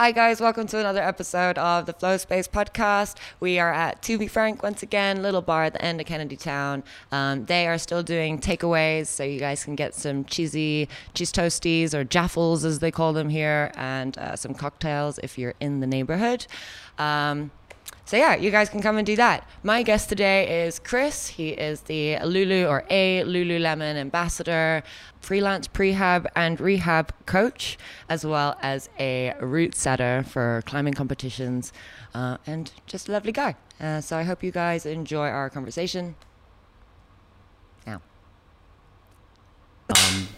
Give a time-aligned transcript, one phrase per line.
[0.00, 0.40] Hi, guys.
[0.40, 3.16] Welcome to another episode of the Flow Space podcast.
[3.38, 6.36] We are at To Be Frank once again, little bar at the end of Kennedy
[6.36, 6.82] Town.
[7.12, 11.92] Um, they are still doing takeaways, so you guys can get some cheesy cheese toasties
[11.92, 15.86] or jaffles, as they call them here, and uh, some cocktails if you're in the
[15.86, 16.46] neighborhood.
[16.98, 17.50] Um,
[18.10, 19.48] so yeah, you guys can come and do that.
[19.62, 21.28] My guest today is Chris.
[21.28, 24.82] He is the Lulu or a Lululemon ambassador,
[25.20, 31.72] freelance prehab and rehab coach, as well as a route setter for climbing competitions,
[32.12, 33.54] uh, and just a lovely guy.
[33.80, 36.16] Uh, so I hope you guys enjoy our conversation.
[37.86, 38.02] Now.
[39.88, 40.28] Um,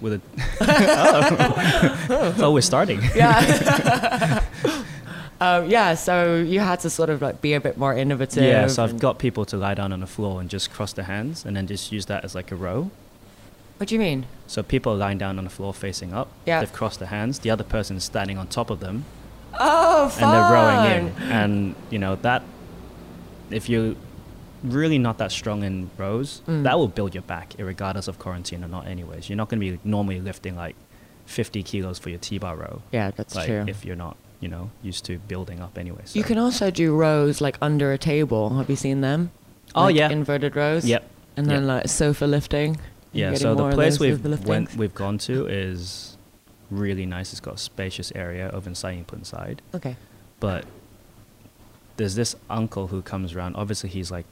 [0.00, 0.20] with a
[2.08, 2.34] oh.
[2.38, 3.00] so we're starting.
[3.16, 4.44] Yeah.
[5.40, 8.42] Um, yeah, so you had to sort of like be a bit more innovative.
[8.44, 11.04] Yeah, so I've got people to lie down on the floor and just cross their
[11.04, 12.90] hands, and then just use that as like a row.
[13.76, 14.26] What do you mean?
[14.46, 16.28] So people are lying down on the floor facing up.
[16.46, 16.60] Yeah.
[16.60, 17.40] They've crossed their hands.
[17.40, 19.04] The other person is standing on top of them,
[19.58, 20.24] Oh, fun!
[20.24, 21.22] and they're rowing in.
[21.30, 22.42] And you know that
[23.50, 23.94] if you're
[24.64, 26.62] really not that strong in rows, Mm.
[26.62, 28.86] that will build your back, regardless of quarantine or not.
[28.86, 30.74] Anyways, you're not going to be normally lifting like
[31.26, 32.80] 50 kilos for your T-bar row.
[32.90, 33.64] Yeah, that's like true.
[33.68, 36.02] if you're not, you know, used to building up anyway.
[36.12, 38.50] You can also do rows like under a table.
[38.56, 39.30] Have you seen them?
[39.74, 40.10] Oh, Like, yeah.
[40.10, 40.84] inverted rows.
[40.84, 41.08] Yep.
[41.36, 41.68] And then Yep.
[41.68, 42.78] like sofa lifting.
[43.12, 46.16] Yeah, so the place we've went, we've gone to is
[46.70, 47.32] really nice.
[47.32, 49.62] It's got a spacious area over inside inside.
[49.74, 49.96] Okay.
[50.38, 50.64] But
[51.96, 53.56] there's this uncle who comes around.
[53.56, 54.26] Obviously, he's like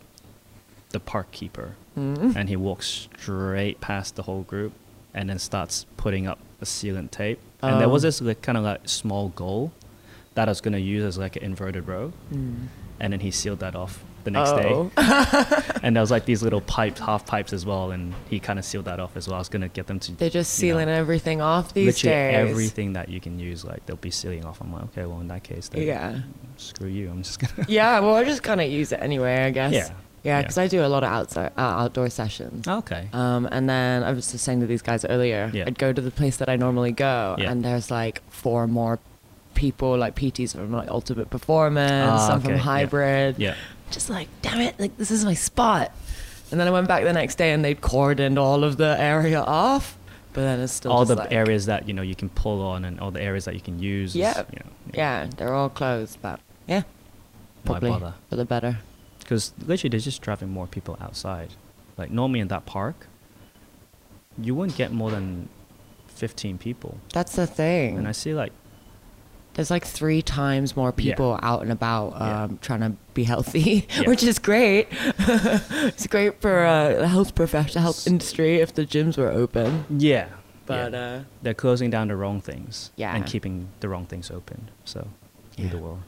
[0.90, 2.36] the park keeper, Mm.
[2.36, 2.86] and he walks
[3.18, 4.72] straight past the whole group,
[5.14, 7.38] and then starts putting up a sealant tape.
[7.62, 8.08] And there was Oh.
[8.08, 9.72] this like, kind of like small goal
[10.34, 12.66] that I was gonna use as like an inverted row, Mm.
[13.00, 14.70] and then he sealed that off the next day.
[14.72, 14.90] Oh.
[15.82, 18.64] And there was like these little pipes, half pipes as well, and he kind of
[18.64, 19.36] sealed that off as well.
[19.36, 22.32] I was gonna get them to They're just you know, sealing everything off these literally
[22.32, 22.50] days.
[22.50, 24.60] everything that you can use, like they'll be sealing off.
[24.62, 26.20] I'm like, okay, well in that case, then Yeah.
[26.56, 27.10] screw you.
[27.10, 27.66] I'm just gonna.
[27.68, 29.72] Yeah, well, I just kind of use it anyway, I guess.
[29.74, 29.88] Yeah.
[30.22, 30.40] Yeah, Yeah.
[30.42, 32.66] because I do a lot of outside, uh, outdoor sessions.
[32.66, 33.08] okay.
[33.12, 35.64] Um, and then I was just saying to these guys earlier, Yeah.
[35.66, 37.50] I'd go to the place that I normally go, Yeah.
[37.50, 38.98] and there's like four more
[39.54, 42.62] people, like PTs from like Ultimate Performance, Ah, some from okay, yeah.
[42.64, 43.36] Hybrid.
[43.38, 43.54] yeah.
[43.90, 45.92] Just like, damn it, like this is my spot.
[46.50, 49.40] And then I went back the next day, and they'd cordoned all of the area
[49.40, 49.96] off,
[50.32, 52.84] but then it's still all the like- areas that you know you can pull on,
[52.84, 54.14] and all the areas that you can use.
[54.14, 54.38] Yeah.
[54.52, 56.82] You know, Yeah, they're all closed, but yeah,
[57.64, 58.14] Why probably bother?
[58.28, 58.78] for the better.
[59.20, 61.50] Because literally, they're just driving more people outside.
[61.96, 63.06] Like normally in that park,
[64.38, 65.48] you wouldn't get more than
[66.08, 67.96] fifteen people, That's the thing.
[67.98, 68.52] and I see like
[69.54, 71.12] There's like three times more Yeah.
[71.14, 72.42] people out and about Yeah.
[72.44, 74.08] um, trying to be healthy, Yeah.
[74.08, 74.88] which is great.
[75.18, 79.84] it's great for uh, the health profession, health industry if the gyms were open.
[79.98, 80.26] yeah,
[80.66, 80.98] But yeah.
[80.98, 83.14] uh, they're closing down the wrong things Yeah.
[83.14, 84.70] and keeping the wrong things open.
[84.84, 85.08] So
[85.56, 85.82] either Yeah.
[85.82, 85.98] or.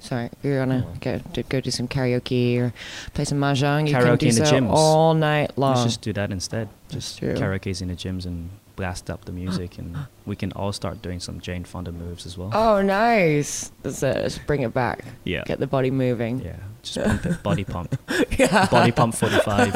[0.00, 2.72] sorry, if you're gonna go to go do some karaoke or
[3.14, 4.68] play some mahjong, you can Karaoke do in the so gyms.
[4.70, 5.74] all night long.
[5.76, 6.68] Let's just do that instead.
[6.90, 7.34] Just true.
[7.34, 9.96] karaoke's in the gyms and blast up the music, and
[10.26, 12.50] we can all start doing some Jane Fonda moves as well.
[12.52, 13.70] oh, nice!
[13.82, 14.16] That's it.
[14.16, 15.04] Let's bring it back.
[15.24, 15.44] Yeah.
[15.44, 16.40] Get the body moving.
[16.40, 17.98] Yeah, just pump it, body pump,
[18.38, 18.66] yeah.
[18.66, 19.72] body pump 45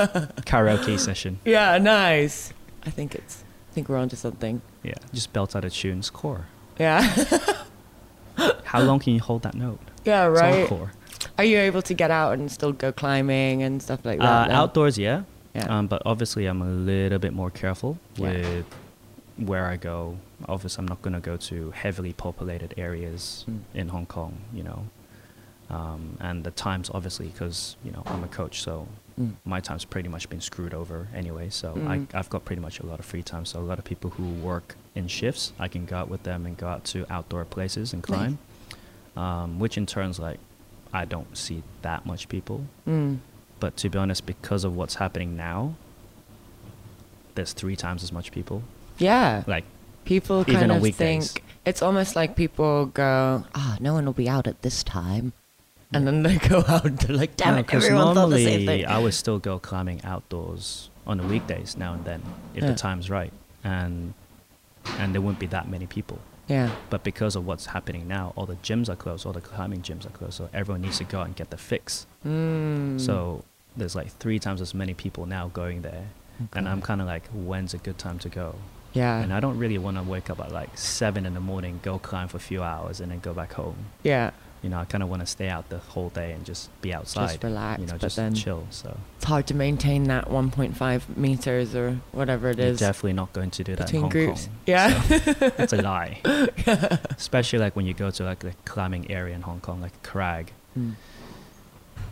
[0.47, 1.39] karaoke session.
[1.45, 2.53] Yeah, nice.
[2.85, 3.45] I think it's.
[3.71, 4.61] I think we're onto something.
[4.83, 6.47] Yeah, just belt out a tunes core.
[6.79, 7.03] Yeah.
[8.65, 9.81] How long can you hold that note?
[10.05, 10.33] yeah.
[10.33, 10.93] It's core.
[11.37, 14.51] Are you able to get out and still go climbing and stuff like that?
[14.51, 15.23] Uh, outdoors, yeah.
[15.55, 15.67] Yeah.
[15.79, 18.31] Um, but obviously, I'm a little bit more careful Yeah.
[18.31, 18.67] with
[19.39, 20.19] where I go.
[20.49, 23.61] Obviously, I'm not going to go to heavily populated areas Mm.
[23.75, 24.87] in Hong Kong, you know.
[25.71, 28.89] Um, and the times, obviously, because you know I'm a coach, so
[29.21, 29.35] Mm.
[29.45, 31.51] my time's pretty much been screwed over anyway.
[31.51, 31.89] So Mm.
[32.15, 33.45] I, I've got pretty much a lot of free time.
[33.45, 36.47] So a lot of people who work in shifts, I can go out with them
[36.47, 38.17] and go out to outdoor places and Nice.
[38.19, 38.39] climb.
[39.17, 40.39] Um, which in turns, like,
[40.93, 42.65] I don't see that much people.
[42.87, 43.19] Mm.
[43.61, 45.75] But to be honest, because of what's happening now,
[47.35, 48.63] there's three times as much people.
[48.99, 49.45] Yeah.
[49.47, 49.65] Like,
[50.05, 51.33] People even kind on of weekdays.
[51.33, 55.33] think it's almost like people go, ah, no one will be out at this time.
[55.93, 58.67] And then they go out and they're like, damn it, because everyone thought the same
[58.67, 58.87] thing.
[58.87, 62.23] I would still go climbing outdoors on the weekdays now and then
[62.55, 62.71] if Yeah.
[62.71, 63.33] the time's right,
[63.65, 64.15] and
[64.99, 66.19] and there wouldn't be that many people.
[66.47, 66.71] yeah.
[66.89, 70.07] But because of what's happening now, all the gyms are closed, all the climbing gyms
[70.07, 72.07] are closed, so everyone needs to go out and get the fix.
[72.27, 72.99] Mm.
[72.99, 73.45] So
[73.77, 76.05] there's like three times as many people now going there,
[76.55, 78.55] and I'm kind of like, when's a good time to go?
[78.93, 79.21] Yeah.
[79.21, 81.99] And I don't really want to wake up at like seven in the morning, go
[81.99, 83.77] climb for a few hours, and then go back home.
[84.03, 84.31] yeah.
[84.61, 86.93] You know, I kind of want to stay out the whole day and just be
[86.93, 87.29] outside.
[87.29, 88.67] Just relax, You know, just chill.
[88.71, 93.33] So It's hard to maintain that 1.5 meters or whatever it you're is definitely not
[93.33, 94.47] going to do that in Hong groups.
[94.47, 94.55] Kong.
[94.67, 95.01] Yeah.
[95.03, 95.19] So,
[95.57, 96.19] that's a lie.
[97.17, 100.07] Especially like when you go to like the climbing area in Hong Kong, like a
[100.09, 100.95] Crag, Mm.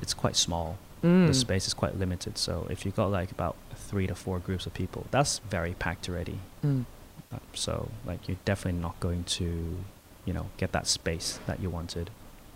[0.01, 0.79] it's quite small.
[1.03, 1.27] Mm.
[1.27, 2.39] The space is quite limited.
[2.39, 6.09] So if you got like about three to four groups of people, that's very packed
[6.09, 6.39] already.
[6.65, 6.85] Mm.
[7.33, 9.77] Uh, So like you're definitely not going to,
[10.25, 12.11] you know, get that space that you wanted.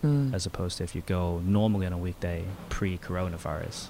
[0.04, 0.32] Mm.
[0.34, 3.88] As opposed to if you go normally on a weekday pre-coronavirus,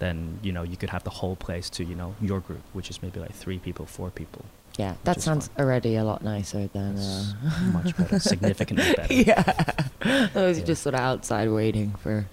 [0.00, 2.90] then you know you could have the whole place to you know your group, which
[2.90, 4.44] is maybe like three people, four people.
[4.78, 6.96] Yeah, that sounds already a lot nicer than.
[6.96, 7.32] Uh,
[7.72, 9.12] much better, significantly better.
[9.12, 10.28] yeah.
[10.34, 12.26] Those are just sort of outside waiting for.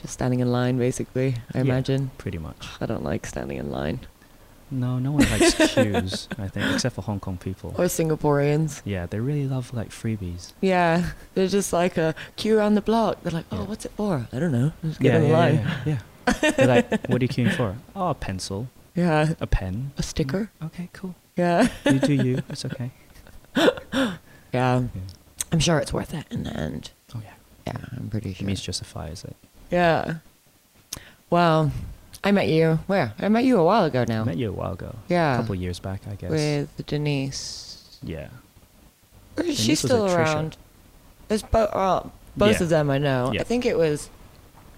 [0.00, 1.64] Just standing in line, basically, I Yeah.
[1.64, 2.10] imagine.
[2.18, 2.68] Pretty much.
[2.80, 4.00] I don't like standing in line.
[4.70, 6.28] No, no one likes queues.
[6.38, 7.74] I think, except for Hong Kong people.
[7.78, 8.82] Or Singaporeans.
[8.84, 10.52] Yeah, they really love like freebies.
[10.60, 13.22] Yeah, they're just like a queue around the block.
[13.22, 13.64] They're like, oh, Yeah.
[13.64, 14.28] what's it for?
[14.32, 14.72] I don't know.
[14.84, 15.54] Just get yeah, in yeah, line.
[15.54, 15.98] yeah,
[16.36, 16.50] yeah.
[16.52, 17.76] They're like, what are you queuing for?
[17.96, 19.32] Oh, a pencil, Yeah.
[19.40, 19.92] a pen.
[19.96, 20.50] A sticker.
[20.60, 20.66] Mm.
[20.66, 21.14] Okay, cool.
[21.34, 21.68] Yeah.
[21.86, 22.42] You do you.
[22.50, 22.90] It's okay.
[23.56, 24.16] Yeah.
[24.52, 24.80] Yeah.
[25.52, 26.90] I'm sure it's worth it in the end.
[27.14, 27.32] Oh yeah.
[27.66, 28.44] Yeah, I'm pretty sure.
[28.44, 29.36] It means justifies it.
[29.70, 30.16] Yeah.
[31.30, 31.70] Well,
[32.24, 32.78] I met you.
[32.86, 33.12] Where?
[33.18, 34.22] I met you a while ago now.
[34.22, 34.94] I met you a while ago.
[35.08, 35.34] Yeah.
[35.34, 36.30] A couple years back, I guess.
[36.30, 37.98] With Denise.
[38.02, 38.28] yeah.
[39.36, 40.56] Or is she Denise was still around?
[41.28, 42.62] There's bo- well, both Yeah.
[42.62, 43.32] of them I know.
[43.32, 43.42] Yeah.
[43.42, 44.08] I think it was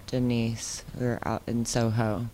[0.08, 0.84] Denise.
[0.98, 2.26] We were out in Soho.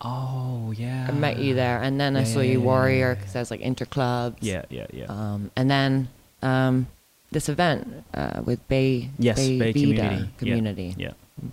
[0.00, 1.06] Oh yeah.
[1.08, 3.38] I met you there, and then I saw yeah, you yeah, Warrior because yeah.
[3.38, 4.36] I was like interclubs.
[4.40, 5.06] Yeah, yeah, yeah.
[5.08, 6.08] Um, and then
[6.42, 6.86] um,
[7.30, 10.16] this event uh, with Bay yes, Bay, Bay Vida community.
[10.16, 10.94] Yeah, community.
[10.98, 11.12] Yeah.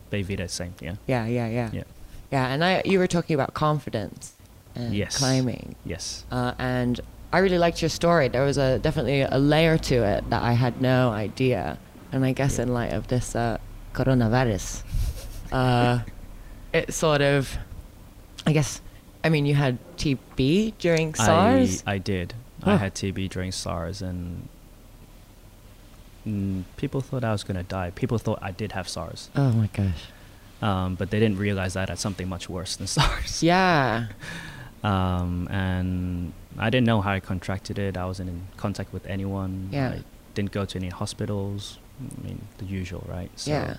[0.09, 0.73] Bay Vida, same.
[0.81, 0.95] Yeah.
[1.07, 1.69] Yeah, yeah, yeah.
[1.73, 1.83] Yeah.
[2.31, 4.33] Yeah, and I you were talking about confidence
[4.75, 5.17] and Yes.
[5.17, 5.75] climbing.
[5.85, 6.25] Yes.
[6.31, 6.99] Uh, and
[7.31, 8.27] I really liked your story.
[8.27, 11.77] There was a definitely a layer to it that I had no idea.
[12.11, 12.63] And I guess Yeah.
[12.63, 13.57] in light of this uh,
[13.93, 14.83] coronavirus,
[15.51, 15.99] uh,
[16.73, 17.57] it sort of,
[18.47, 18.81] I guess,
[19.23, 21.83] I mean, you had TB during SARS.
[21.87, 22.33] I, I did.
[22.63, 24.47] I had TB during SARS, and
[26.27, 27.91] mm, people thought I was gonna die.
[27.91, 30.03] People thought I did have SARS, oh my gosh.
[30.61, 33.43] um, but they didn't realize that I had something much worse than SARS.
[33.43, 34.07] Yeah.
[34.83, 37.95] Um, and I didn't know how I contracted it.
[37.97, 39.69] I wasn't in contact with anyone.
[39.71, 39.89] Yeah.
[39.89, 40.03] I
[40.33, 41.79] didn't go to any hospitals.
[42.01, 43.31] I mean, the usual, right?
[43.35, 43.77] So Yeah.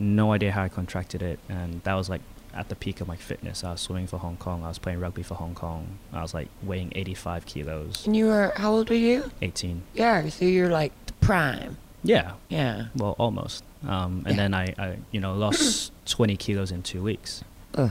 [0.00, 2.22] no idea how I contracted it, and that was like
[2.54, 3.62] at the peak of my fitness.
[3.62, 4.64] I was swimming for Hong Kong.
[4.64, 5.98] I was playing rugby for Hong Kong.
[6.12, 9.30] I was like weighing 85 kilos, And you were, how old were you?
[9.42, 9.82] 18.
[9.94, 11.76] Yeah, so you're like prime.
[12.04, 12.86] Yeah, Yeah.
[12.96, 13.62] well, almost.
[13.86, 14.42] Um, and Yeah.
[14.42, 17.42] then I, I, you know, lost 20 kilos in two weeks.
[17.76, 17.90] Ugh.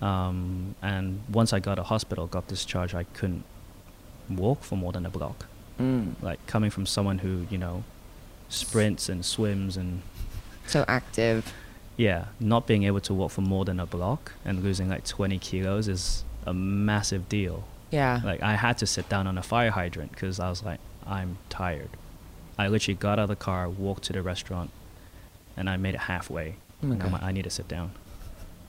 [0.00, 3.44] Um, and once I got to hospital, got discharged, I couldn't
[4.28, 5.46] walk for more than a block.
[5.78, 6.14] Mm.
[6.22, 7.84] Like coming from someone who, you know,
[8.48, 10.02] sprints and swims and
[10.66, 11.52] So active.
[11.96, 15.38] yeah, not being able to walk for more than a block and losing like 20
[15.38, 17.64] kilos is a massive deal.
[17.90, 18.20] Yeah.
[18.24, 21.36] Like I had to sit down on a fire hydrant because I was like, I'm
[21.48, 21.90] tired.
[22.60, 24.70] I literally got out of the car, walked to the restaurant,
[25.56, 26.56] and I made it halfway.
[26.82, 27.12] Oh my God.
[27.12, 27.92] like, I need to sit down.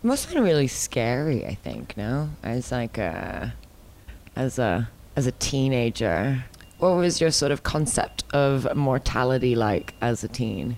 [0.01, 2.29] It must have been really scary, I think, no?
[2.41, 3.53] As like a
[4.33, 6.45] as a as a teenager.
[6.77, 10.77] What was your sort of concept of mortality like as a teen?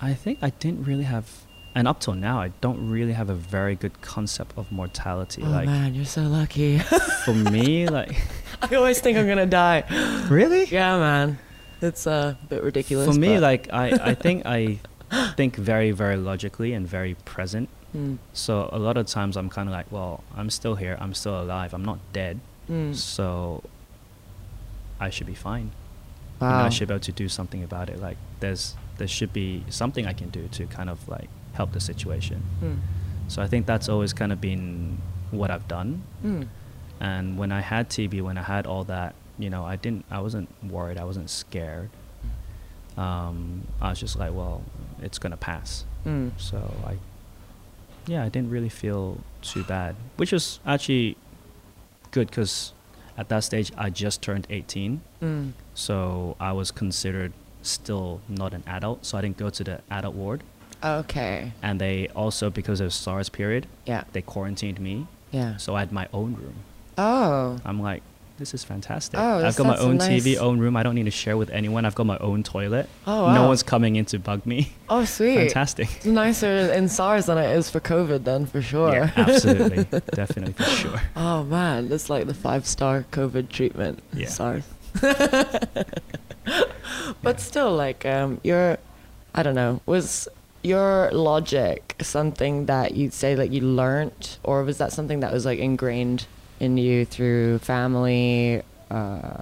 [0.00, 1.30] I think I didn't really have,
[1.74, 5.42] and up till now, I don't really have a very good concept of mortality.
[5.44, 6.78] Oh like man, you're so lucky.
[6.78, 8.16] for me, like
[8.62, 9.84] I always think I'm gonna die.
[10.30, 10.64] really.
[10.64, 11.38] Yeah, man.
[11.80, 13.06] It's uh, a bit ridiculous.
[13.14, 14.78] For me, like I, I think I
[15.36, 17.68] think very, very logically and very present.
[17.96, 20.98] Mm, So a lot of times I'm kind of like, well, I'm still here.
[21.00, 21.72] I'm still alive.
[21.72, 22.40] I'm not dead.
[22.68, 22.94] mm.
[22.94, 23.62] So
[25.00, 25.70] I should be fine.
[26.40, 26.66] You know, Wow.
[26.66, 28.00] I should be able to do something about it.
[28.00, 31.80] Like there's there should be something I can do to kind of like help the
[31.80, 32.42] situation.
[32.62, 32.78] Mm,
[33.28, 34.98] So I think that's always kind of been
[35.30, 36.02] what I've done.
[36.24, 36.46] mm.
[37.00, 40.20] And when I had TB, when I had all that, you know, I didn't, I
[40.20, 40.98] wasn't worried.
[40.98, 41.90] I wasn't scared.
[42.96, 44.62] Um, I was just like, well,
[45.00, 45.84] it's gonna pass.
[46.04, 46.32] Mm.
[46.36, 46.96] So I,
[48.06, 51.16] yeah, I didn't really feel too bad, which was actually
[52.10, 52.72] good because
[53.16, 55.52] at that stage I just turned 18, Mm.
[55.74, 60.14] so I was considered still not an adult, so I didn't go to the adult
[60.14, 60.42] ward.
[60.82, 61.52] Okay.
[61.62, 64.04] And they also, because of SARS period, Yeah.
[64.12, 65.56] they quarantined me, Yeah.
[65.56, 66.54] so I had my own room.
[66.96, 67.58] Oh.
[67.64, 68.02] I'm like,
[68.38, 69.18] this is fantastic.
[69.18, 70.76] Oh, I've got my own nice- TV, own room.
[70.76, 71.84] I don't need to share with anyone.
[71.84, 72.88] I've got my own toilet.
[73.06, 73.34] Oh, wow.
[73.34, 74.72] No one's coming in to bug me.
[74.88, 75.36] Oh, sweet.
[75.36, 75.88] Fantastic.
[75.96, 78.92] It's nicer in SARS than it is for COVID, then for sure.
[78.92, 79.84] Yeah, absolutely.
[80.14, 81.02] Definitely for sure.
[81.14, 84.02] Oh man, that's like the five star COVID treatment.
[84.12, 84.28] Yeah.
[84.28, 84.64] SARS.
[87.22, 88.78] but still, like, um, you're
[89.34, 89.80] I don't know.
[89.86, 90.28] Was
[90.62, 95.44] your logic something that you'd say that you learnt, or was that something that was
[95.44, 96.26] like ingrained
[96.60, 98.62] in you through family?
[98.90, 99.32] Uh,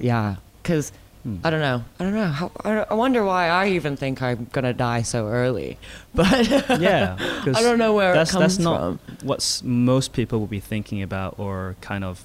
[0.00, 0.92] yeah, because
[1.22, 1.36] Hmm.
[1.44, 1.84] I don't know.
[1.98, 2.28] I don't know.
[2.28, 5.76] How, I I wonder why I even think I'm gonna die so early.
[6.14, 6.48] But
[6.80, 7.16] yeah,
[7.54, 9.00] I don't know where that's it comes that's not from.
[9.28, 12.24] what most people will be thinking about or kind of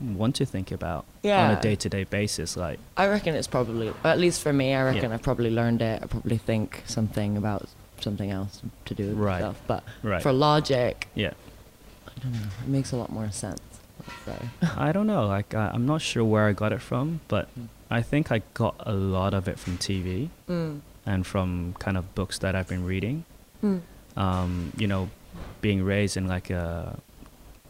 [0.00, 2.56] want to think about on a day-to-day basis.
[2.56, 5.14] Like, I reckon it's probably, at least for me, I reckon Yeah.
[5.16, 6.02] I probably learned it.
[6.02, 7.68] I probably think something about
[8.00, 9.40] something else to do with Right.
[9.40, 9.60] myself.
[9.66, 10.22] But right?
[10.22, 11.32] for logic, yeah,
[12.22, 12.48] I don't know.
[12.62, 13.60] It makes a lot more sense.
[14.76, 15.26] I don't know.
[15.26, 17.68] Like, I, I'm not sure where I got it from, but Mm.
[17.90, 20.80] I think I got a lot of it from TV Mm.
[21.04, 23.24] and from kind of books that I've been reading.
[23.62, 23.80] Mm.
[24.16, 25.08] um, you know,
[25.60, 26.98] being raised in like a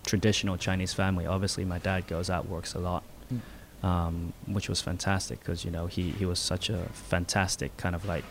[0.06, 3.40] traditional Chinese family, obviously my dad goes out, works a lot, Mm.
[3.86, 8.04] um, which was fantastic because, you know, he, he was such a fantastic kind of
[8.06, 8.24] like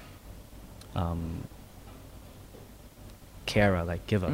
[0.96, 1.44] um,
[3.46, 4.28] carer, like giver.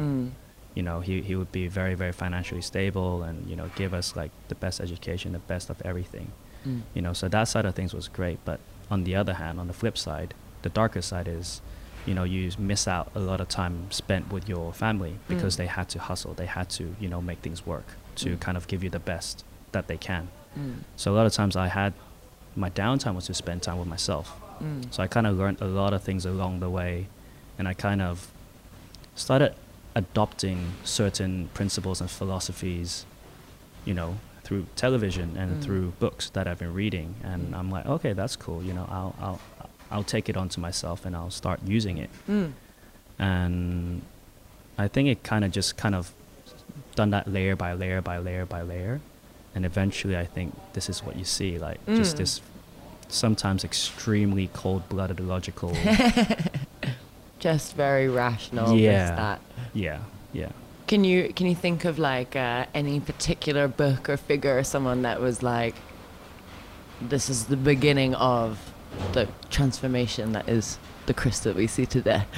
[0.72, 0.76] Mm.
[0.76, 4.14] You know, he, he would be very, very financially stable and, you know, give us
[4.16, 6.32] like the best education, the best of everything.
[6.66, 6.82] Mm.
[6.94, 8.38] You know, so that side of things was great.
[8.44, 8.60] But
[8.90, 11.60] on the other hand, on the flip side, the darker side is,
[12.06, 15.58] you know, you miss out a lot of time spent with your family because Mm.
[15.58, 18.40] they had to hustle, they had to, you know, make things work to Mm.
[18.40, 20.28] kind of give you the best that they can.
[20.58, 20.78] Mm.
[20.96, 21.92] So a lot of times I had
[22.56, 24.34] my downtime was to spend time with myself.
[24.62, 24.92] Mm.
[24.92, 27.06] So I kind of learned a lot of things along the way,
[27.58, 28.28] and I kind of
[29.14, 29.54] started
[30.02, 33.04] adopting certain principles and philosophies,
[33.84, 34.10] you know,
[34.44, 35.64] through television and Mm.
[35.64, 37.08] through books that I've been reading.
[37.30, 37.58] And Mm.
[37.58, 38.60] I'm like, okay, that's cool.
[38.68, 39.40] You know, I'll I'll
[39.90, 42.10] I'll take it onto myself and I'll start using it.
[42.28, 42.52] Mm.
[43.18, 44.02] And
[44.84, 46.12] I think it kind of just kind of
[46.94, 49.00] done that layer by layer by layer by layer,
[49.54, 52.18] and eventually I think this is what you see, like just Mm.
[52.18, 52.40] this
[53.08, 55.72] sometimes extremely cold-blooded logical
[57.38, 58.76] Just very rational.
[58.76, 59.38] Yeah.
[59.78, 60.00] Yeah
[60.32, 60.50] yeah
[60.86, 65.02] Can you can you think of like uh, any particular book or figure or someone
[65.02, 65.74] that was like,
[67.00, 68.58] this is the beginning of
[69.12, 72.22] the transformation that is the Chris that we see today?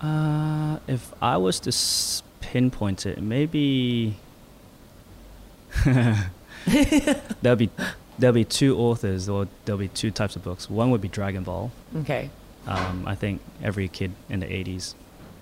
[0.00, 4.14] uh if i was to s- pinpoint it maybe
[7.42, 7.68] there'll be
[8.18, 11.42] there'll be two authors or there'll be two types of books one would be dragon
[11.42, 12.30] ball Okay.
[12.68, 14.94] Um, i think every kid in the 80s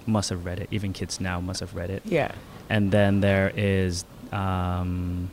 [0.06, 2.30] must have read it even kids now must have read it Yeah.
[2.70, 5.30] and then there is um,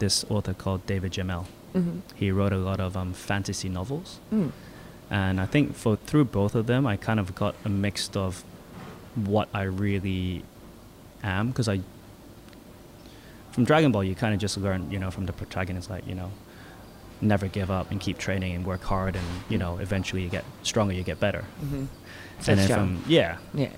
[0.00, 1.98] this author called David Gemmell Mm-hmm.
[2.14, 4.50] he wrote a lot of um, fantasy novels Mm.
[5.10, 8.42] and I think for through both of them, I kind of got a mix of
[9.14, 10.42] what I really
[11.22, 11.80] am because I
[13.52, 16.14] from Dragon Ball you kind of just learn you know from the protagonist like you
[16.14, 16.30] know
[17.20, 20.44] never give up and keep training and work hard and you know eventually you get
[20.62, 21.84] stronger you get better Mm-hmm.
[22.50, 23.70] and then from yeah yeah.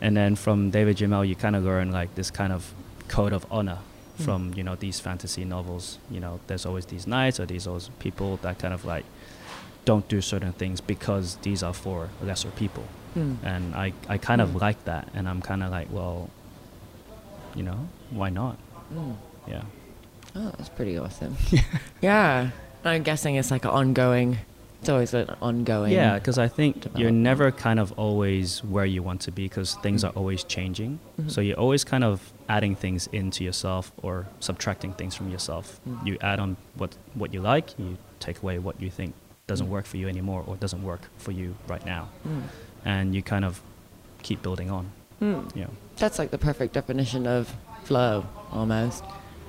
[0.00, 2.72] and then from David Gemmell you kind of learn like this kind of
[3.08, 3.78] code of honor
[4.18, 4.24] Mm.
[4.26, 7.88] from you know these fantasy novels you know there's always these knights or these always
[7.98, 9.04] people that kind of like
[9.86, 12.84] don't do certain things because these are for lesser people
[13.16, 13.36] Mm.
[13.42, 14.44] and I, I kind Mm.
[14.44, 16.28] of like that and I'm kind of like well
[17.54, 18.56] you know why not
[18.94, 19.16] Mm.
[19.48, 19.62] yeah
[20.34, 21.36] Oh, that's pretty awesome.
[22.00, 22.50] yeah.
[22.84, 24.38] I'm guessing it's like an ongoing.
[24.80, 25.92] It's always an ongoing.
[25.92, 29.74] yeah because I think you're never kind of always where you want to be because
[29.76, 31.30] things are always changing Mhm.
[31.30, 36.06] so you're always kind of adding things into yourself or subtracting things from yourself Mm.
[36.06, 39.14] you add on what what you like you take away what you think
[39.46, 39.76] doesn't Mm.
[39.76, 42.42] work for you anymore or doesn't work for you right now Mm.
[42.84, 43.60] and you kind of
[44.24, 44.84] keep building on
[45.20, 45.54] Mm.
[45.54, 49.04] know That's like the perfect definition of flow, almost.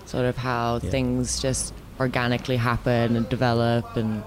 [0.06, 0.92] Sort of how Yeah.
[0.92, 4.24] things just organically happen and develop and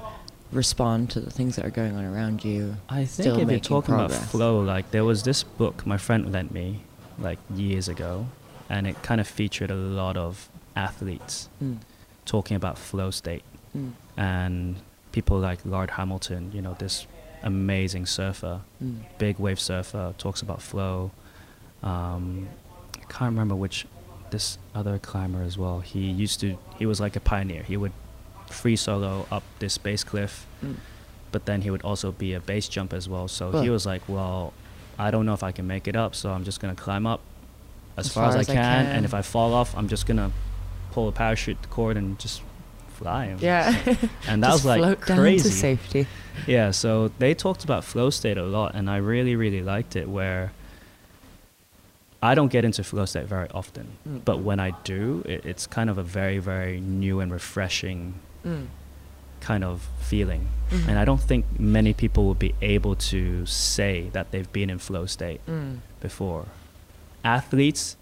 [0.52, 2.76] respond to the things that are going on around you.
[2.88, 6.32] I think Still if you're talking about flow, like there was this book my friend
[6.32, 6.80] lent me
[7.18, 8.26] like years ago,
[8.68, 11.78] and it kind of featured a lot of athletes Mm.
[12.24, 13.42] talking about flow state
[13.76, 13.92] Mm.
[14.16, 14.76] and
[15.12, 17.06] people like Laird Hamilton, you know, this
[17.42, 18.98] amazing surfer, Mm.
[19.18, 21.10] big wave surfer, talks about flow.
[21.82, 22.48] Um,
[22.96, 23.86] I can't remember which
[24.30, 25.80] this other climber as well.
[25.80, 27.62] He used to he was like a pioneer.
[27.62, 27.92] He would
[28.50, 30.76] free solo up this base cliff Mm.
[31.32, 33.28] but then he would also be a base jump as well.
[33.28, 34.52] So he was like, "Well,
[34.98, 37.20] I don't know if I can make it up, so I'm just gonna climb up
[37.96, 40.30] as, far, as, I, can, and if I fall off, I'm just gonna
[40.92, 42.40] pull a parachute cord and just
[42.94, 43.74] fly." And- Yeah.
[44.28, 45.50] and that was like float down crazy.
[45.50, 46.06] to safety.
[46.46, 50.08] Yeah, so they talked about flow state a lot, and I really, really liked it.
[50.08, 50.52] Where
[52.22, 54.24] I don't get into flow state very often, Mm.
[54.24, 58.66] but when I do, it, it's kind of a very, very new and refreshing Mm.
[59.40, 60.48] kind of feeling.
[60.88, 64.78] And I don't think many people will be able to say that they've been in
[64.78, 65.78] flow state Mm.
[66.00, 66.46] before.
[67.22, 67.96] Athletes,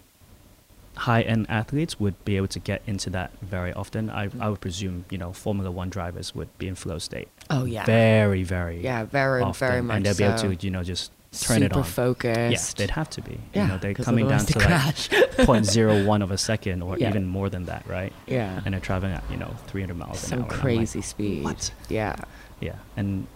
[0.97, 4.09] high end athletes, would be able to get into that very often.
[4.09, 7.27] I, I would presume, you know, Formula One drivers would be in flow state.
[7.49, 7.85] Oh yeah.
[7.85, 9.67] Very, very yeah, very often.
[9.67, 10.23] very much And they'll so.
[10.25, 11.83] be able to, you know, just turn Super it on.
[11.83, 12.79] focused.
[12.79, 13.39] Yeah, they'd have to be.
[13.53, 15.09] Yeah, you know, they're coming down to they like crash.
[15.37, 17.09] 0.01 of a second or Yeah.
[17.09, 18.13] even more than that, right?
[18.27, 18.61] yeah.
[18.65, 20.43] And they're traveling at, you know, 300 miles an hour.
[20.43, 21.43] and I'm like, crazy speed.
[21.43, 21.71] what?
[21.89, 22.15] Yeah.
[22.59, 23.27] Yeah, and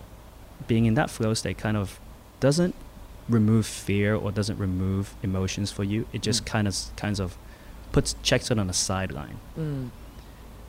[0.68, 2.00] being in that flow state kind of
[2.40, 2.74] doesn't
[3.28, 6.08] remove fear or doesn't remove emotions for you.
[6.14, 6.48] It just Mm.
[6.48, 7.38] kind of kinds of
[7.92, 9.38] puts checks it on the sideline.
[9.58, 9.90] Mm.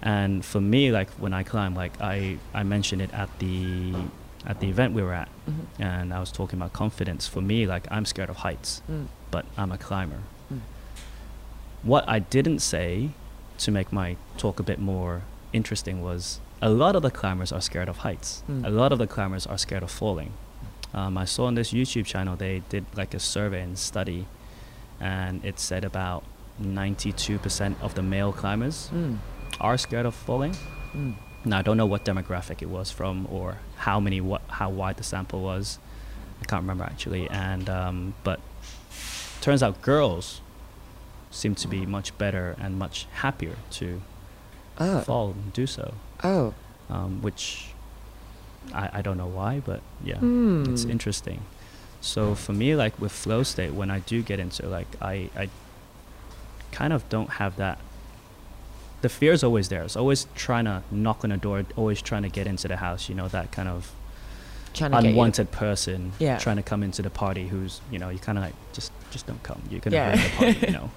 [0.03, 3.95] And for me, like when I climb, like I I mentioned it at the
[4.47, 5.67] at the event we were at, Mhm.
[5.79, 7.27] and I was talking about confidence.
[7.29, 9.07] For me, like I'm scared of heights, Mm.
[9.31, 10.21] but I'm a climber.
[10.53, 10.61] Mm.
[11.83, 13.11] What I didn't say
[13.59, 17.61] to make my talk a bit more interesting was a lot of the climbers are
[17.61, 18.43] scared of heights.
[18.51, 18.67] Mm.
[18.67, 20.33] A lot of the climbers are scared of falling.
[20.93, 24.27] Um, I saw on this YouTube channel they did like a survey and study,
[25.01, 26.25] and it said about
[26.61, 29.19] 92% of the male climbers Mm.
[29.61, 30.55] are scared of falling.
[31.43, 31.47] Mm.
[31.47, 34.97] Now I don't know what demographic it was from or how many what how wide
[34.97, 35.79] the sample was.
[36.43, 37.29] I can't remember actually.
[37.31, 38.41] And um, but
[39.41, 40.41] turns out girls
[41.31, 44.03] seem to be much better and much happier to
[44.83, 45.01] Oh.
[45.03, 45.93] fall and do so,
[46.25, 46.55] Oh.
[46.89, 47.67] um, which
[48.73, 50.91] I, I don't know why, but yeah, it's Hmm.
[50.91, 51.43] interesting.
[52.01, 55.49] So for me, like with flow state, when I do get into like I I
[56.73, 57.79] kind of don't have that.
[59.03, 59.83] The fear is always there.
[59.83, 63.09] It's always trying to knock on a door, always trying to get into the house.
[63.09, 63.93] You know that kind of
[64.73, 66.39] Trying to get unwanted person Yeah.
[66.39, 69.27] trying to come into the party who's you know you kind of like just just
[69.27, 70.11] don't come you're gonna Yeah.
[70.11, 70.91] ruin the party you know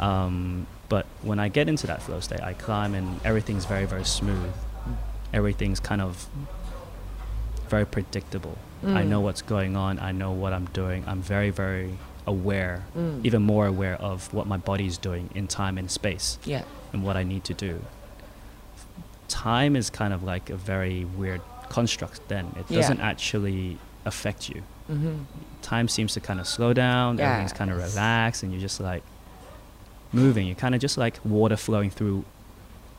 [0.06, 4.04] um, but when i get into that flow state i climb and everything's very very
[4.06, 4.50] smooth
[5.34, 6.26] everything's kind of
[7.68, 9.08] very predictable i Mm.
[9.08, 13.20] know what's going on i know what i'm doing i'm very very aware Mm.
[13.24, 16.62] even more aware of what my body's doing in time and space Yeah.
[16.92, 17.80] And what i need to do
[19.28, 22.80] time is kind of like a very weird construct then it Yeah.
[22.80, 25.14] doesn't actually affect you Mm-hmm.
[25.62, 29.02] time seems to kind of slow down everything's kind of relaxed and you're just like
[30.12, 32.24] moving you're kind of just like water flowing through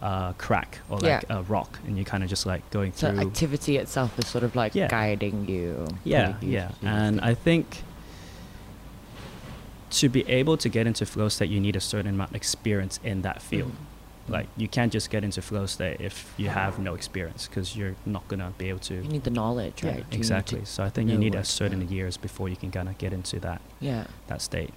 [0.01, 1.15] a crack or Yeah.
[1.17, 3.09] like a rock and you're kind of just like going through.
[3.09, 4.87] So through activity itself is sort of like Yeah.
[4.87, 5.87] guiding you.
[6.05, 7.83] yeah you yeah and i think
[9.99, 12.99] to be able to get into flow state you need a certain amount of experience
[13.03, 14.31] in that field Mhm.
[14.35, 17.95] like you can't just get into flow state if you have no experience because you're
[18.05, 20.05] not gonna be able to you need the knowledge, right?
[20.11, 23.11] Exactly so i think you need a certain years before you can kind of get
[23.13, 24.03] into that yeah.
[24.27, 24.73] that state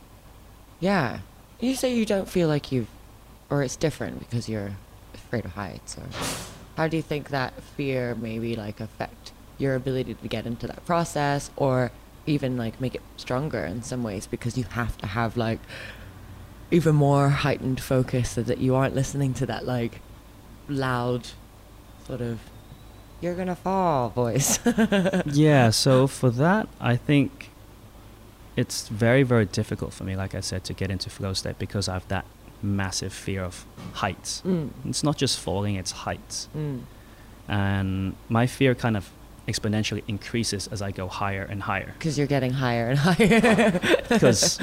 [0.80, 1.20] Yeah.
[1.58, 2.88] You say you don't feel like you've,
[3.48, 4.72] or it's different because you're
[5.14, 6.04] afraid of heights, or
[6.76, 10.84] how do you think that fear maybe like affect your ability to get into that
[10.84, 11.90] process, or
[12.26, 15.60] even like make it stronger in some ways because you have to have like
[16.70, 20.00] even more heightened focus so that you aren't listening to that like
[20.68, 21.28] loud
[22.06, 22.40] sort of
[23.20, 24.58] you're gonna fall voice.
[25.26, 27.50] yeah so for that i think
[28.56, 31.88] it's very very difficult for me like i said to get into flow state because
[31.88, 32.24] i have that
[32.62, 34.68] massive fear of heights mm.
[34.84, 36.80] it's not just falling it's heights Mm.
[37.48, 39.10] and my fear kind of
[39.48, 43.70] exponentially increases as i go higher and higher Because you're getting higher and higher.
[44.08, 44.58] because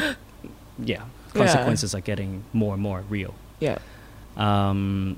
[0.78, 3.78] yeah consequences are getting more and more real yeah.
[4.38, 5.18] um,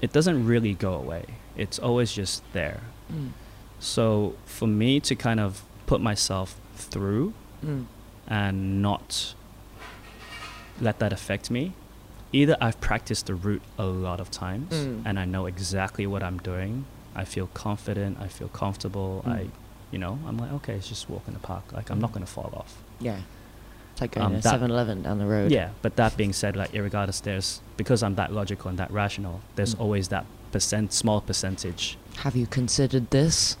[0.00, 1.24] it doesn't really go away
[1.56, 2.80] it's always just there
[3.12, 3.30] Mm.
[3.78, 7.84] so for me to kind of put myself through Mm.
[8.26, 9.34] and not
[10.80, 11.74] let that affect me
[12.32, 15.02] either i've practiced the route a lot of times Mm.
[15.04, 19.32] and i know exactly what i'm doing i feel confident i feel comfortable Mm.
[19.32, 19.46] i
[19.90, 22.14] you know i'm like okay it's just walk in the park like i'm not Mm.
[22.14, 23.20] going to fall off Yeah.
[23.92, 25.50] It's like going Um, to 7 Eleven down the road.
[25.52, 29.40] yeah but that being said like irregardless there's because i'm that logical and that rational
[29.56, 29.80] there's Mm.
[29.82, 33.56] always that percent small percentage Have you considered this?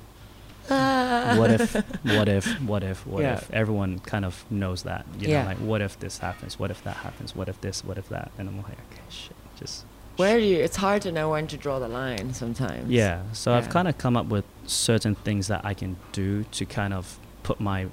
[0.68, 3.34] what if what if what if what Yeah.
[3.34, 5.42] if everyone kind of knows that you Yeah.
[5.42, 8.08] know like what if this happens what if that happens what if this what if
[8.10, 9.84] that and i'm like okay shit just
[10.16, 10.58] Where do you?
[10.58, 12.90] It's hard to know when to draw the line sometimes.
[12.90, 16.64] yeah so i've kind of come up with certain things that i can do to
[16.64, 17.86] kind of put my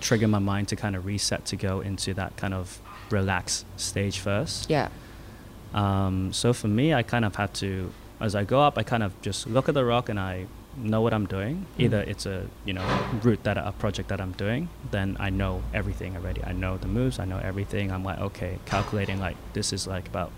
[0.00, 4.18] trigger my mind to kind of reset to go into that kind of relaxed stage
[4.18, 4.88] first Yeah.
[5.74, 9.02] Um, so for me, I kind of had to, as I go up, I kind
[9.02, 10.46] of just look at the rock and I
[10.78, 11.66] know what I'm doing.
[11.76, 11.84] Mm.
[11.84, 12.86] Either it's a you know
[13.22, 16.42] route that a project that I'm doing, then I know everything already.
[16.42, 17.18] I know the moves.
[17.18, 17.92] I know everything.
[17.92, 20.30] I'm like okay, calculating like this is like about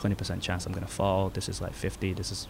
[0.00, 1.30] 20% chance I'm gonna fall.
[1.30, 2.12] This is like 50.
[2.14, 2.46] This is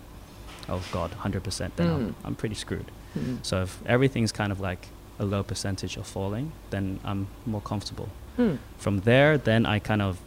[0.68, 2.14] oh god, 100%, then I'm, Mm.
[2.24, 2.90] I'm pretty screwed.
[3.18, 3.38] Mm.
[3.42, 8.08] So if everything's kind of like a low percentage of falling, then I'm more comfortable.
[8.38, 8.58] Mm.
[8.76, 10.18] From there, then I kind of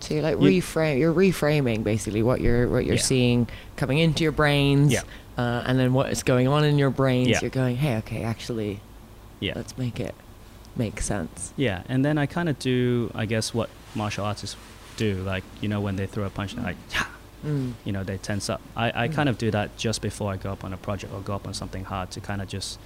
[0.00, 0.98] So you're like You- reframe.
[0.98, 3.02] You're reframing basically what you're what you're Yeah.
[3.02, 4.92] seeing coming into your brains.
[4.92, 5.02] Yeah.
[5.36, 7.28] Uh, and then what is going on in your brains?
[7.28, 7.40] Yeah.
[7.42, 8.80] You're going, hey, okay, actually,
[9.40, 10.14] yeah let's make it
[10.76, 11.52] make sense.
[11.56, 14.56] yeah, and then I kind of do I guess what martial artists
[15.04, 17.06] do, like you know when they throw a punch, like yeah,
[17.44, 17.72] Mm.
[17.86, 18.60] you know they tense up.
[18.84, 19.14] I, I Mm.
[19.18, 21.46] kind of do that just before I go up on a project or go up
[21.48, 22.78] on something hard to kind of just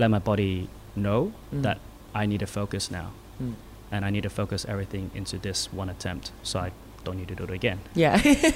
[0.00, 1.20] let my body know
[1.54, 1.62] Mm.
[1.66, 1.78] that
[2.20, 3.08] I need to focus now.
[3.42, 3.54] Mm.
[3.94, 6.68] and I need to focus everything into this one attempt, so I
[7.04, 7.78] don't need to do it again.
[7.94, 8.14] Yeah.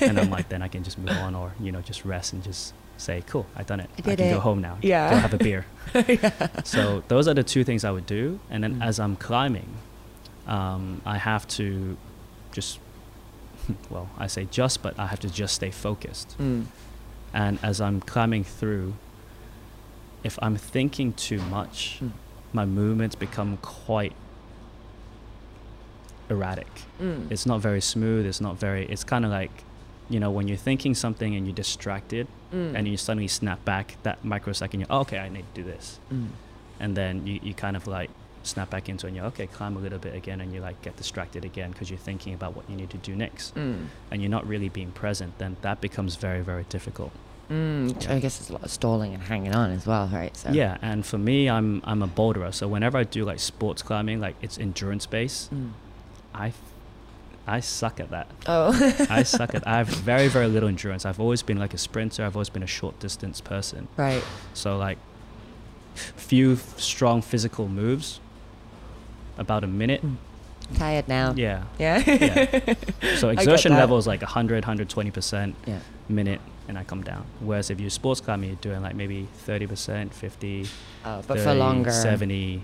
[0.08, 2.42] and I'm like, then I can just move on, or you know, just rest and
[2.50, 3.90] just say, cool, I done it.
[3.98, 4.76] I I, can it." go home now.
[4.92, 5.10] Yeah.
[5.12, 5.62] Go have a beer.
[5.94, 6.32] yeah.
[6.64, 8.88] So those are the two things I would do, and then Mm.
[8.88, 9.70] as I'm climbing,
[10.56, 11.96] um, I have to
[12.52, 12.78] just,
[13.90, 16.36] well, I say just, but I have to just stay focused.
[16.38, 16.66] Mm.
[17.32, 18.94] And as I'm climbing through,
[20.24, 22.12] if I'm thinking too much, Mm.
[22.52, 24.12] my movements become quite
[26.28, 26.66] erratic.
[27.00, 27.30] Mm.
[27.30, 28.26] It's not very smooth.
[28.26, 28.86] It's not very.
[28.86, 29.50] It's kind of like,
[30.08, 32.74] you know, when you're thinking something and you're distracted, Mm.
[32.76, 34.80] and you suddenly snap back that microsecond.
[34.80, 35.18] You're oh, okay.
[35.18, 36.28] I need to do this, Mm.
[36.80, 38.10] and then you, you kind of like
[38.46, 39.10] snap back into it.
[39.10, 39.46] and you're okay.
[39.46, 42.54] Climb a little bit again, and you like get distracted again because you're thinking about
[42.56, 43.86] what you need to do next, Mm.
[44.10, 45.36] and you're not really being present.
[45.38, 47.12] Then that becomes very very difficult.
[47.50, 48.10] Mm.
[48.10, 50.36] I guess it's a lot of stalling and hanging on as well, right?
[50.36, 50.50] So.
[50.50, 52.52] Yeah, and for me, I'm I'm a boulderer.
[52.52, 55.70] So whenever I do like sports climbing, like it's endurance based, Mm.
[56.34, 56.52] I,
[57.46, 58.26] I suck at that.
[58.48, 58.72] Oh.
[59.10, 59.64] I suck at.
[59.66, 61.06] I have very very little endurance.
[61.06, 62.24] I've always been like a sprinter.
[62.24, 63.86] I've always been a short distance person.
[63.96, 64.24] right.
[64.52, 64.98] So like,
[65.94, 68.18] few f- strong physical moves.
[69.38, 70.04] About a minute.
[70.04, 70.16] Mm.
[70.76, 71.32] Tired now.
[71.36, 71.62] Yeah.
[71.78, 72.02] Yeah.
[72.06, 72.74] Yeah.
[73.16, 75.78] So exertion level is like 100, 120 percent Yeah.
[76.08, 77.24] minute, and I come down.
[77.40, 80.66] Whereas if you're sports climbing, you're doing like maybe 30 percent, 50,
[81.04, 81.90] Oh, but 30, for longer.
[81.92, 82.62] 70,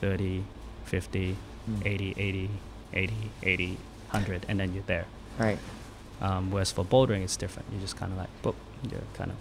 [0.00, 0.44] 30,
[0.84, 1.36] 50,
[1.70, 1.86] Mm.
[1.86, 2.50] 80, 80,
[2.94, 3.76] 80, 80,
[4.10, 5.04] 100, and then you're there.
[5.38, 5.58] Right.
[6.22, 7.68] Um, whereas for bouldering, it's different.
[7.70, 8.54] You're just kind of like, boop,
[8.90, 9.36] you're kind of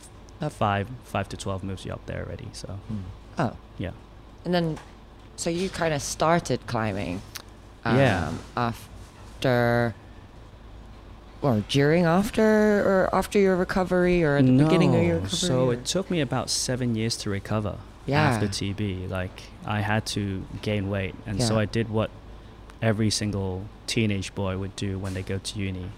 [0.46, 0.52] Up.
[0.52, 2.48] five, five to 12 moves, you're up there already.
[2.54, 2.78] So,
[3.38, 3.54] Oh.
[3.78, 3.92] yeah.
[4.46, 4.78] And then,
[5.39, 7.21] so you kind of started climbing.
[7.86, 8.28] Yeah.
[8.28, 9.95] Um, after,
[11.41, 12.43] or during, after,
[12.82, 15.30] or after your recovery, or at the beginning of your No, recovery.
[15.30, 18.21] So or- it took me about seven years to recover Yeah.
[18.21, 19.08] after TB.
[19.10, 21.15] Like, I had to gain weight.
[21.25, 22.10] And so I did what
[22.82, 25.89] every single teenage boy would do when they go to uni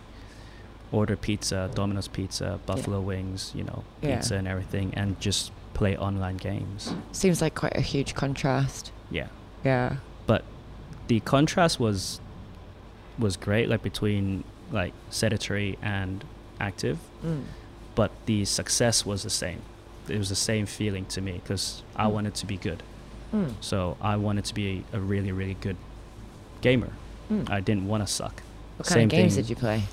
[0.92, 4.18] order pizza, Domino's pizza, Buffalo Wings, you know, Yeah.
[4.18, 6.94] pizza and everything, and just play online games.
[7.12, 8.92] Seems like quite a huge contrast.
[9.10, 9.28] Yeah.
[9.64, 9.98] Yeah.
[10.28, 10.44] but
[11.08, 12.20] the contrast was
[13.20, 16.24] was great like between like sedentary and
[16.60, 17.44] active Mm.
[17.94, 19.62] but the success was the same
[20.08, 22.12] it was the same feeling to me because i Mm.
[22.14, 22.82] wanted to be good
[23.34, 23.54] Mm.
[23.62, 25.78] so i wanted to be a really really good
[26.62, 26.92] gamer
[27.32, 27.50] Mm.
[27.52, 28.42] i didn't want to suck
[28.78, 29.84] What kind of same games thing- did you play?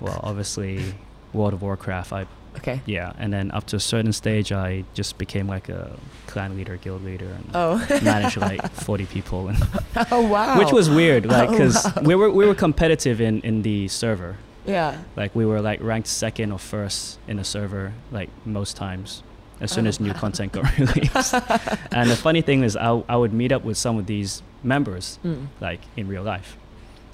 [0.00, 0.94] well obviously
[1.32, 2.26] world of warcraft i
[2.58, 2.80] Okay.
[2.86, 6.76] yeah and then up to a certain stage i just became like a clan leader
[6.76, 7.76] guild leader and Oh.
[8.02, 9.58] managed like 40 people and
[10.10, 10.58] oh wow.
[10.58, 12.02] which was weird like Oh, because wow.
[12.02, 14.98] we were we were competitive in in the server Yeah.
[15.16, 19.22] like we were like ranked second or first in the server like most times
[19.60, 20.18] as soon Oh, as new wow.
[20.20, 21.34] content got released
[21.92, 25.18] and the funny thing is I, I would meet up with some of these members
[25.24, 25.46] Mm.
[25.60, 26.56] like in real life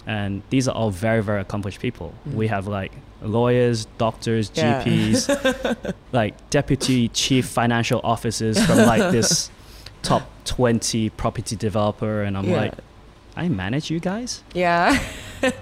[0.06, 2.34] and these are all very very accomplished people Mm.
[2.34, 4.82] we have like lawyers doctors Yeah.
[4.82, 9.50] gps like deputy chief financial officers from like this
[10.02, 12.56] top 20 property developer and i'm Yeah.
[12.62, 12.74] like
[13.36, 14.98] i manage you guys Yeah.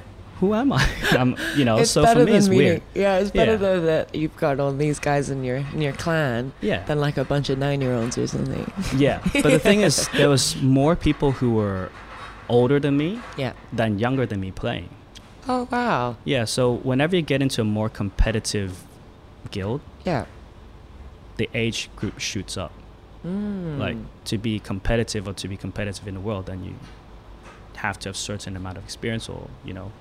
[0.41, 0.89] who am I?
[1.11, 2.83] I'm, you know, it's so for me it's meeting- weird.
[2.95, 3.57] Yeah, it's better Yeah.
[3.59, 7.19] though that you've got all these guys in your in your clan Yeah, than like
[7.19, 8.65] a bunch of nine year olds or something.
[8.97, 9.21] yeah.
[9.35, 11.91] But the thing is, there was more people who were
[12.51, 13.53] older than me Yeah.
[13.73, 14.91] than younger than me playing.
[15.49, 16.17] Oh wow.
[16.25, 18.85] Yeah, so whenever you get into a more competitive
[19.51, 20.27] guild, Yeah.
[21.39, 22.73] the age group shoots up.
[23.27, 23.79] Mm.
[23.79, 26.75] Like to be competitive or to be competitive in the world, then you
[27.77, 29.93] have to have certain amount of experience or you know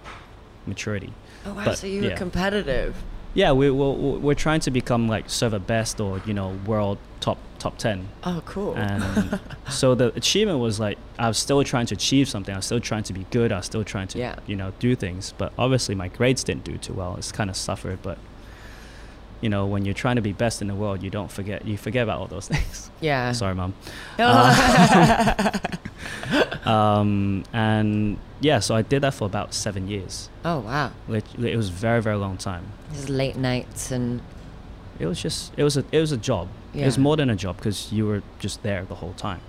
[0.66, 1.14] maturity.
[1.46, 1.66] Oh wow.
[1.66, 2.16] but, so you were yeah.
[2.18, 2.96] competitive.
[3.34, 7.38] Yeah, we, we're, we're trying to become like server best or you know world top
[7.60, 8.08] top ten.
[8.24, 8.76] Oh cool.
[8.76, 9.40] And
[9.70, 12.54] so the achievement was like I was still trying to achieve something.
[12.54, 13.52] I was still trying to be good.
[13.52, 14.36] I was still trying to Yeah.
[14.48, 15.34] you know do things.
[15.38, 17.16] But obviously my grades didn't do too well.
[17.18, 18.02] It's kind of suffered.
[18.02, 18.18] But
[19.42, 21.66] you know when you're trying to be best in the world, you don't forget.
[21.66, 22.92] You forget about all those things.
[23.02, 23.32] yeah.
[23.32, 23.74] Sorry, mom.
[24.20, 25.52] oh
[26.66, 30.30] Um, and yeah, so I did that for about seven years.
[30.46, 30.92] Oh, wow.
[31.08, 32.66] Lit- It was very very long time.
[32.94, 34.22] Is late nights and
[35.00, 36.48] it was just it was a it was a job.
[36.74, 39.42] It was more than a job because you were just there the whole time.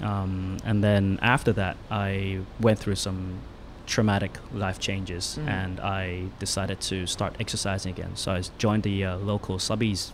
[0.00, 3.40] Um, and then after that, I went through some
[3.94, 4.32] traumatic
[4.64, 5.48] life changes, Mm.
[5.48, 6.04] and I
[6.38, 8.12] decided to start exercising again.
[8.14, 10.12] So I joined the uh, local subbies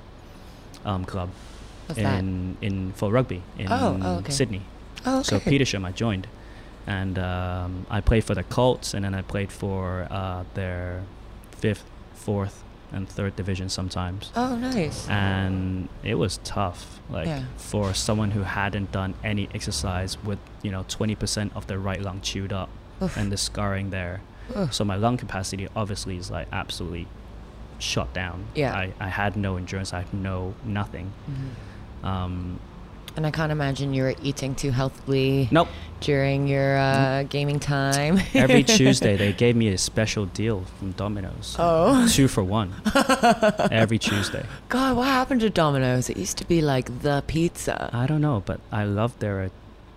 [0.85, 1.29] um, club
[1.87, 2.19] What's that?
[2.19, 4.33] in in for rugby in Oh, oh, okay.
[4.33, 4.63] Sydney.
[5.07, 5.51] Oh, So okay.
[5.51, 6.27] Petersham, I joined,
[6.87, 11.03] and um, I played for the Colts, and then I played for uh, their
[11.63, 11.85] fifth,
[12.15, 12.57] fourth,
[12.93, 14.31] and third division sometimes.
[14.37, 15.09] Oh, nice.
[15.09, 17.43] And it was tough, like Yeah.
[17.57, 22.21] for someone who hadn't done any exercise with you know 20% of their right lung
[22.23, 22.69] chewed up
[23.05, 23.17] Oof.
[23.17, 24.21] and the scarring there.
[24.71, 27.07] So my lung capacity obviously is like absolutely
[27.79, 28.45] shut down.
[28.55, 28.75] Yeah.
[28.75, 29.93] I, I had no endurance.
[29.95, 31.13] I had no nothing.
[31.31, 32.07] Mhm.
[32.07, 32.61] Um,
[33.17, 35.69] And I can't imagine you were eating too healthily nope.
[36.01, 38.21] during your uh, gaming time.
[38.35, 41.57] Every Tuesday they gave me a special deal from Domino's.
[41.59, 42.07] Oh.
[42.09, 42.75] Two for one.
[43.71, 44.45] Every Tuesday.
[44.69, 46.11] God, what happened to Domino's?
[46.11, 47.89] It used to be like the pizza.
[47.93, 49.51] I don't know, but I love their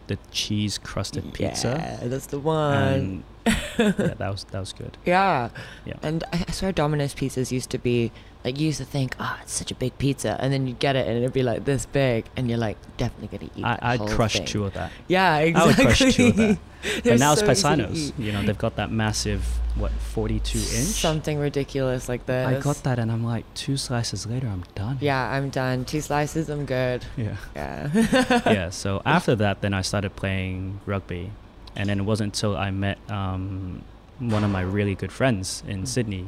[0.07, 1.99] the cheese crusted pizza.
[2.01, 2.73] Yeah, that's the one.
[2.73, 4.97] And yeah, that was that was good.
[5.05, 5.49] Yeah.
[5.85, 5.95] Yeah.
[6.01, 8.11] And I I swear Domino's pizzas used to be
[8.47, 10.95] like you used to think, oh, it's such a big pizza, and then you'd get
[10.95, 13.63] it and it'd be like this big, and you're like definitely gonna eat.
[13.65, 14.45] I, I'd crush thing.
[14.45, 14.91] two of that.
[15.07, 15.61] Yeah, exactly.
[15.61, 16.57] I would crush two of that.
[17.03, 18.13] But now it's so easy Paisanos.
[18.19, 19.43] You know, they've got that massive
[19.75, 20.65] what 42 inch.
[20.67, 22.47] Something ridiculous like this.
[22.47, 24.97] I got that and I'm like two slices later I'm done.
[25.01, 25.85] Yeah, I'm done.
[25.85, 27.03] Two slices, I'm good.
[27.17, 27.35] Yeah.
[27.55, 27.89] Yeah.
[28.45, 28.69] yeah.
[28.69, 31.31] So after that, then I started playing rugby,
[31.75, 33.81] and then it wasn't until I met um,
[34.19, 35.87] one of my really good friends in Mm.
[35.87, 36.25] Sydney.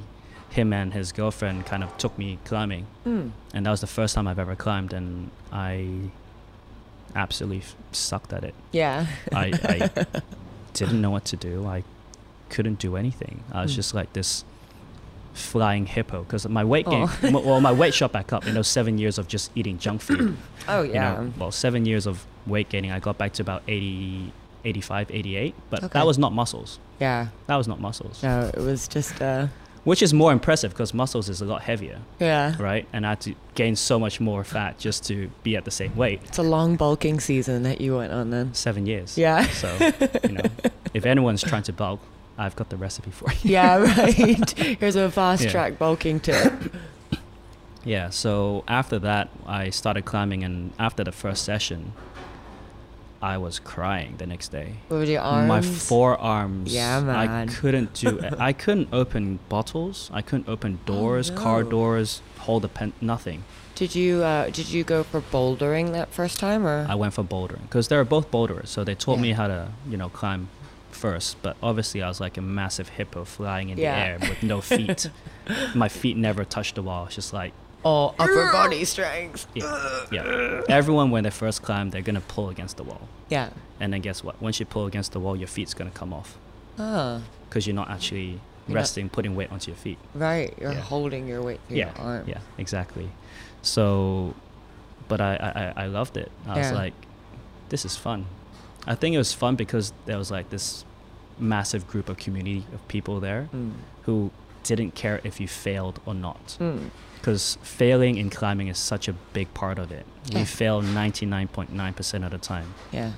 [0.50, 3.32] Him and his girlfriend kind of took me climbing, Mm.
[3.54, 6.10] and that was the first time I've ever climbed, and I
[7.16, 8.54] absolutely sucked at it.
[8.72, 9.06] Yeah.
[9.34, 10.06] I, I
[10.74, 11.66] didn't know what to do.
[11.68, 11.84] I
[12.50, 13.44] couldn't do anything.
[13.52, 13.76] I was Mm.
[13.76, 14.44] just like this
[15.34, 17.04] flying hippo because my weight gain.
[17.24, 17.30] Aw.
[17.32, 20.36] well, my weight shot back up in those seven years of just eating junk food.
[20.68, 20.92] Oh yeah.
[21.20, 24.32] you know, well, seven years of weight gaining, I got back to about 80,
[24.66, 25.56] 85, 88.
[25.72, 25.94] But Okay.
[25.94, 26.78] that was not muscles.
[27.00, 27.28] yeah.
[27.48, 28.22] That was not muscles.
[28.22, 29.48] No, it was just uh
[29.86, 32.56] Which is more impressive because muscles is a lot heavier, yeah.
[32.60, 32.86] right?
[32.92, 35.96] And I had to gain so much more fat just to be at the same
[35.96, 36.22] weight.
[36.26, 38.54] It's a long bulking season that you went on then.
[38.54, 39.18] Seven years.
[39.18, 39.48] Yeah.
[39.48, 39.74] So,
[40.24, 40.42] you know,
[40.94, 42.02] if anyone's trying to bulk,
[42.38, 43.52] I've got the recipe for you.
[43.52, 44.50] yeah, right.
[44.52, 45.52] Here's a fast Yeah.
[45.52, 46.54] track bulking tip.
[47.86, 51.94] Yeah, so after that, I started climbing, and after the first session,
[53.21, 54.73] I was crying the next day.
[54.88, 55.47] What were your arms?
[55.47, 56.73] My forearms.
[56.73, 57.15] Yeah, man.
[57.15, 58.19] I couldn't do.
[58.39, 60.10] I couldn't open bottles.
[60.13, 61.69] I couldn't open doors, car Oh, no.
[61.69, 62.93] doors, hold a pen.
[63.01, 63.43] Nothing.
[63.75, 67.23] Did you uh did you go for bouldering that first time or I went for
[67.23, 70.49] bouldering because they're both boulderers, so they taught me how to, you know, climb
[70.91, 71.41] first.
[71.41, 73.95] But obviously, I was like a massive hippo flying in Yeah.
[73.95, 75.10] the air with no feet.
[75.75, 77.05] My feet never touched the wall.
[77.05, 77.53] It's just like
[77.86, 79.48] oh upper body strength?
[79.56, 80.62] Yeah, yeah.
[80.70, 83.50] Everyone when they first climb, they're gonna pull against the wall, Yeah.
[83.80, 84.42] and then guess what?
[84.42, 86.38] Once you pull against the wall, your feet's gonna come off
[86.78, 89.98] Ah, because you're not actually You're not- resting, putting weight onto your feet.
[90.13, 90.54] right.
[90.60, 90.80] You're Yeah.
[90.82, 92.24] holding your weight through yeah, your arm.
[92.28, 93.10] yeah, exactly.
[93.62, 94.34] So,
[95.08, 96.32] but I, I, I- I loved it.
[96.48, 96.94] I was like,
[97.70, 98.26] this is fun.
[98.88, 100.86] I think it was fun because there was like this
[101.38, 103.74] massive group of community of people there Mm.
[104.04, 104.32] who
[104.63, 106.58] didn't care if you failed or not.
[106.60, 106.89] Mm.
[107.19, 110.05] Because failing in climbing is such a big part of it.
[110.25, 110.39] Yeah.
[110.39, 112.73] We fail 99.9% of the time.
[112.91, 113.12] Yeah.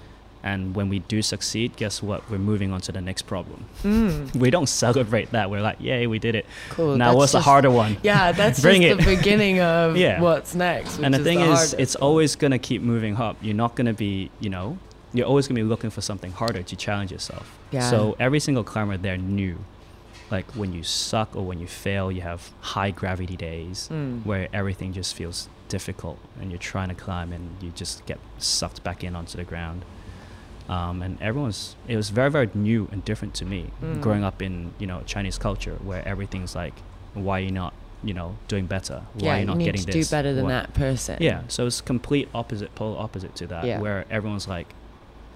[0.44, 2.28] And when we do succeed, guess what?
[2.30, 3.66] We're moving on to the next problem.
[3.84, 4.36] Mm.
[4.40, 5.52] We don't celebrate that.
[5.52, 6.48] We're like, yay, we did it.
[6.70, 6.98] Cool.
[6.98, 7.98] now that's what's the harder one?
[8.02, 9.06] Yeah, that's Bring just it.
[9.06, 10.20] the beginning of Yeah.
[10.20, 10.98] what's next.
[10.98, 12.08] and the which thing the is, it's one.
[12.10, 13.38] always going to keep moving up.
[13.42, 14.80] You're not going to be, you know,
[15.14, 17.56] you're always going to be looking for something harder to challenge yourself.
[17.70, 17.88] Yeah.
[17.92, 19.58] So every single climber there knew,
[20.32, 24.26] like when you suck or when you fail, you have high gravity days Mm.
[24.26, 28.84] where everything just feels difficult and you're trying to climb and you just get sucked
[28.84, 29.84] back in onto the ground.
[30.70, 34.00] Um, and everyone's, it was very, very new and different to me Mm.
[34.02, 36.74] growing up in, you know, Chinese culture where everything's like,
[37.14, 39.02] why are you not, you know, doing better?
[39.16, 40.10] Why yeah, are you you not need getting to this?
[40.10, 41.18] do better than Why- that person.
[41.20, 43.80] yeah, so it's complete opposite, polar opposite to that, Yeah.
[43.82, 44.68] where everyone's like,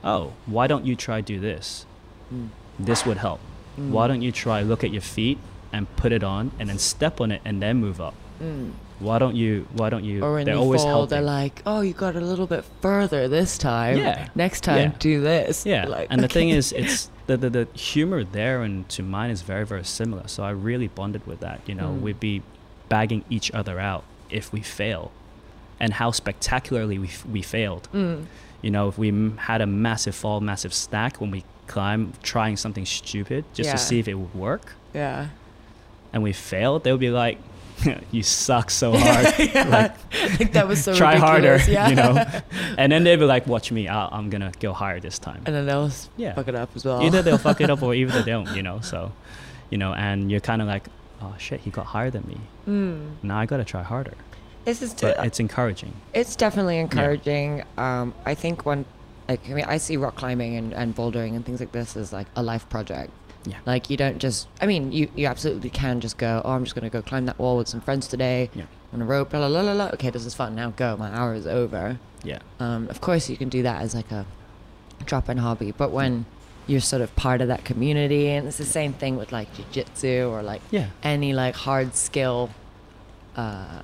[0.03, 1.85] "Oh, why don't you try do this?
[2.33, 2.49] Mm.
[2.79, 3.39] This would help.
[3.77, 4.07] Why Mm.
[4.09, 5.37] don't you try look at your feet
[5.73, 8.13] and put it on, and then step on it, and then move up?
[8.41, 8.71] Mm.
[8.99, 9.67] Why don't you?
[9.73, 10.23] Why don't you?
[10.23, 11.09] Or when they're you always fall, helping.
[11.09, 13.97] they're like, "Oh, you got a little bit further this time.
[13.97, 14.27] Yeah.
[14.35, 14.97] Next time, Yeah.
[14.99, 18.87] do this." yeah, Like, and the thing is, it's the, the the humor there and
[18.89, 20.27] to mine is very very similar.
[20.27, 21.59] So I really bonded with that.
[21.65, 22.01] You know, Mm.
[22.01, 22.41] we'd be
[22.87, 25.11] bagging each other out if we fail,
[25.79, 27.89] and how spectacularly we f- we failed.
[27.93, 28.25] Mm.
[28.61, 32.57] You know, if we m- had a massive fall, massive stack when we climb, trying
[32.57, 33.73] something stupid just Yeah.
[33.73, 35.27] to see if it would work, Yeah.
[36.13, 37.37] and we failed, they would be like,
[38.11, 39.33] you suck so hard.
[39.37, 39.63] yeah.
[39.69, 41.59] Like, Like, that was so try harder.
[41.67, 41.89] Yeah.
[41.89, 42.23] you know.
[42.77, 43.89] And then they'd be like, "Watch me!
[43.89, 46.33] i I'm gonna go higher this time." And then they'll Yeah.
[46.35, 47.03] fuck it up as well.
[47.03, 48.79] Either they'll fuck it up or either they don't, you know.
[48.79, 49.11] So,
[49.69, 50.87] you know, and you're kind of like,
[51.21, 52.37] "Oh shit, he got higher than me.
[52.67, 53.23] Mm.
[53.23, 54.13] Now I gotta try harder."
[54.63, 55.93] This is But t- it's encouraging.
[56.13, 57.63] It's definitely encouraging.
[57.77, 58.85] Um, I think when,
[59.27, 62.13] like, I mean, I see rock climbing and, and bouldering and things like this as
[62.13, 63.11] like a life project.
[63.45, 63.57] Yeah.
[63.65, 66.75] Like, you don't just, I mean, you, you absolutely can just go, oh, I'm just
[66.75, 68.63] going to go climb that wall with some friends today Yeah.
[68.91, 69.89] on a rope, La la la blah.
[69.93, 70.55] Okay, this is fun.
[70.55, 70.97] Now go.
[70.97, 71.99] My hour is over.
[72.23, 72.39] Yeah.
[72.59, 74.25] Um, of course, you can do that as like a
[75.05, 75.71] drop in hobby.
[75.71, 76.25] But when
[76.65, 80.27] you're sort of part of that community, and it's the same thing with like jujitsu
[80.31, 80.87] or like Yeah.
[81.03, 82.49] any like hard skill
[83.35, 83.81] uh,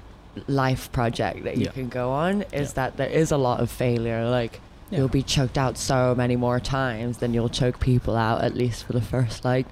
[0.48, 1.72] life project that you Yeah.
[1.72, 2.74] can go on is Yeah.
[2.76, 4.60] that there is a lot of failure like
[4.92, 5.00] Yeah.
[5.00, 8.84] you'll be choked out so many more times than you'll choke people out at least
[8.84, 9.66] for the first like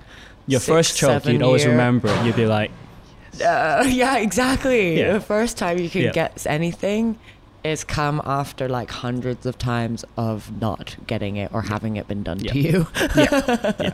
[0.47, 2.25] Your six, first choke, you'd always remember it.
[2.25, 2.71] You'd be like,
[3.45, 5.13] uh, yeah exactly Yeah.
[5.13, 6.12] the first time you can Yeah.
[6.12, 7.19] get anything
[7.63, 12.23] is come after like hundreds of times of not getting it or having it been
[12.23, 13.91] done to you yeah,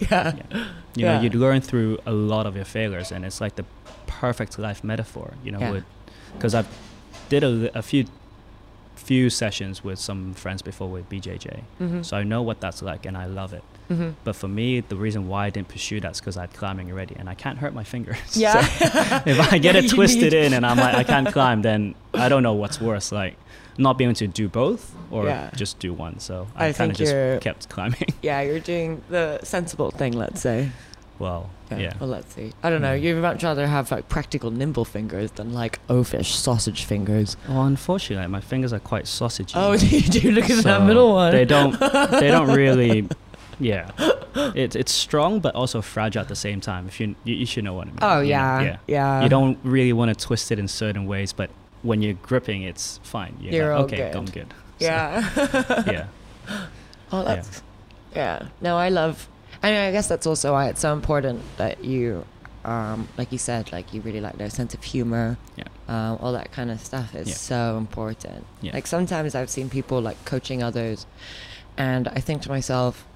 [0.00, 0.08] yeah.
[0.10, 0.32] yeah.
[0.96, 3.64] You know, you'd learn through a lot of your failures, and it's like the
[4.06, 5.34] perfect life metaphor.
[5.44, 5.82] You know,
[6.36, 6.68] because I've
[7.28, 8.04] did a, a few
[9.04, 12.04] few sessions with some friends before with BJJ, Mhm.
[12.04, 13.62] so I know what that's like, and I love it.
[13.90, 14.14] Mhm.
[14.24, 17.14] But for me, the reason why I didn't pursue that's because I had climbing already,
[17.18, 18.16] and I can't hurt my fingers.
[18.44, 21.62] yeah So if I get it twisted need- in and I'm like I can't climb,
[21.62, 23.36] then I don't know what's worse, like
[23.76, 25.50] not being able to do both or Yeah.
[25.54, 26.18] just do one.
[26.20, 28.08] So I I, kind of just kept climbing.
[28.22, 30.70] yeah you're doing the sensible thing let's say
[31.18, 31.94] well, yeah.
[31.98, 32.52] Well, let's see.
[32.62, 32.92] I don't know.
[32.94, 37.36] You'd much rather have like practical nimble fingers than like oafish sausage fingers.
[37.48, 39.52] Well, unfortunately, my fingers are quite sausagey.
[39.54, 41.32] Oh, you do look at that middle one.
[41.32, 41.78] They don't.
[41.78, 43.08] They don't really.
[43.60, 43.92] Yeah,
[44.56, 46.88] it's it's strong but also fragile at the same time.
[46.88, 47.98] If you you, you should know what I mean.
[48.02, 48.76] Oh you know, yeah, yeah.
[48.88, 49.22] yeah.
[49.22, 51.50] you don't really want to twist it in certain ways, but
[51.84, 53.36] when you're gripping, it's fine.
[53.38, 54.16] You're, You're like, okay, good.
[54.16, 54.54] I'm good.
[54.80, 55.84] So, Yeah.
[55.86, 56.06] yeah.
[57.12, 57.62] oh, that's.
[58.16, 58.48] Yeah.
[58.60, 59.28] No, I love.
[59.64, 62.24] I mean, I guess that's also why it's so important that you,
[62.64, 65.38] um, like you said, like you really like their sense of humor.
[65.56, 65.64] Yeah.
[65.88, 67.34] Um, all that kind of stuff is Yeah.
[67.34, 68.44] so important.
[68.60, 68.72] Yeah.
[68.74, 71.06] Like sometimes I've seen people like coaching others,
[71.76, 73.06] and I think to myself,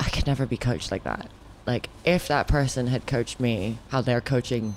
[0.00, 1.28] I could never be coached like that.
[1.66, 4.74] Like if that person had coached me, how they're coaching,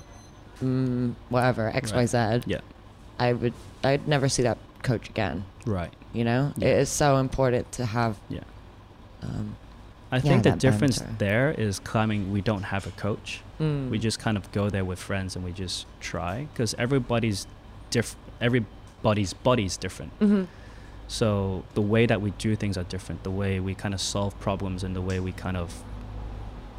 [0.62, 2.08] mm, whatever X Y Right.
[2.42, 2.60] Z, Yeah.
[3.18, 5.44] I would I'd never see that coach again.
[5.64, 5.92] Right.
[6.12, 8.16] You know, it is so important to have.
[8.28, 8.40] Yeah.
[9.22, 9.56] Um,
[10.16, 11.14] I Yeah, think the difference banter.
[11.18, 12.32] there is climbing.
[12.32, 13.40] We don't have a coach.
[13.60, 13.90] mm.
[13.90, 17.46] We just kind of go there with friends and we just try because everybody's
[17.90, 18.16] diff.
[18.40, 20.12] Everybody's body's different.
[20.20, 20.46] Mhm.
[21.08, 23.22] So the way that we do things are different.
[23.22, 25.68] The way we kind of solve problems and the way we kind of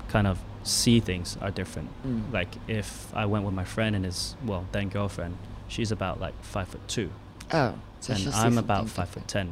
[0.10, 1.90] kind of see things are different.
[2.06, 2.32] Mm.
[2.34, 6.34] Like if I went with my friend and his well then girlfriend, she's about like
[6.44, 7.10] five foot two,
[7.54, 9.48] Oh, so and I'm about five foot ten.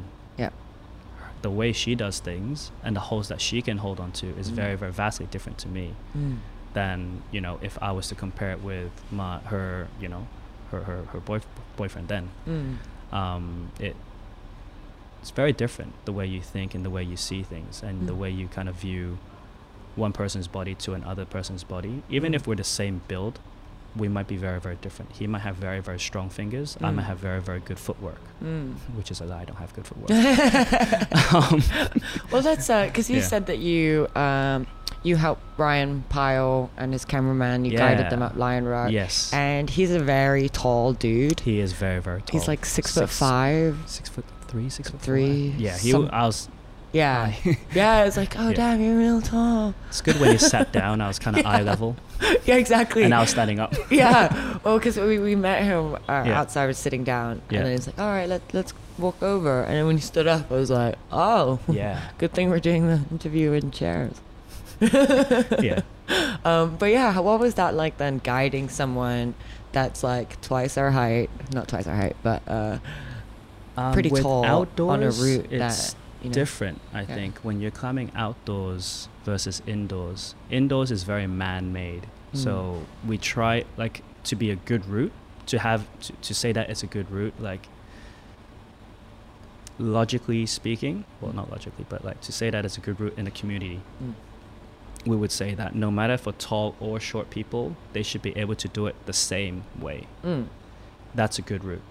[1.42, 4.50] The way she does things and the holds that she can hold on to is
[4.50, 4.54] Mm.
[4.54, 6.38] very very vastly different to me Mm.
[6.74, 10.26] than you know if I was to compare it with my her you know
[10.70, 11.40] her her her boy,
[11.76, 12.30] boyfriend then.
[12.48, 12.76] Mm.
[13.12, 13.94] Um, it
[15.20, 18.12] it's very different the way you think and the way you see things and the
[18.14, 18.18] Mm.
[18.18, 19.18] way you kind of view
[19.96, 22.02] one person's body to another person's body.
[22.08, 22.36] Even Mm.
[22.36, 23.38] if we're the same build,
[23.96, 25.12] we might be very very different.
[25.12, 26.76] He might have very very strong fingers.
[26.80, 27.06] I might Mm.
[27.08, 28.74] have very very good footwork, Mm.
[28.96, 29.42] which is a lie.
[29.42, 30.10] I don't have good footwork.
[31.34, 31.62] um,
[32.32, 33.22] well, that's because you Yeah.
[33.32, 34.66] said that you um,
[35.02, 37.64] you helped Ryan Pyle and his cameraman.
[37.64, 38.26] You guided them Yeah.
[38.26, 38.90] up Lion Rock.
[38.90, 41.40] yes, And he's a very tall dude.
[41.40, 42.38] he is very very tall.
[42.38, 43.76] He's like six, foot five.
[43.86, 45.54] six foot three, six foot Three.
[45.58, 45.90] Yeah, he.
[45.92, 46.48] some- I was.
[46.92, 47.32] Yeah.
[47.74, 48.54] yeah, it's like, oh Yeah.
[48.54, 49.74] damn, you're real tall.
[49.88, 51.00] it's good when you sat down.
[51.00, 51.96] I was kind of eye level,
[52.46, 53.02] yeah, exactly.
[53.02, 53.74] and I was standing up.
[53.90, 54.58] yeah.
[54.64, 56.40] Well, because we, we met him uh, Yeah.
[56.40, 57.58] outside, was sitting down, Yeah.
[57.58, 60.26] and then he's like, "All right, let let's walk over." And then when he stood
[60.26, 64.14] up, I was like, "Oh, Yeah, good thing we're doing the interview in chairs."
[64.80, 65.80] yeah.
[66.44, 69.34] Um, but yeah, how- what was that like then, guiding someone
[69.72, 72.78] that's like twice our height, not twice our height, but uh,
[73.76, 75.96] Um, pretty with tall on a outdoors, route it's that
[76.26, 76.34] you know.
[76.34, 76.80] different.
[76.92, 77.06] I Yeah.
[77.14, 80.34] think when you're climbing outdoors versus indoors.
[80.50, 82.38] Indoors is very man-made, Mm.
[82.38, 85.12] so we try like to be a good route
[85.46, 87.34] to have to, to say that it's a good route.
[87.40, 87.68] Like
[89.78, 93.26] logically speaking, well, not logically, but like to say that it's a good route in
[93.26, 93.80] a community.
[94.02, 94.14] Mm.
[95.04, 98.54] We would say that no matter for tall or short people, they should be able
[98.56, 100.06] to do it the same way.
[100.24, 100.46] Mm.
[101.14, 101.82] That's a good route.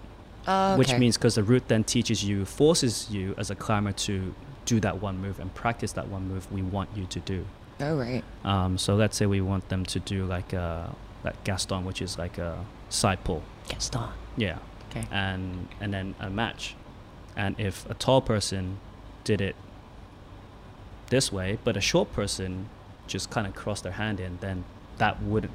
[0.48, 4.34] Oh, which means because the route then teaches you, forces you as a climber to
[4.66, 7.46] do that one move and practice that one move we want you to do.
[7.80, 8.24] Oh right.
[8.44, 10.94] Um, so let's say we want them to do like a,
[11.24, 13.44] like Gaston, which is like a side pull.
[13.68, 14.10] Gaston.
[14.38, 14.58] Yeah.
[14.92, 15.06] Okay.
[15.12, 16.76] And and then a match.
[17.36, 18.78] And if a tall person
[19.24, 19.56] did it
[21.10, 22.70] this way, but a short person
[23.08, 24.64] just kind of crossed their hand in, then
[24.98, 25.54] that wouldn't.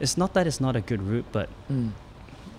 [0.00, 1.92] It's not that it's not a good route, but Mm.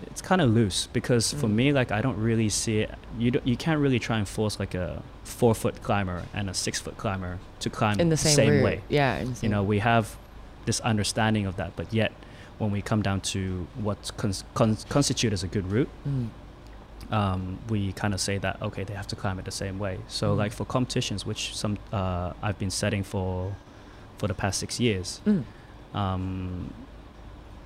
[0.03, 1.53] It's kind of loose because for Mm.
[1.55, 2.91] me, like I don't really see it.
[3.17, 6.53] You don't, you can't really try and force like a four foot climber and a
[6.53, 8.63] six foot climber to climb In the same, route.
[8.63, 8.81] way.
[8.89, 9.19] Yeah.
[9.23, 10.15] Same You know, we have
[10.65, 12.11] this understanding of that, but yet
[12.57, 14.43] when we come down to what cons-
[15.33, 16.29] as a good route, Mm.
[17.11, 19.99] um, we kind of say that okay, they have to climb it the same way.
[20.07, 20.37] So Mm.
[20.37, 23.55] like for competitions, which some uh, I've been setting for
[24.17, 25.43] for the past six years, Mm.
[25.93, 26.73] um,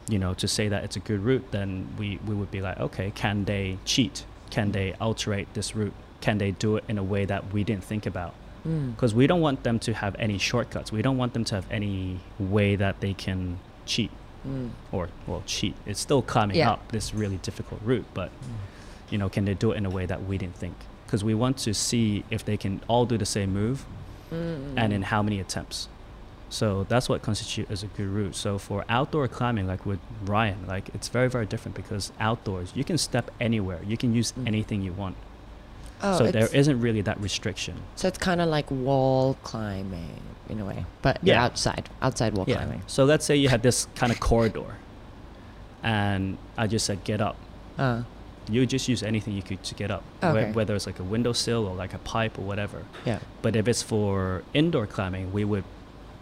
[0.10, 2.80] you know, to say that it's a good route, then we, we would be like,
[2.80, 4.26] okay, can they cheat?
[4.50, 5.94] Can they alterate this route?
[6.22, 8.34] Can they do it in a way that we didn't think about?
[8.68, 8.96] Mm.
[8.96, 10.92] Because we don't want them to have any shortcuts.
[10.92, 14.12] We don't want them to have any way that they can cheat
[14.48, 14.70] Mm.
[14.94, 15.76] or, well, cheat.
[15.86, 16.72] It's still climbing Yeah.
[16.72, 18.32] up this really difficult route, but,
[19.10, 20.76] you know, can they do it in a way that we didn't think?
[21.06, 23.86] Because we want to see if they can all do the same move
[24.32, 24.76] Mm.
[24.78, 25.90] and in how many attempts.
[26.50, 28.36] So that's what constitutes as a good route.
[28.36, 32.84] So for outdoor climbing, like with Ryan, like it's very very different because outdoors you
[32.84, 34.48] can step anywhere, you can use Mm.
[34.48, 35.16] anything you want.
[36.02, 37.76] Oh, so there isn't really that restriction.
[37.96, 41.44] So it's kind of like wall climbing in a way, but Yeah.
[41.44, 42.82] outside, outside wall climbing.
[42.88, 44.76] So let's say you had this kind of corridor,
[45.84, 47.36] and I just said get up.
[47.78, 48.04] Uh,
[48.52, 50.52] You just use anything you could to get up, Okay.
[50.54, 52.80] whether it's like a windowsill or like a pipe or whatever.
[53.06, 53.20] yeah.
[53.44, 55.64] But if it's for indoor climbing, we would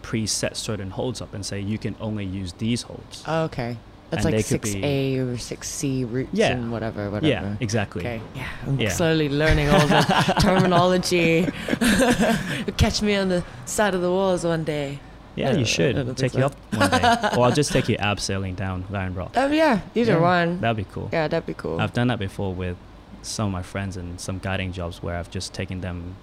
[0.02, 3.22] preset certain holds up and say you can only use these holds.
[3.26, 3.76] Oh, okay.
[4.10, 6.52] That's And like they could six be- A or six C routes Yeah.
[6.52, 7.26] and whatever, whatever.
[7.26, 8.00] Yeah, exactly.
[8.00, 8.20] Okay.
[8.34, 8.48] Yeah.
[8.66, 8.88] I'm Yeah.
[8.88, 11.46] slowly learning all the terminology.
[12.78, 14.98] Catch me on the side of the walls one day.
[15.36, 16.98] Yeah, Yeah, you should that'll take you up one day,
[17.36, 19.32] or I'll just take you abseiling down Lion Rock.
[19.36, 20.60] Oh yeah, either Yeah, one.
[20.60, 21.10] That'd be cool.
[21.12, 21.80] yeah, that'd be cool.
[21.80, 22.76] I've done that before with
[23.22, 26.16] some of my friends and some guiding jobs where I've just taken them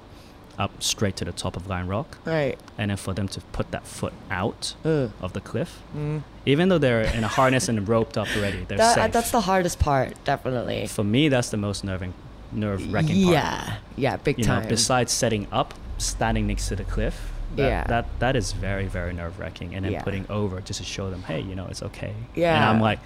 [0.57, 2.57] up straight to the top of Lion Rock, right.
[2.77, 5.11] and then for them to put that foot out Ugh.
[5.21, 6.23] of the cliff, Mm.
[6.45, 9.11] even though they're in a harness and roped up already, they're That, safe.
[9.11, 10.87] that's the hardest part, definitely.
[10.87, 12.13] for me, that's the most nerving,
[12.51, 13.33] nerve-wracking part.
[13.33, 14.63] Yeah, yeah, big you time.
[14.63, 17.31] know, besides setting up, standing next to the cliff.
[17.55, 17.83] That, Yeah.
[17.87, 20.03] that that is very very nerve wracking, and then Yeah.
[20.03, 22.13] putting over just to show them, hey, you know, it's okay.
[22.35, 22.69] Yeah, and Yeah.
[22.69, 22.99] I'm like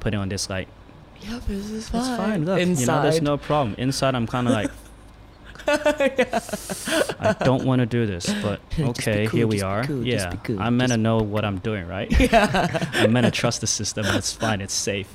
[0.00, 0.68] putting on this like,
[1.22, 2.00] Yep, this is fine.
[2.00, 2.44] it's fine.
[2.44, 2.80] Look, Inside.
[2.80, 3.74] you know, there's no problem.
[3.78, 4.70] Inside, I'm kind of like,
[7.20, 9.84] I don't want to do this, but okay, cool, here we are.
[9.84, 12.08] cool, yeah, cool, I'm meant to know what I'm doing, right?
[12.20, 12.88] yeah.
[12.94, 14.60] I'm meant to trust the system, and it's fine.
[14.60, 15.08] It's safe.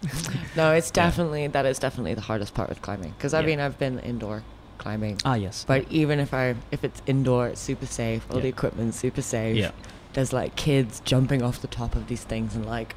[0.55, 1.05] No, it's Yeah.
[1.05, 3.11] definitely that is definitely the hardest part with climbing.
[3.17, 3.45] Because I Yeah.
[3.47, 4.43] mean, I've been indoor
[4.77, 5.63] climbing, Ah, yes.
[5.67, 8.25] but even if I if it's indoor, it's super safe.
[8.31, 9.55] All the equipment's super safe.
[9.57, 9.71] Yeah.
[10.13, 12.95] There's like kids jumping off the top of these things and like,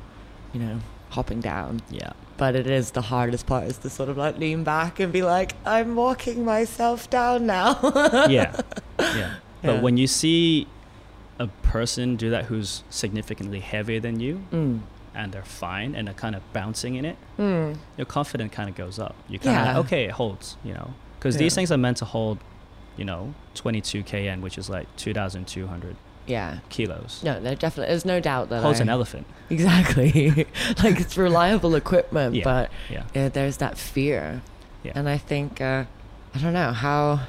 [0.53, 0.81] you know,
[1.15, 1.81] hopping down.
[1.91, 2.13] Yeah.
[2.37, 5.23] But it is the hardest part is to sort of like lean back and be
[5.23, 7.79] like, I'm walking myself down now.
[8.29, 8.55] yeah,
[8.99, 9.35] yeah.
[9.63, 9.81] But Yeah.
[9.81, 10.67] when you see
[11.39, 14.81] a person do that who's significantly heavier than you, Mm.
[15.15, 17.77] and they're fine and they're kind of bouncing in it, Mm.
[17.97, 19.15] your confidence kind of goes up.
[19.29, 19.79] You kind of Yeah.
[19.81, 22.39] okay, it holds, you know, because these things are meant to hold,
[22.97, 25.97] you know, 22 kn, which is like 2,200
[26.27, 26.59] Yeah.
[26.71, 27.21] kilos.
[27.25, 29.27] No, there definitely there's no doubt that holds I, an elephant.
[29.51, 30.31] Exactly.
[30.83, 32.45] like it's reliable equipment, Yeah.
[32.45, 32.71] but
[33.15, 34.43] Yeah, there's that fear.
[34.83, 34.93] Yeah.
[34.95, 35.85] And I think uh,
[36.35, 37.21] I don't know how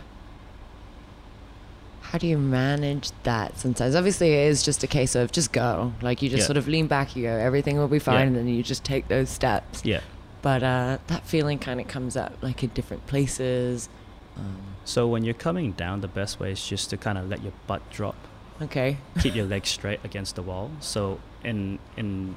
[2.02, 3.96] how do you manage that sometimes?
[3.96, 5.94] Obviously it is just a case of just go.
[6.02, 6.46] Like you just Yeah.
[6.48, 9.08] sort of lean back, you go, everything will be fine, and then you just take
[9.08, 9.84] those steps.
[9.84, 10.02] yeah.
[10.42, 13.90] But uh, that feeling kind of comes up like in different places.
[14.38, 17.42] Um, So when you're coming down, the best way is just to kind of let
[17.42, 18.16] your butt drop.
[18.62, 18.98] Okay.
[19.22, 20.72] keep your legs straight against the wall.
[20.80, 22.36] So in in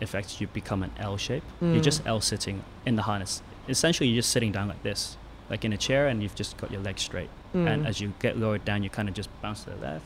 [0.00, 1.42] effect, you become an L shape.
[1.60, 2.08] You're just Mm.
[2.08, 3.42] L sitting in the harness.
[3.68, 5.16] Essentially, you're just sitting down like this,
[5.50, 7.30] like in a chair, and you've just got your legs straight.
[7.54, 7.86] And Mm.
[7.88, 10.04] as you get lowered down, you kind of just bounce to the left,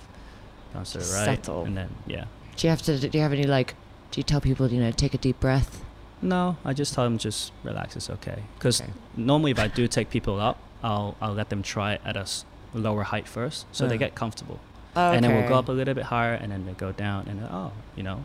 [0.72, 1.64] bounce to the right, settle.
[1.64, 2.24] and then yeah.
[2.56, 2.98] Do you have to?
[2.98, 3.74] Do you have any like?
[4.12, 5.82] Do you tell people you know take a deep breath?
[6.22, 7.96] No, I just tell them just relax.
[7.96, 8.42] It's okay.
[8.56, 8.90] Because Okay.
[9.16, 12.20] normally, if I do take people up, I'll I'll let them try it at a
[12.20, 12.44] s-
[12.74, 13.98] lower height first, so they Uh.
[13.98, 14.61] get comfortable.
[15.01, 17.20] Oh, and then we'll go up a little bit higher and then they go down
[17.28, 18.18] and oh you know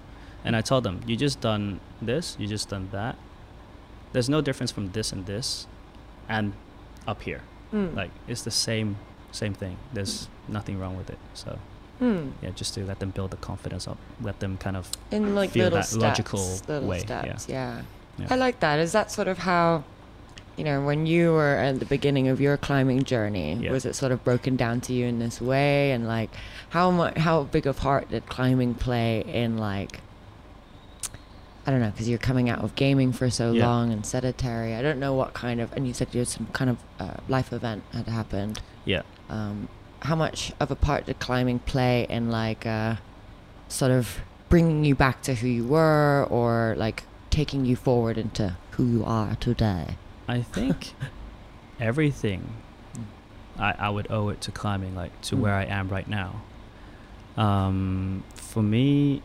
[0.46, 3.16] and i told them you just done this you just done that
[4.14, 5.68] there's no difference from this and this
[6.30, 6.54] and
[7.08, 7.42] up here
[7.74, 7.96] Mm.
[7.96, 8.90] like it's the same
[9.32, 11.58] same thing there's nothing wrong with it so
[12.02, 12.34] Mm.
[12.44, 15.50] yeah just to let them build the confidence up let them kind of in like
[15.52, 17.48] feel little that steps, logical little way, steps.
[17.50, 17.82] Yeah.
[18.20, 18.28] Yeah.
[18.30, 18.80] I like that.
[18.80, 19.84] Is that sort of how,
[20.58, 23.72] you know, when you were at the beginning of your climbing journey, Yeah.
[23.72, 25.92] was it sort of broken down to you in this way?
[25.92, 26.30] And like,
[26.70, 30.00] how much, how big of part did climbing play in like
[31.68, 33.66] I don't know, because you're coming out of gaming for so Yeah.
[33.68, 34.76] long and sedentary.
[34.76, 37.16] I don't know what kind of, and you said you had some kind of uh,
[37.28, 38.62] life event had happened.
[38.86, 39.02] Yeah.
[39.32, 39.68] Um,
[40.02, 42.98] how much of a part did climbing play in like uh,
[43.68, 47.02] sort of bringing you back to who you were, or like
[47.32, 49.96] taking you forward into who you are today?
[50.28, 50.94] I think
[51.80, 52.50] everything
[53.58, 55.40] I, I would owe it to climbing, like to Mm.
[55.40, 56.42] where I am right now.
[57.38, 59.22] Um, for me,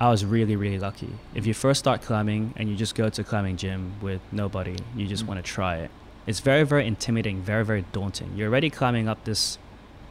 [0.00, 1.10] I was really, really lucky.
[1.34, 4.76] If you first start climbing and you just go to a climbing gym with nobody,
[4.96, 5.28] you just Mm.
[5.28, 5.90] want to try it.
[6.26, 8.32] It's very, very intimidating, very, very daunting.
[8.36, 9.58] You're already climbing up this,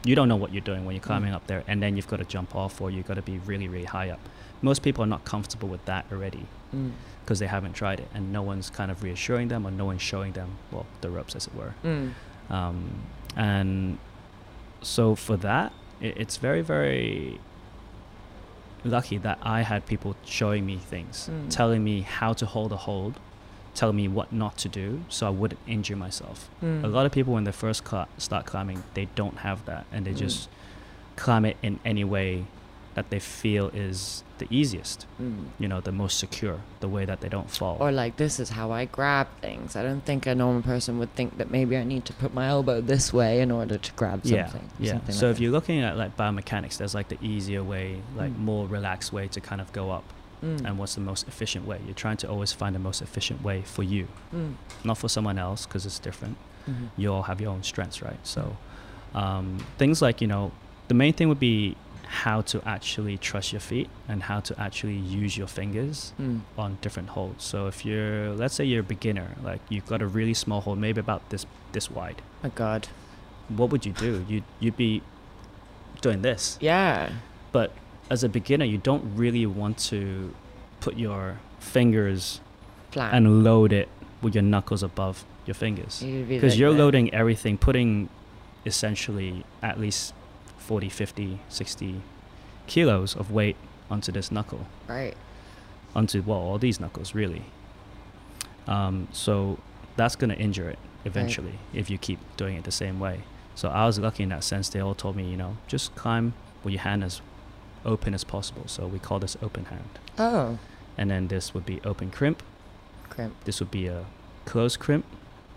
[0.03, 2.17] you don't know what you're doing when you're climbing up there, and then you've got
[2.17, 4.19] to jump off or you've got to be really, really high up.
[4.61, 6.45] Most people are not comfortable with that already
[6.75, 6.91] Mm.
[7.23, 10.01] because they haven't tried it and no one's kind of reassuring them or no one's
[10.01, 12.11] showing them well the ropes as it were Mm.
[12.49, 12.89] um,
[13.37, 13.97] and
[14.81, 15.71] so for that
[16.01, 17.39] it, it's very very
[18.83, 21.49] lucky that i had people showing me things Mm.
[21.49, 23.17] telling me how to hold a hold
[23.79, 26.83] telling me what not to do so i wouldn't injure myself Mm.
[26.83, 30.01] a lot of people when they first cl- start climbing they don't have that and
[30.05, 30.23] they Mm.
[30.25, 30.39] just
[31.23, 32.45] climb it in any way
[32.95, 35.45] that they feel is the easiest Mm.
[35.61, 38.49] you know the most secure the way that they don't fall Or like this is
[38.59, 39.75] how I grab things.
[39.75, 42.45] I don't think a normal person would think that maybe I need to put my
[42.55, 44.65] elbow this way in order to grab something.
[44.79, 44.91] Yeah, yeah.
[44.93, 47.87] something So like if you're looking at like biomechanics, there's like the easier way,
[48.21, 48.39] like Mm.
[48.51, 50.15] more relaxed way to kind of go up, that.
[50.43, 50.65] Mm.
[50.65, 51.79] and what's the most efficient way.
[51.85, 54.53] You're trying to always find the most efficient way for you, Mm.
[54.83, 56.37] not for someone else, because it's different.
[56.69, 56.89] Mhm.
[56.97, 58.19] You all have your own strengths, right?
[58.23, 58.57] So
[59.15, 60.51] um, things like you know,
[60.89, 61.75] the main thing would be
[62.25, 66.41] how to actually trust your feet and how to actually use your fingers Mm.
[66.57, 67.43] on different holds.
[67.43, 70.77] So if you're, let's say you're a beginner, like you've got a really small hold,
[70.77, 72.21] maybe about this this wide.
[72.43, 72.87] My God.
[73.49, 74.25] What would you do?
[74.29, 75.01] You'd you'd be
[76.01, 76.57] doing this.
[76.61, 77.09] Yeah.
[77.51, 77.71] But
[78.09, 80.33] as a beginner, you don't really want to
[80.79, 82.39] put your fingers
[82.91, 83.13] Flat.
[83.13, 83.89] and load it
[84.21, 86.01] with your knuckles above your fingers.
[86.01, 86.77] Because like you're that.
[86.77, 88.09] loading everything, putting
[88.65, 90.13] essentially at least
[90.57, 92.01] 40, 50, 60
[92.67, 93.55] kilos of weight
[93.89, 95.15] onto this knuckle, Right.
[95.95, 97.43] onto, well, all these knuckles, really.
[98.67, 99.59] Um, so
[99.95, 103.21] that's going to injure it eventually if you keep doing it the same way.
[103.55, 104.67] So I was lucky in that sense.
[104.69, 106.33] They all told me, you know, just climb
[106.63, 107.21] with your hand as
[107.85, 108.63] open as possible.
[108.67, 109.89] So we call this open hand.
[110.17, 110.57] Oh.
[110.97, 112.41] And then this would be open crimp.
[113.09, 113.33] Crimp.
[113.45, 114.05] This would be a
[114.45, 115.05] closed crimp.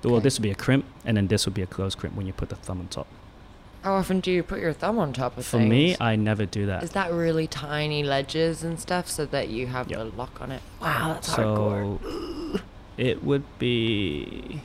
[0.03, 0.23] Well, Okay.
[0.25, 2.33] this would be a crimp, and then this would be a closed crimp when you
[2.33, 3.07] put the thumb on top.
[3.83, 5.47] How often do you put your thumb on top of things?
[5.47, 5.71] For things?
[5.71, 6.83] me, I never do that.
[6.83, 9.99] Is that really tiny ledges and stuff so that you have Yep.
[9.99, 10.63] the lock on it?
[10.81, 11.99] Wow, that's hardcore.
[12.55, 12.61] so
[12.99, 14.61] it would be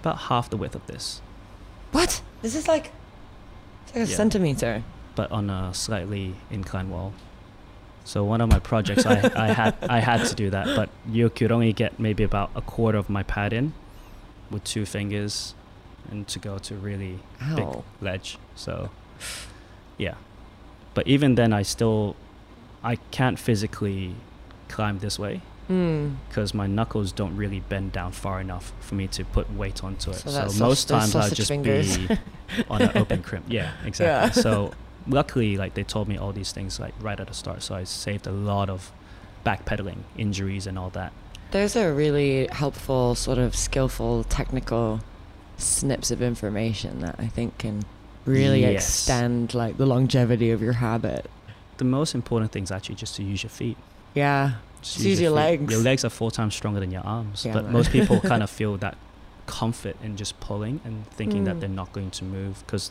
[0.00, 1.20] about half the width of this,
[1.92, 2.22] What?
[2.42, 2.90] This is like,
[3.84, 4.16] it's like a Yeah.
[4.16, 4.82] centimeter.
[5.14, 7.12] But on a slightly inclined wall.
[8.04, 11.30] So one of my projects, I, I had I had to do that, but you
[11.30, 13.72] could only get maybe about a quarter of my pad in
[14.50, 15.54] with two fingers,
[16.10, 17.18] and to go to really
[17.56, 17.68] big
[18.00, 18.38] ledge.
[18.56, 18.90] So,
[19.98, 20.14] yeah.
[20.94, 22.16] But even then, I still,
[22.82, 24.14] I can't physically
[24.68, 25.40] climb this way
[25.70, 26.16] Mm.
[26.28, 30.10] because my knuckles don't really bend down far enough for me to put weight onto
[30.10, 30.16] it.
[30.16, 31.96] So So, most times I'll just fingers.
[31.98, 32.08] be
[32.68, 33.46] on an open crimp.
[33.48, 34.06] Yeah, exactly.
[34.06, 34.42] Yeah.
[34.42, 34.72] So
[35.06, 37.84] luckily, like they told me all these things like right at the start, so I
[37.84, 38.92] saved a lot of
[39.44, 41.12] backpedaling, injuries, and all that.
[41.50, 45.00] Those are really helpful, sort of skillful, technical
[45.58, 47.84] snips of information that I think can
[48.24, 48.84] really Yes.
[48.84, 51.30] extend like the longevity of your habit.
[51.78, 53.76] The most important thing is actually just to use your feet.
[54.14, 54.52] Yeah.
[54.80, 55.34] Just Just use your feet.
[55.36, 55.72] legs.
[55.72, 57.44] Your legs are four times stronger than your arms.
[57.44, 57.72] Yeah, but man.
[57.72, 58.96] most people kind of feel that
[59.46, 61.46] comfort in just pulling and thinking Mm.
[61.46, 62.90] that they're not going to move because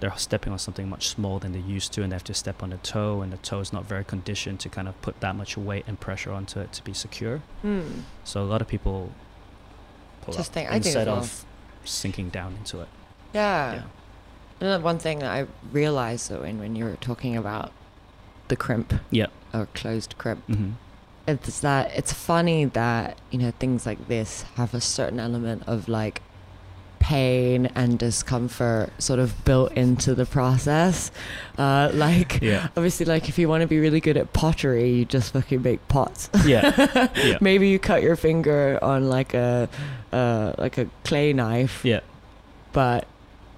[0.00, 2.62] they're stepping on something much smaller than they're used to and they have to step
[2.62, 5.34] on the toe and the toe is not very conditioned to kind of put that
[5.34, 7.42] much weight and pressure onto it to be secure.
[7.62, 7.82] Hmm.
[8.24, 9.12] So a lot of people
[10.22, 11.16] pull Just up think- I think as instead well.
[11.18, 11.44] of
[11.84, 12.88] sinking down into it.
[13.34, 13.74] Yeah.
[13.74, 13.82] Yeah.
[14.60, 17.72] Another one thing that I realized though, in when you were talking about
[18.48, 19.26] the crimp Yeah.
[19.54, 20.70] or closed crimp, hmm
[21.26, 25.86] it's that it's funny that you know things like this have a certain element of
[25.86, 26.22] like
[27.08, 31.10] pain and discomfort sort of built into the process.
[31.56, 32.68] Uh, like Yeah.
[32.76, 35.80] obviously, like if you want to be really good at pottery, you just fucking make
[35.88, 36.28] pots.
[36.44, 37.08] Yeah.
[37.28, 37.38] Yeah.
[37.40, 39.68] Maybe you cut your finger on like a
[40.12, 42.00] uh, like a clay knife, Yeah.
[42.72, 43.06] but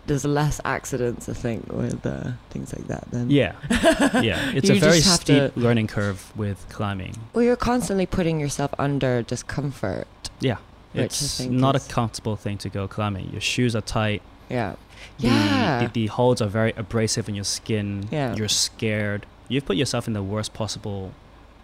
[0.06, 3.04] there's less accidents, I think, with uh, things like that.
[3.10, 3.52] Then Yeah.
[4.22, 4.52] Yeah.
[4.54, 7.14] It's a very steep learning curve with climbing.
[7.34, 10.06] Well, you're constantly putting yourself under discomfort.
[10.40, 10.56] Yeah.
[10.94, 13.30] It's not is- a comfortable thing to go climbing.
[13.30, 14.22] Your shoes are tight.
[14.48, 14.74] Yeah.
[15.18, 15.80] The, Yeah.
[15.84, 18.08] The, the holds are very abrasive in your skin.
[18.10, 18.34] Yeah.
[18.34, 19.26] You're scared.
[19.48, 21.12] You've put yourself in the worst possible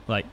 [0.08, 0.26] like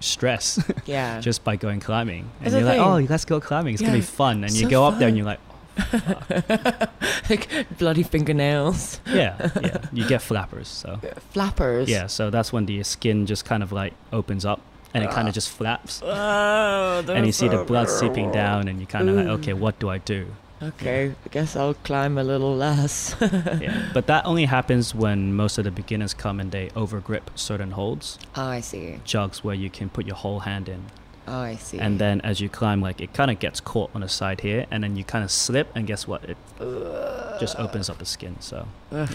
[0.00, 1.20] stress Yeah.
[1.28, 2.30] just by going climbing.
[2.40, 3.06] And That's the you're like, thing.
[3.08, 3.74] oh, let's go climbing.
[3.74, 4.44] It's gonna be fun.
[4.44, 5.40] And you so go up there and you're like,
[5.78, 6.86] oh,
[7.30, 9.00] like bloody fingernails.
[9.06, 9.78] yeah, yeah.
[9.92, 10.68] You get flappers.
[10.68, 11.88] So Flappers.
[11.88, 14.60] yeah, so that's when the skin just kind of like opens up
[14.94, 15.30] and it kind Ah.
[15.30, 16.02] of just flaps.
[16.04, 19.78] Oh, and you see the blood seeping down and you kind of like, okay, what
[19.78, 20.26] do I do?
[20.62, 23.16] Okay, I guess I'll climb a little less.
[23.20, 23.90] yeah.
[23.92, 28.16] But that only happens when most of the beginners come and they overgrip certain holds,
[28.36, 29.00] Oh, I see.
[29.04, 30.84] jugs where you can put your whole hand in.
[31.26, 31.78] Oh, I see.
[31.80, 34.66] And then as you climb, like it kind of gets caught on the side here,
[34.70, 36.22] and then you kind of slip, and guess what?
[36.24, 36.36] It
[37.40, 38.36] just opens up the skin.
[38.40, 39.08] So yeah.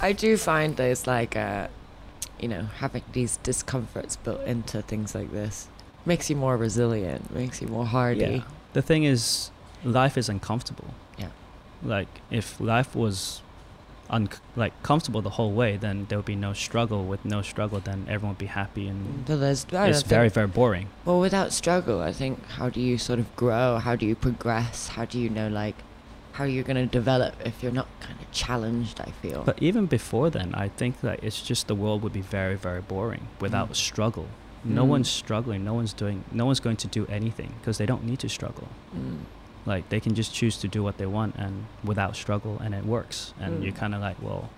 [0.00, 1.68] I do find there's like, uh,
[2.42, 5.68] you know, having these discomforts built into things like this
[6.04, 8.20] makes you more resilient, makes you more hardy.
[8.20, 8.42] Yeah.
[8.72, 9.50] The thing is,
[9.84, 10.92] life is uncomfortable.
[11.16, 11.28] Yeah.
[11.82, 13.40] Like if life was
[14.10, 17.04] un- like comfortable the whole way, then there would be no struggle.
[17.04, 20.88] With no struggle, then everyone would be happy, and So there's, it's very very boring.
[21.04, 23.78] well, without struggle, I think how do you sort of grow?
[23.78, 24.88] How do you progress?
[24.88, 25.76] How do you know like
[26.32, 29.00] how you're gonna develop if you're not kind of challenged?
[29.00, 29.42] I feel.
[29.44, 32.80] But even before then, I think that it's just the world would be very, very
[32.80, 33.76] boring without Mm.
[33.76, 34.26] struggle.
[34.64, 34.88] No Mm.
[34.88, 35.64] one's struggling.
[35.64, 36.24] No one's doing.
[36.32, 38.68] No one's going to do anything because they don't need to struggle.
[38.96, 39.18] Mm.
[39.66, 42.84] Like they can just choose to do what they want and without struggle, and it
[42.86, 43.34] works.
[43.40, 43.64] And Mm.
[43.64, 44.50] you're kind of like, well,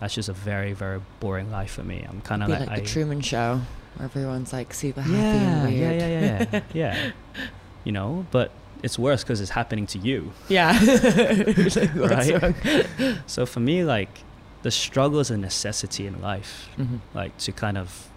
[0.00, 2.04] that's just a very, very boring life for me.
[2.08, 3.60] I'm kind of like, like, I, Truman Show,
[3.96, 7.10] where everyone's like super happy yeah, and yeah, yeah, yeah, yeah, yeah.
[7.84, 8.50] You know, but
[8.82, 10.32] it's worse because it's happening to you.
[10.48, 10.72] Yeah.
[10.82, 13.18] Like, Right?
[13.26, 14.24] So for me, like,
[14.62, 16.68] the struggle is a necessity in life.
[16.78, 17.00] Mhm.
[17.14, 18.08] like to kind of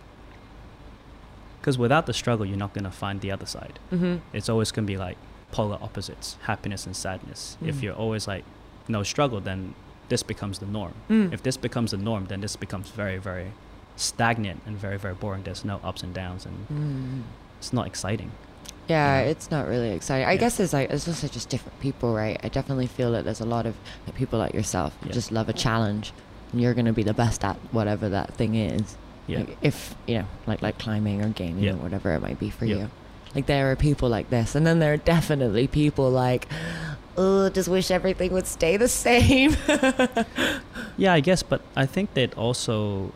[1.60, 4.20] because without the struggle you're not going to find the other side Mhm.
[4.34, 5.18] it's always going to be like
[5.52, 7.82] polar opposites happiness and sadness if Mm.
[7.84, 8.44] you're always like
[8.88, 9.74] no struggle then
[10.10, 11.34] this becomes the norm Mm.
[11.34, 13.48] if this becomes the norm then this becomes very very
[13.96, 17.24] stagnant and very very boring there's no ups and downs and Mm.
[17.58, 18.32] it's not exciting
[18.88, 20.28] Yeah, it's not really exciting.
[20.28, 20.38] I Yeah.
[20.42, 22.40] guess it's like it's also just different people, right?
[22.44, 23.76] I definitely feel that there's a lot of
[24.16, 25.14] people like yourself who Yeah.
[25.14, 26.14] just love a challenge,
[26.52, 28.96] and you're gonna be the best at whatever that thing is.
[29.28, 31.72] yeah Like, if you know, like like climbing or gaming Yeah.
[31.74, 32.90] or whatever it might be for you.
[33.34, 36.48] Like there are people like this, and then there are definitely people like,
[37.18, 39.56] oh, just wish everything would stay the same.
[40.98, 43.12] yeah i guess but i think they'd also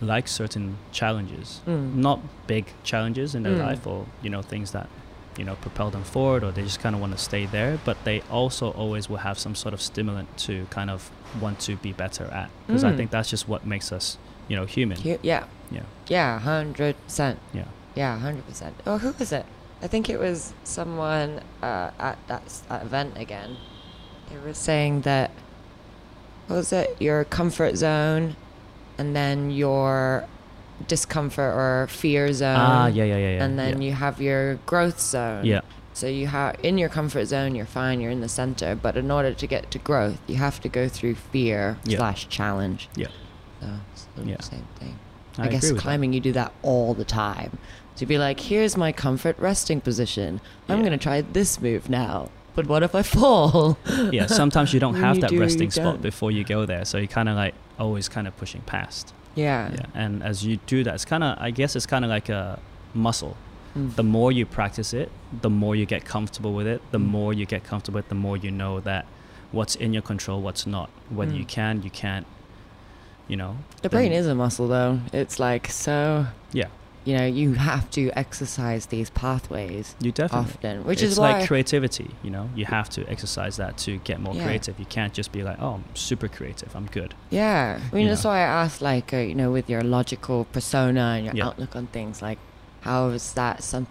[0.00, 1.94] like certain challenges Mm.
[1.96, 3.66] not big challenges in their Mm.
[3.66, 4.88] life or you know things that
[5.36, 7.96] you know propel them forward or they just kind of want to stay there but
[8.04, 11.92] they also always will have some sort of stimulant to kind of want to be
[11.92, 12.96] better at because i Mm.
[12.96, 14.16] think that's just what makes us
[14.48, 17.38] you know human Hu- yeah, yeah yeah, hundred percent.
[17.52, 18.74] yeah Yeah, hundred percent.
[18.86, 19.44] Oh, who was it?
[19.82, 23.56] I think it was someone uh, at that, that event again.
[24.28, 25.30] They were saying that
[26.46, 26.96] what was it?
[27.00, 28.36] Your comfort zone,
[29.00, 30.24] and then your
[30.88, 32.56] discomfort or fear zone.
[32.56, 33.88] ah yeah yeah yeah yeah And then yeah.
[33.88, 35.44] you have your growth zone.
[35.44, 35.60] yeah
[35.92, 38.00] So you have in your comfort zone, you're fine.
[38.00, 38.70] You're in the center.
[38.74, 41.98] But in order to get to growth, you have to go through fear Yeah.
[41.98, 42.80] slash challenge.
[43.02, 43.08] yeah
[43.60, 44.40] So it's the Yeah.
[44.40, 44.94] same thing.
[45.38, 45.82] i, I, guess with that.
[45.82, 47.52] climbing, you do that all the time.
[47.96, 50.40] To be like, here's my comfort resting position.
[50.68, 52.16] I'm going to try this move now.
[52.56, 53.76] But what if I fall?
[54.18, 56.94] yeah sometimes you don't have you that do, resting spot before you go there so
[56.98, 59.70] you're kind of like always kind of pushing past Yeah.
[59.72, 62.28] yeah and as you do that it's kind of i guess it's kind of like
[62.28, 62.58] a
[62.94, 63.36] muscle
[63.76, 63.94] Mm.
[63.94, 65.12] the more you practice it,
[65.42, 66.80] the more you get comfortable with it.
[66.90, 67.06] The Mm.
[67.16, 69.06] more you get comfortable with, it, the more you know that
[69.52, 70.90] what's in your control, what's not.
[71.08, 71.46] You Mm.
[71.46, 72.26] can, you can't.
[73.28, 73.52] You know.
[73.82, 74.98] The brain is a muscle, though.
[75.12, 76.26] It's like so.
[76.52, 76.66] Yeah,
[77.04, 80.50] You know, you have to exercise these pathways you definitely.
[80.50, 82.10] often, which it's is like creativity.
[82.22, 84.42] You know, you have to exercise that to get more Yeah.
[84.42, 84.78] creative.
[84.78, 86.76] You can't just be like, oh, I'm super creative.
[86.76, 87.14] I'm good.
[87.30, 88.30] yeah, I mean you that's know.
[88.30, 91.46] why I asked, like, uh, you know, with your logical persona and your Yeah.
[91.46, 92.38] outlook on things, like,
[92.82, 93.86] how is that some?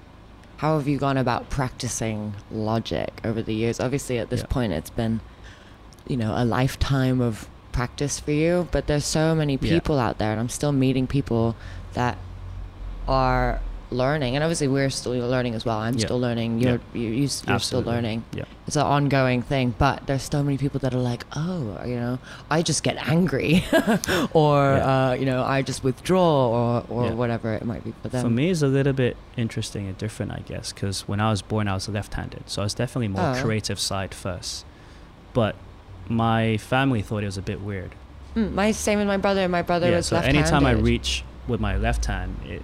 [0.58, 3.80] How have you gone about practicing logic over the years?
[3.80, 4.48] Obviously, at this Yeah.
[4.50, 5.22] point, it's been,
[6.08, 8.68] you know, a lifetime of practice for you.
[8.72, 11.56] But there's so many people out there, and I'm still meeting people
[11.94, 12.18] that
[13.10, 13.60] are
[13.92, 15.80] learning, and obviously we're still learning as well.
[15.80, 16.06] I'm Yeah.
[16.06, 16.60] still learning.
[16.60, 16.70] Yeah.
[16.70, 18.24] You're you, you, you're still learning.
[18.34, 18.44] Yeah.
[18.68, 22.20] It's an ongoing thing, but there's so many people that are like, oh, you know,
[22.52, 23.64] I just get angry,
[24.34, 25.10] or Yeah.
[25.10, 27.14] uh, you know, I just withdraw, or or Yeah.
[27.14, 28.22] whatever it might be for them.
[28.22, 31.42] For me, it's a little bit interesting and different, I guess, because when I was
[31.42, 33.42] born, I was left-handed, so I was definitely more Oh.
[33.42, 34.66] creative side first.
[35.34, 35.56] But
[36.08, 37.92] my family thought it was a bit weird.
[38.36, 39.48] Mm, my same with my brother.
[39.48, 40.40] My brother yeah, was so left-handed.
[40.42, 42.62] anytime I reach with my left hand, it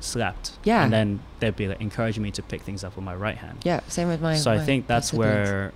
[0.00, 0.52] slapped.
[0.64, 0.84] Yeah.
[0.84, 3.58] And then they'd be like encouraging me to pick things up with my right hand.
[3.64, 4.34] yeah, same with my.
[4.36, 5.72] so I think that's where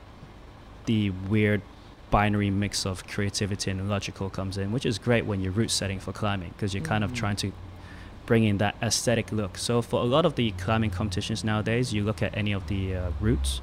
[0.87, 1.63] the weird
[2.11, 5.99] binary mix of creativity and logical comes in, which is great when you're route setting
[5.99, 7.17] for climbing because you're kind of Mm.
[7.17, 7.53] trying to
[8.27, 9.59] bring in that aesthetic look.
[9.59, 12.95] So for a lot of the climbing competitions nowadays, you look at any of the
[12.97, 13.61] uh, routes,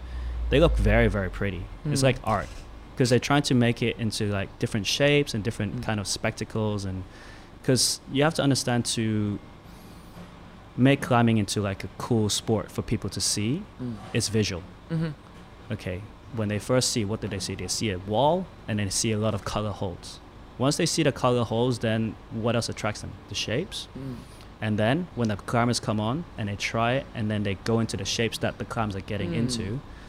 [0.49, 1.65] they look very very pretty.
[1.85, 2.05] It's Mm.
[2.05, 2.47] like art
[2.93, 5.83] because they're trying to make it into like different shapes and different Mm.
[5.83, 7.03] kind of spectacles and
[7.61, 9.39] because you have to understand to
[10.81, 13.95] make climbing into like a cool sport for people to see Mm.
[14.13, 15.11] it's visual Mm-hmm.
[15.75, 16.01] okay
[16.35, 18.91] when they first see what do they see they see a wall and then they
[19.03, 20.19] see a lot of color holes
[20.57, 24.15] once they see the color holes then what else attracts them the shapes Mm.
[24.65, 27.79] and then when the climbers come on and they try it and then they go
[27.83, 29.41] into the shapes that the climbers are getting Mm.
[29.41, 29.65] into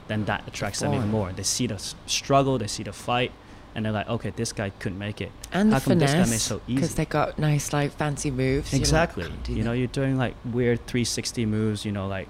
[0.09, 3.31] then that attracts them even more they see the struggle they see the fight
[3.75, 6.19] and they're like okay this guy couldn't make it And How the come this guy
[6.19, 8.73] made finesse, so because they got nice like fancy moves.
[8.73, 9.25] like, Exactly.
[9.25, 12.29] "Can't You know, you're doing like weird 360 moves, you know, like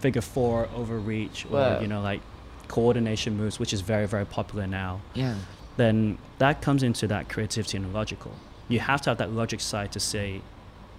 [0.00, 2.20] figure four overreach or, you know, like
[2.68, 5.00] coordination moves, which is very, very popular now.
[5.14, 5.34] yeah.
[5.76, 8.32] Then that comes into that creativity and logical.
[8.68, 10.40] You have to have that logic side to say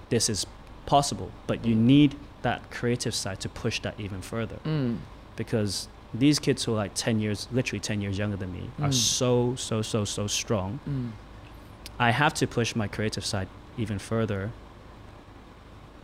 [0.10, 0.46] this is
[0.86, 1.80] possible, but you Mm.
[1.94, 4.98] need that creative side to push that even further Mm.
[5.36, 8.90] because these kids who are like 10 years, literally 10 years younger than me, are
[8.90, 8.94] Mm.
[8.94, 11.12] so, so, so, so strong Mm.
[12.00, 13.48] I have to push my creative side
[13.78, 14.52] even further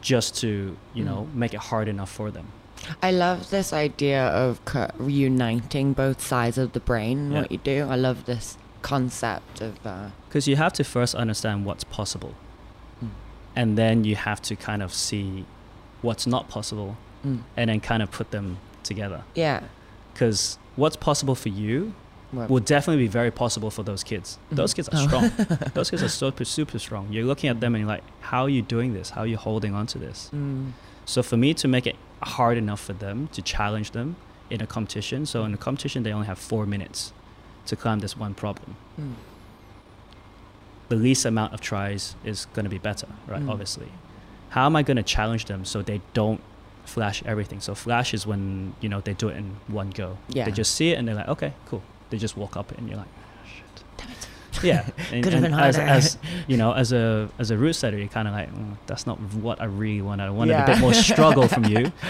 [0.02, 1.36] just to, you know, Mm.
[1.36, 2.48] make it hard enough for them.
[3.02, 7.32] I love this idea of co- reuniting both sides of the brain.
[7.32, 7.42] Yeah.
[7.42, 9.74] What you do, I love this concept of.
[9.86, 12.34] Uh, Because you have to first understand what's possible.
[13.02, 13.10] Mm.
[13.56, 15.46] And then you have to kind of see
[16.02, 17.40] what's not possible mm.
[17.56, 19.24] and then kind of put them together.
[19.36, 19.62] Yeah.
[20.14, 21.94] Because what's possible for you
[22.32, 24.38] Well, will definitely be very possible for those kids.
[24.52, 24.76] Those Mhm.
[24.76, 25.08] kids are Oh.
[25.08, 25.32] strong.
[25.74, 27.08] those kids are super, super strong.
[27.12, 29.12] You're looking at them and you're like, how are you doing this?
[29.12, 30.30] How are you holding on to this?
[30.34, 30.72] mm.
[31.06, 34.16] So for me to make it hard enough for them to challenge them
[34.50, 37.12] in a competition, so in a competition they only have four minutes
[37.66, 38.76] to climb this one problem.
[39.00, 39.14] Mm.
[40.90, 43.42] The least amount of tries is going to be better, right?
[43.42, 43.50] Mm.
[43.50, 43.88] Obviously.
[44.50, 46.42] How am I going to challenge them so they don't
[46.86, 47.60] flash everything?
[47.60, 50.18] So flash is when you know they do it in one go.
[50.30, 50.46] Yeah.
[50.46, 51.82] They just see it and they're like, okay, cool.
[52.10, 53.84] They just walk up and you're like, "Ah, shit.
[53.98, 54.64] Damn it.
[54.64, 55.92] Yeah, and, Could have been as, harder.
[55.92, 56.18] as
[56.48, 59.20] you know, as a as a route setter, you're kind of like, "Mm, that's not
[59.20, 60.22] what I really want.
[60.22, 61.92] I wanted a bit more struggle from you.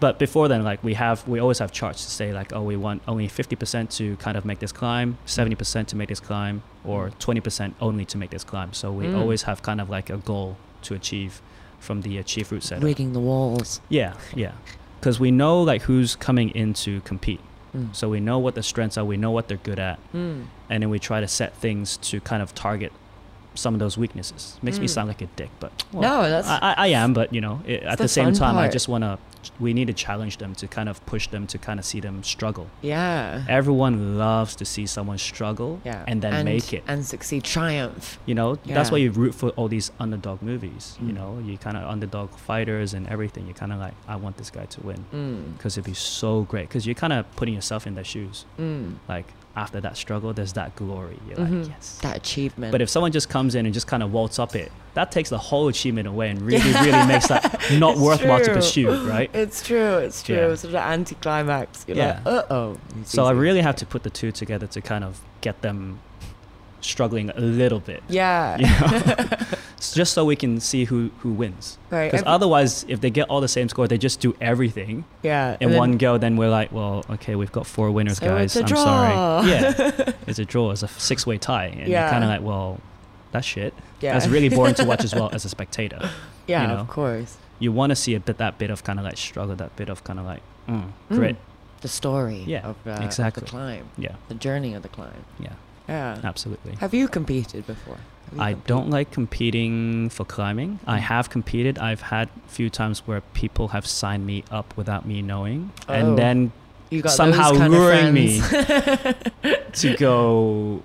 [0.00, 2.76] But before then, like we have, we always have charts to say like, oh, we
[2.76, 7.10] want only 50% to kind of make this climb, 70% to make this climb, or
[7.20, 8.74] 20% only to make this climb.
[8.74, 9.18] So we Mm.
[9.18, 11.40] always have kind of like a goal to achieve
[11.84, 12.84] from the uh, chief route setter.
[12.84, 13.80] Rigging the walls.
[13.88, 14.52] Yeah, yeah,
[15.00, 17.40] because we know like who's coming in to compete.
[17.76, 17.94] Mm.
[17.94, 20.46] So we know what the strengths are, we know what they're good at, Mm.
[20.70, 22.92] and then we try to set things to kind of target
[23.56, 24.58] some of those weaknesses.
[24.62, 24.90] Makes me Mm.
[24.90, 26.48] sound like a dick, but well, no, that's.
[26.48, 27.12] I, I- am.
[27.14, 29.18] But you know, it, at the same time, I just want to.
[29.60, 32.22] We need to challenge them to kind of push them to kind of see them
[32.22, 32.66] struggle.
[32.82, 33.44] yeah.
[33.48, 36.04] Everyone loves to see someone struggle yeah.
[36.06, 36.82] and then make it.
[36.86, 37.44] And succeed.
[37.44, 38.18] Triumph.
[38.26, 40.96] You know, that's why you root for all these underdog movies.
[41.00, 41.14] You Mm.
[41.14, 43.46] know, you kind of underdog fighters and everything.
[43.46, 45.56] You're kind of like, I want this guy to win Mm.
[45.56, 46.68] because it'd be so great.
[46.68, 48.44] Because you're kind of putting yourself in their shoes.
[48.58, 48.94] Mm.
[49.08, 49.26] Like
[49.56, 51.18] after that struggle, there's that glory.
[51.28, 51.60] You're Mhm.
[51.62, 51.98] like, yes.
[52.02, 52.72] That achievement.
[52.72, 55.30] But if someone just comes in and just kind of waltz up it, that takes
[55.30, 57.42] the whole achievement away and really, really makes that
[57.72, 59.30] not It's worthwhile to pursue, right?
[59.32, 59.98] It's true.
[59.98, 60.36] It's true.
[60.36, 60.54] Yeah.
[60.56, 61.84] Sort of anticlimax.
[61.86, 62.20] You're Yeah.
[62.24, 62.78] like, uh oh.
[63.04, 66.00] So I really have to put the two together to kind of get them
[66.80, 68.02] struggling a little bit.
[68.08, 68.56] Yeah.
[68.58, 69.26] You know?
[69.92, 71.76] Just so we can see who, who wins.
[71.90, 72.10] Right.
[72.10, 75.56] Because otherwise, if they get all the same score, they just do everything yeah.
[75.60, 76.16] in one go.
[76.16, 78.56] Then we're like, well, okay, we've got four winners, So guys.
[78.56, 79.48] I'm sorry.
[79.50, 80.70] Yeah, it's a draw.
[80.70, 82.02] It's a six way tie, and Yeah.
[82.04, 82.80] you're kind of like, well,
[83.32, 83.74] that's shit.
[84.00, 84.12] Yeah.
[84.14, 86.08] That's really boring to watch as well as a spectator.
[86.46, 86.74] Yeah, you know.
[86.76, 87.36] of course.
[87.58, 89.88] You want to see a bit that bit of kind of like struggle, that bit
[89.88, 91.16] of kind of like mm, Mm.
[91.16, 91.36] grit.
[91.80, 93.42] The story Yeah, of, uh, of exactly.
[93.42, 95.24] the climb, Yeah, the journey of the climb.
[95.38, 95.52] yeah,
[95.88, 96.18] Yeah.
[96.24, 96.76] absolutely.
[96.76, 97.98] Have you competed before?
[98.38, 100.78] I compete- don't like competing for climbing.
[100.86, 101.02] I Mm.
[101.02, 101.78] have competed.
[101.78, 105.92] I've had a few times where people have signed me up without me knowing, Oh.
[105.94, 106.52] and then
[106.90, 108.40] You got somehow those kind of luring me
[109.72, 110.82] to go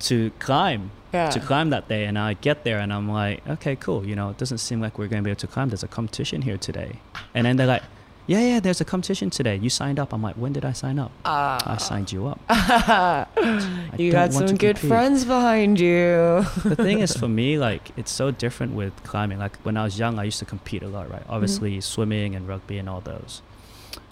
[0.00, 1.30] to climb yeah.
[1.30, 2.04] to climb that day.
[2.04, 4.04] And I get there and I'm like, okay, cool.
[4.04, 5.68] You know, it doesn't seem like we're going to be able to climb.
[5.70, 6.96] There's a competition here today.
[7.34, 7.82] And then they're like,
[8.26, 9.56] yeah, yeah, there's a competition today.
[9.56, 10.12] You signed up.
[10.12, 11.12] I'm like, when did I sign up?
[11.24, 11.58] Ah.
[11.74, 12.40] I signed you up.
[13.98, 14.88] you got some good compete.
[14.88, 16.44] friends behind you.
[16.64, 19.98] the thing is for me like it's so different with climbing like when i was
[19.98, 23.42] young i used to compete a lot right obviously swimming and rugby and all those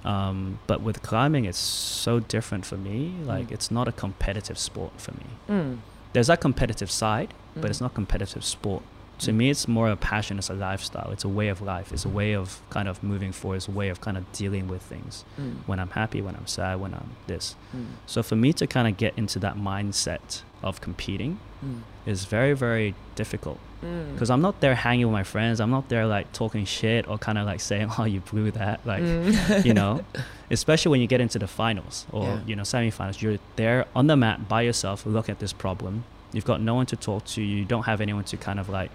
[0.04, 3.52] um, but with climbing it's so different for me like Mm.
[3.52, 5.78] it's not a competitive sport for me Mm.
[6.12, 7.82] there's that competitive side but it's Mm.
[7.82, 8.82] not competitive sport
[9.20, 9.34] to Mm.
[9.36, 12.08] me it's more a passion it's a lifestyle it's a way of life it's a
[12.08, 15.24] way of kind of moving forward it's a way of kind of dealing with things
[15.40, 15.56] Mm.
[15.66, 17.86] when i'm happy when i'm sad when i'm this Mm.
[18.06, 21.80] so for me to kind of get into that mindset of competing Mm.
[22.06, 24.12] is very very difficult Mm.
[24.14, 25.60] because I'm not there hanging with my friends.
[25.60, 28.80] I'm not there like talking shit or kind of like saying, "Oh, you blew that,"
[28.86, 29.62] like Mm.
[29.66, 30.00] you know.
[30.50, 32.38] Especially when you get into the finals or Yeah.
[32.46, 35.04] you know semifinals, you're there on the mat by yourself.
[35.04, 36.04] Look at this problem.
[36.32, 37.42] You've got no one to talk to.
[37.42, 38.90] You don't have anyone to kind of like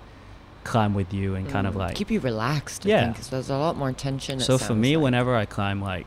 [0.64, 1.80] climb with you and kind of Mm.
[1.80, 1.96] like.
[1.96, 2.86] keep you relaxed.
[2.86, 3.08] I Yeah.
[3.10, 4.40] because there's a lot more tension.
[4.40, 5.04] so for me, like.
[5.04, 6.06] whenever I climb, like,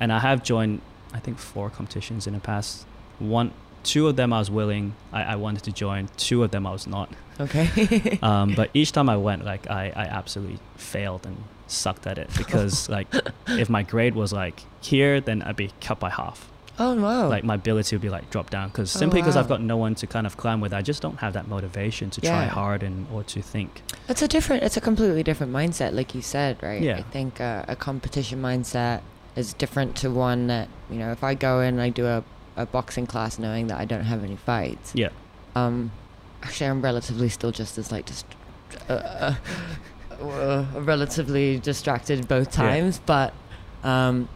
[0.00, 0.80] and I have joined,
[1.12, 2.86] I think four competitions in the past.
[3.18, 3.50] One,
[3.82, 4.94] two of them I was willing.
[5.12, 6.08] I, I wanted to join.
[6.16, 7.10] Two of them I was not.
[7.40, 11.36] okay, um, but each time I went, like I, I absolutely failed and
[11.66, 13.06] sucked at it because like
[13.48, 16.48] if my grade was like here, then I'd be cut by half.
[16.80, 19.48] Oh wow, Like my ability would be like dropped down because Oh, simply because I've
[19.48, 22.20] got no one to kind of climb with, I just don't have that motivation to
[22.20, 23.82] try hard and or to think.
[24.08, 26.82] it's a different, it's a completely different mindset, like you said, right?
[26.82, 26.96] Yeah.
[26.98, 29.02] I think uh, a competition mindset
[29.36, 31.12] is different to one that you know.
[31.12, 32.24] If I go in, and I do a,
[32.56, 34.92] a boxing class, knowing that I don't have any fights.
[34.94, 35.10] Yeah,
[35.54, 35.92] Um,
[36.42, 38.26] actually, I'm relatively still just as like just
[38.88, 39.34] uh, uh,
[40.24, 42.70] uh, relatively distracted both Yeah.
[42.70, 43.32] times, but
[43.84, 44.28] um,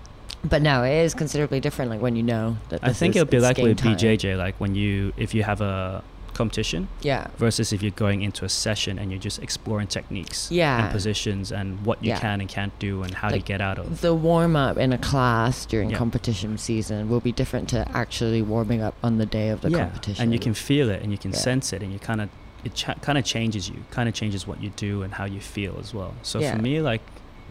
[0.45, 1.91] but no, it is considerably different.
[1.91, 2.81] Like when you know that.
[2.83, 3.97] I think is- it'll be like with time.
[3.97, 6.03] BJJ, like when you if you have a
[6.35, 7.29] competition Yeah.
[7.39, 10.83] versus if you're going into a session and you're just exploring techniques Yeah.
[10.83, 12.19] and positions and what you Yeah.
[12.19, 13.87] can and can't do and how Like, to get out of.
[13.87, 14.01] It.
[14.01, 15.97] The warm up in a class during Yeah.
[15.97, 20.21] competition season will be different to actually warming up on the day of the competition.
[20.25, 21.37] and you can feel it and you can Yeah.
[21.39, 22.29] sense it and you kind of
[22.65, 25.39] it ch- kind of changes you kind of changes what you do and how you
[25.39, 26.57] feel as well so Yeah.
[26.57, 27.03] for me like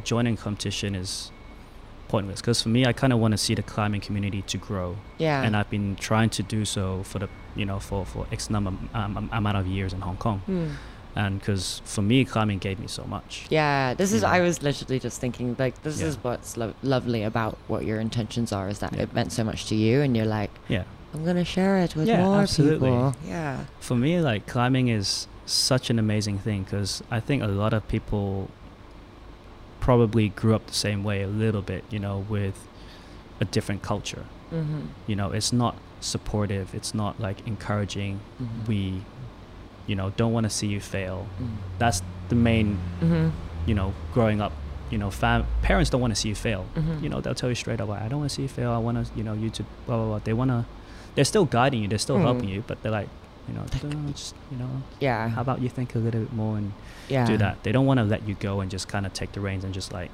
[0.03, 1.31] joining competition is
[2.13, 4.89] pointless because for me i kind of want to see the climbing community to grow
[5.17, 5.41] Yeah.
[5.45, 8.71] and i've been trying to do so for the you know for for x number
[8.99, 10.67] um, amount of years in hong kong Hmm.
[11.15, 14.21] and because for me climbing gave me so much Yeah, this is.
[14.21, 14.35] know?
[14.37, 16.07] I was literally just thinking, like, this Yeah.
[16.09, 19.03] is what's lo- lovely about what your intentions are, is that Yeah.
[19.03, 20.83] it meant so much to you, and you're like, yeah
[21.13, 22.89] I'm gonna share it with Yeah, more absolutely.
[22.89, 23.13] people.
[23.35, 23.55] Yeah.
[23.87, 25.07] for me like climbing is
[25.71, 28.27] such an amazing thing because i think a lot of people
[29.87, 32.57] probably grew up the same way a little bit you know with
[33.43, 34.81] a different culture Mm-hmm.
[35.09, 38.67] you know it's not supportive it's not like encouraging Mhm.
[38.69, 38.79] we
[39.89, 41.55] you know don't want to see you fail Mm.
[41.81, 42.67] that's the main
[43.01, 43.27] Mm-hmm.
[43.69, 44.53] you know growing up
[44.91, 47.01] you know fam- parents don't want to see you fail Mhm.
[47.03, 48.81] you know they'll tell you straight up i don't want to see you fail i
[48.87, 50.59] want to you know you to blah blah blah they want to
[51.15, 52.27] they're still guiding you they're still Mm.
[52.29, 53.09] helping you but they're like
[53.47, 54.69] you know "Don't just you know
[54.99, 55.29] Yeah.
[55.29, 56.73] how about you think a little bit more and
[57.09, 57.25] yeah.
[57.25, 59.39] do that they don't want to let you go and just kind of take the
[59.41, 60.09] reins and just like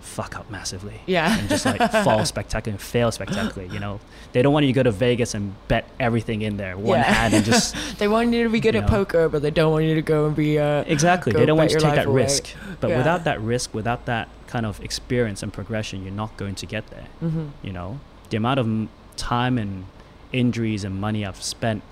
[0.00, 1.36] fuck up massively Yeah.
[1.38, 4.00] and just like fall spectacularly and fail spectacularly you know
[4.32, 7.04] they don't want you to go to vegas and bet everything in there one Yeah.
[7.12, 8.88] hand and just they want you to be good at know.
[8.88, 10.58] poker, but they don't want you to go and be.
[10.58, 12.22] Uh, exactly they don't want you to take that away.
[12.22, 12.48] risk
[12.80, 12.98] but Yeah.
[12.98, 16.86] without that risk without that kind of experience and progression you're not going to get
[16.88, 17.46] there mm-hmm.
[17.62, 17.98] you know
[18.30, 19.84] the amount of time and
[20.32, 21.82] injuries and money i've spent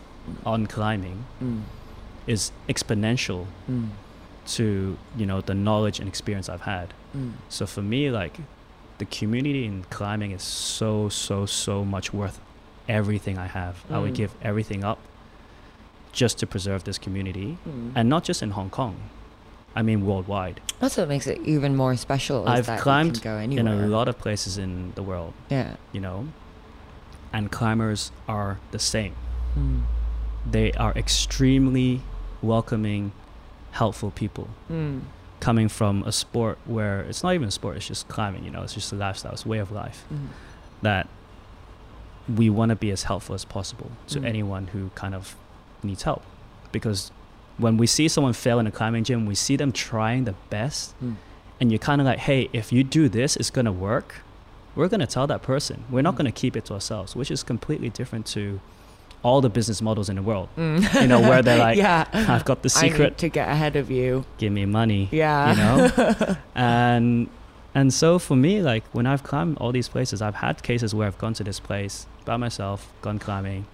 [0.45, 1.63] on climbing mm.
[2.27, 3.89] is exponential Mm.
[4.57, 7.33] to you know the knowledge and experience i've had Mm.
[7.49, 8.39] so for me like
[8.99, 12.41] the community in climbing is so so so much worth
[12.89, 14.21] everything i have i would Mm.
[14.23, 14.99] give everything up
[16.13, 17.93] just to preserve this community Mm.
[17.95, 18.95] and not just in hong kong
[19.75, 22.45] i mean worldwide That's what makes it even more special.
[22.45, 25.33] Is I've that you climbed can go in a lot of places in the world
[25.51, 25.77] Yeah.
[25.95, 26.29] you know
[27.33, 29.15] and climbers are the same
[29.59, 29.83] Mm.
[30.51, 32.01] They are extremely
[32.43, 33.13] welcoming
[33.73, 35.01] helpful people Mm.
[35.41, 38.63] coming from a sport where it's not even a sport it's just climbing you know
[38.63, 40.29] it's just a lifestyle it's a way of life Mm.
[40.83, 41.09] that
[42.29, 44.25] we want to be as helpful as possible to Mm.
[44.27, 45.37] anyone who kind of
[45.83, 46.23] needs help
[46.73, 47.11] because
[47.59, 50.95] when we see someone fail in a climbing gym we see them trying the best
[51.03, 51.17] Mm.
[51.61, 54.23] and you're kind of like hey if you do this it's going to work
[54.75, 56.19] we're going to tell that person we're not Mm.
[56.19, 58.61] going to keep it to ourselves which is completely different to
[59.23, 61.03] all the business models in the world Mm.
[61.03, 62.07] you know where they're like yeah.
[62.13, 64.25] i've got the secret to get ahead of you.
[64.39, 65.51] give me money Yeah.
[65.51, 67.29] you know and
[67.75, 71.07] and so for me like when i've climbed all these places i've had cases where
[71.09, 73.67] i've gone to this place by myself gone climbing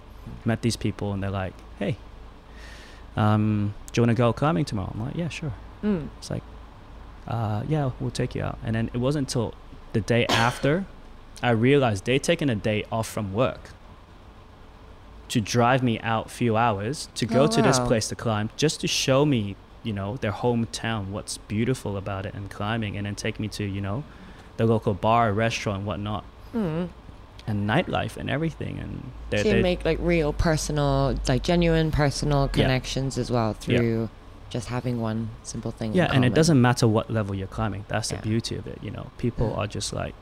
[0.45, 1.97] met these people and they're like hey
[3.15, 6.07] um do you want to go climbing tomorrow i'm like yeah sure Mm.
[6.17, 6.43] it's like
[7.27, 9.53] uh yeah we'll take you out and then it wasn't until
[9.91, 10.85] the day after
[11.41, 13.71] i realized they'd taken a day off from work
[15.33, 18.49] to drive me out a few hours to go Oh, to this place to climb
[18.63, 19.55] just to show me
[19.87, 23.63] you know their hometown what's beautiful about it and climbing and then take me to
[23.75, 24.03] you know
[24.57, 26.23] the local bar restaurant and whatnot
[26.53, 26.89] Mm.
[27.47, 28.91] and nightlife and everything and
[29.31, 32.61] they So you make like real personal, like genuine personal Yeah.
[32.61, 33.79] connections as well Yeah.
[33.79, 34.09] through
[34.51, 35.89] just having one simple thing.
[35.91, 38.17] in yeah and it doesn't matter what level you're climbing that's Yeah.
[38.17, 39.61] the beauty of it you know people Yeah.
[39.63, 40.13] are just like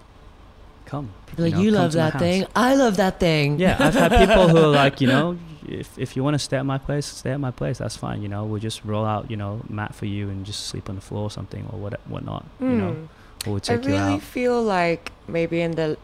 [0.91, 1.07] come.
[1.27, 2.45] People like, know, you love that thing.
[2.55, 3.59] I love that thing.
[3.59, 5.37] Yeah, I've had people who are like, you know,
[5.67, 7.77] if if you want to stay at my place, stay at my place.
[7.79, 8.21] That's fine.
[8.21, 10.95] You know, we'll just roll out, you know, mat for you and just sleep on
[10.95, 12.45] the floor or something or what whatnot.
[12.59, 13.05] You know, Hmm.
[13.47, 14.21] or we'll I take you really out.
[14.21, 15.97] feel like maybe in the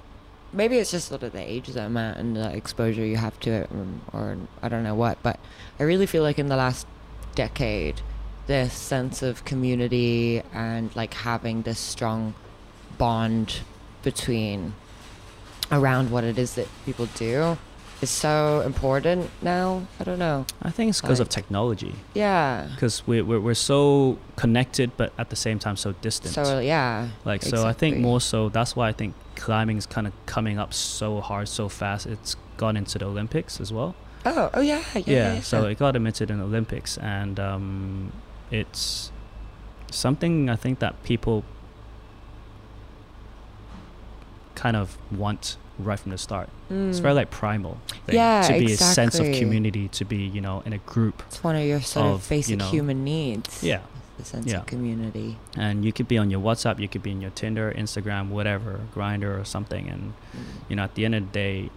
[0.53, 3.37] maybe it's just sort of the age that I'm at and the exposure you have
[3.41, 3.69] to it,
[4.13, 5.21] or I don't know what.
[5.21, 5.37] But
[5.79, 6.87] I really feel like in the last
[7.35, 7.99] decade,
[8.47, 12.33] this sense of community and like having this strong
[12.97, 13.59] bond
[14.03, 14.73] between
[15.71, 17.57] around what it is that people do
[18.01, 19.87] is so important now.
[19.99, 20.45] I don't know.
[20.61, 21.95] I think it's because of technology.
[22.13, 22.67] Yeah.
[22.73, 26.33] Because we're, we're we're so connected, but at the same time so distant.
[26.33, 27.09] So yeah.
[27.25, 28.49] Like so, I think more so.
[28.49, 32.05] That's why I think climbing is kind of coming up so hard, so fast.
[32.05, 33.95] It's gone into the Olympics as well.
[34.25, 35.01] Oh, oh yeah, yeah.
[35.05, 35.33] Yeah.
[35.35, 35.69] yeah, so yeah.
[35.69, 38.11] it got admitted in the Olympics, and um,
[38.51, 39.11] it's
[39.89, 41.43] something I think that people
[44.57, 46.49] kind of want right from the start.
[46.71, 47.01] It's Mm.
[47.03, 47.77] very like primal.
[48.07, 51.21] Thing, Yeah, to be a sense of community, to be you know in a group.
[51.27, 53.63] It's one of your sort of, of, you basic know- human needs.
[53.63, 53.81] Yeah.
[54.17, 54.61] The sense Yeah.
[54.61, 55.37] of community.
[55.55, 58.79] And you could be on your WhatsApp, you could be in your Tinder, Instagram, whatever,
[58.95, 60.13] Grindr or something, and
[60.67, 61.69] you know at the end of the day,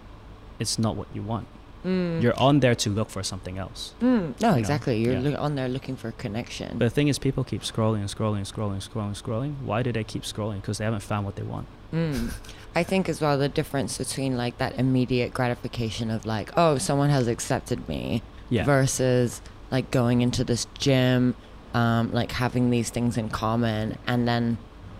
[0.59, 1.45] it's not what you want.
[1.85, 2.21] Mm.
[2.21, 3.93] You're on there to look for something else.
[4.01, 4.33] Mm.
[4.41, 4.95] No, know, exactly.
[5.03, 5.35] You're yeah.
[5.45, 6.77] on there looking for a connection.
[6.79, 9.53] But the thing is, people keep scrolling and scrolling and scrolling and scrolling and scrolling.
[9.69, 10.61] Why do they keep scrolling?
[10.61, 11.67] Because they haven't found what they want.
[11.93, 12.33] Mm.
[12.75, 17.09] I think as well the difference between like that immediate gratification of like, oh, someone
[17.09, 18.63] has accepted me, Yeah.
[18.65, 19.41] versus
[19.71, 21.35] like going into this gym,
[21.73, 24.57] um, like having these things in common, and then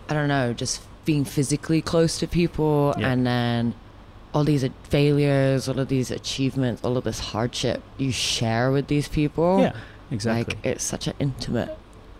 [0.09, 3.09] I don't know, just being physically close to people, Yeah.
[3.09, 3.73] and then
[4.33, 9.07] all these failures, all of these achievements, all of this hardship you share with these
[9.07, 9.59] people.
[9.61, 9.73] yeah.
[10.11, 10.55] Exactly.
[10.55, 11.77] Like it's such an intimate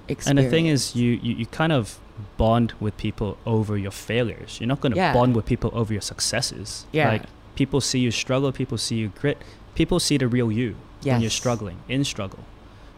[0.08, 0.28] experience.
[0.28, 2.00] and the thing is, you, you you kind of
[2.38, 4.58] bond with people over your failures.
[4.60, 5.14] You're not going to Yeah.
[5.14, 6.86] bond with people over your successes.
[6.92, 7.10] Yeah.
[7.10, 7.24] Like
[7.56, 9.38] people see you struggle, people see you grit,
[9.76, 12.40] people see the real you when you're struggling in struggle.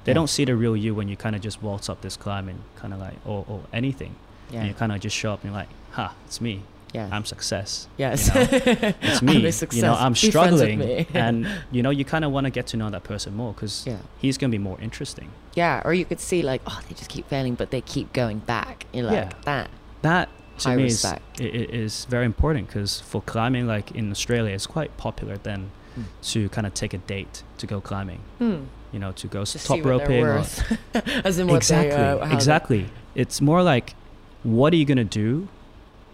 [0.03, 0.16] They Yeah.
[0.16, 2.59] don't see the real you when you kind of just waltz up this climb and
[2.76, 4.16] kind of like or, or anything.
[4.51, 6.61] yeah, And you kind of just show up and you're like, ha, it's me.
[6.94, 7.88] Yeah, I'm success.
[7.98, 8.48] yes, You know,
[9.02, 9.52] it's I'm me.
[9.78, 9.94] You know.
[9.96, 12.78] I'm Be friends with struggling, and you know, you kind of want to get to
[12.78, 13.98] know that person more because yeah.
[14.20, 15.30] he's gonna be more interesting.
[15.56, 18.39] Yeah, or you could see like, oh, they just keep failing, but they keep going
[18.39, 18.86] back.
[18.94, 19.30] You're like Yeah.
[19.46, 19.70] that.
[20.04, 20.30] That
[20.60, 24.68] to High me is i- i- very important because for climbing, like in Australia, it's
[24.68, 26.06] quite popular then Mm.
[26.32, 28.22] to kind of take a date to go climbing.
[28.39, 28.64] Hmm.
[28.91, 30.24] You know, to go To top roping.
[30.26, 30.44] or-
[31.24, 32.89] As in what exactly, they, uh, exactly.
[33.14, 33.94] It's more like,
[34.41, 35.48] what are you gonna do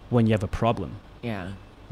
[0.10, 0.92] when you have a problem?
[1.22, 1.52] yeah.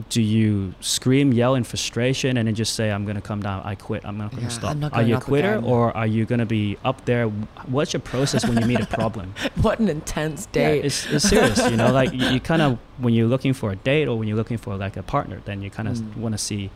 [0.10, 3.64] do you scream, yell in frustration, and then just say, "I'm gonna come down.
[3.66, 4.06] I quit.
[4.06, 5.64] I'm not gonna Yeah, stop." Not are you a quitter, again.
[5.64, 7.26] or are you gonna be up there?
[7.66, 9.34] What's your process when you meet a problem?
[9.66, 10.86] What an intense yeah, date.
[10.86, 11.58] it's, it's serious.
[11.72, 14.28] You know, like you, you kind of when you're looking for a date or when
[14.28, 16.18] you're looking for like a partner, then you kind of Mm.
[16.18, 16.70] want to see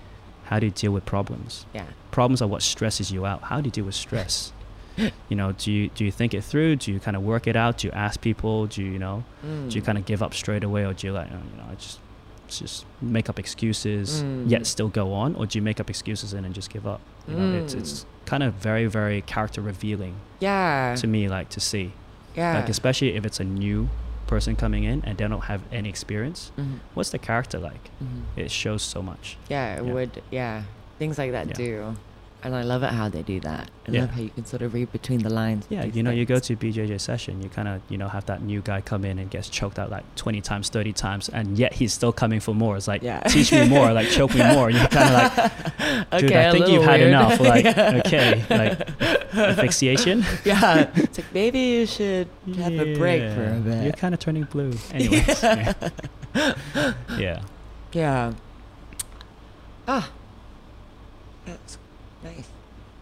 [0.45, 1.65] how do you deal with problems.
[1.75, 1.85] yeah.
[2.09, 3.43] Problems are what stresses you out.
[3.43, 4.51] How do you deal with stress?
[4.97, 6.75] You know, do you do you think it through?
[6.77, 7.77] Do you kind of work it out?
[7.79, 8.67] Do you ask people?
[8.67, 9.23] Do you, you know?
[9.43, 9.85] Do you Mm.
[9.85, 11.99] kind of give up straight away, or do you like, oh, you know, I just
[12.47, 14.49] just make up excuses Mm.
[14.49, 16.99] yet still go on, or do you make up excuses and then just give up?
[17.27, 17.79] You know, it's Mm.
[17.79, 20.95] it's kind of very very character revealing Yeah.
[20.95, 21.93] to me, like to see,
[22.35, 22.55] yeah.
[22.55, 23.89] like especially if it's a new
[24.27, 26.51] person coming in and they don't have any experience.
[26.57, 26.79] Mhm.
[26.93, 27.89] What's the character like?
[28.03, 28.23] Mhm.
[28.37, 29.37] It shows so much.
[29.49, 29.93] Yeah, it Yeah.
[29.93, 30.21] would.
[30.31, 30.63] Yeah,
[30.99, 31.53] things like that Yeah.
[31.53, 31.95] do,
[32.43, 33.69] and I love it how they do that.
[33.87, 34.01] I Yeah.
[34.01, 35.65] love how you can sort of read between the lines.
[35.69, 36.47] Yeah, you know, you go things.
[36.47, 39.29] to BJJ session, you kind of, you know, have that new guy come in and
[39.29, 42.77] gets choked out like 20 times, 30 times, and yet he's still coming for more.
[42.77, 43.19] It's like, Yeah.
[43.21, 44.69] teach me more, like choke me more.
[44.69, 47.39] You're kind of like, dude, Okay, I think you've had enough.
[47.39, 48.01] Like, Yeah.
[48.05, 49.01] okay, like
[49.33, 50.23] asphyxiation.
[50.45, 52.27] yeah, it's like maybe you should
[52.57, 53.83] have a break for a bit.
[53.83, 54.73] You're kind of turning blue.
[54.93, 55.43] Anyways.
[55.43, 55.73] yeah.
[57.17, 57.41] yeah.
[57.93, 58.33] Yeah.
[59.87, 60.09] Ah.
[61.45, 61.77] That's
[62.23, 62.47] nice.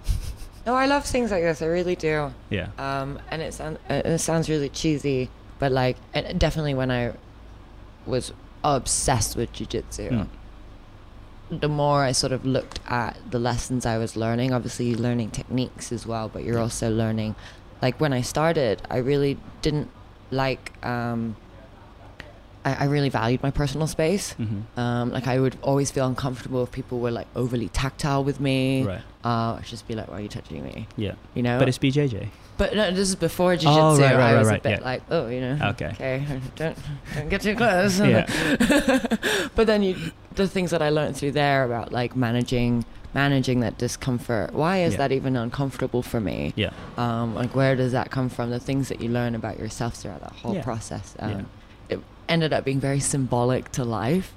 [0.65, 1.61] No, I love things like this.
[1.61, 2.31] I really do.
[2.49, 2.67] Yeah.
[2.77, 7.13] Um, and it sounds it sounds really cheesy, but like, and definitely when I
[8.05, 10.27] was obsessed with jujitsu, Mm.
[11.61, 14.53] the more I sort of looked at the lessons I was learning.
[14.53, 17.35] Obviously, learning techniques as well, but you're also learning.
[17.81, 19.89] Like when I started, I really didn't
[20.29, 20.73] like.
[20.85, 21.35] Um,
[22.65, 24.33] I, I really valued my personal space.
[24.33, 28.39] hmm Um, like I would always feel uncomfortable if people were like overly tactile with
[28.39, 28.83] me.
[28.83, 29.01] Right.
[29.23, 31.13] Uh, I'd just be like, "Why are you touching me?" Yeah.
[31.35, 31.57] You know.
[31.59, 32.27] But it's BJJ.
[32.57, 33.79] But no, this is before jiu-jitsu.
[33.81, 34.85] Oh, right, right, I was right, a bit yeah.
[34.85, 35.91] like, oh, you know, Okay.
[35.93, 36.25] okay,
[36.57, 36.77] don't
[37.15, 37.99] don't get too close.
[38.13, 38.25] Yeah.
[39.55, 39.95] but then you,
[40.35, 42.83] the things that I learned through there about like managing
[43.13, 44.53] managing that discomfort.
[44.53, 44.97] Why is Yeah.
[45.07, 46.53] that even uncomfortable for me?
[46.55, 46.71] Yeah.
[46.97, 48.49] Um, like where does that come from?
[48.51, 50.63] The things that you learn about yourself throughout that whole Yeah.
[50.63, 51.15] process.
[51.17, 51.25] Yeah.
[51.25, 51.45] Um,
[52.29, 54.33] ended up being very symbolic to life.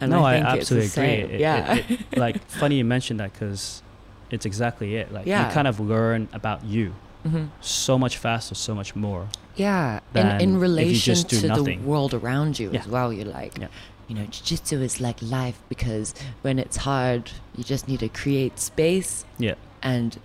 [0.00, 1.22] And no, I, think it's the absolutely agree.
[1.28, 1.30] same.
[1.34, 1.74] It- yeah.
[1.74, 3.82] it- it- like funny you mentioned that because
[4.30, 5.12] it's exactly it.
[5.12, 5.46] Like Yeah.
[5.46, 7.48] you kind of learn about you Mhm.
[7.60, 9.28] so much faster, so much more.
[9.56, 12.80] Yeah, in, in relation to the world around you Yeah.
[12.80, 13.12] as well.
[13.12, 13.68] You're like, Yeah.
[14.08, 18.58] you know, jiu-jitsu is like life because when it's hard, you just need to create
[18.58, 20.18] space Yeah, and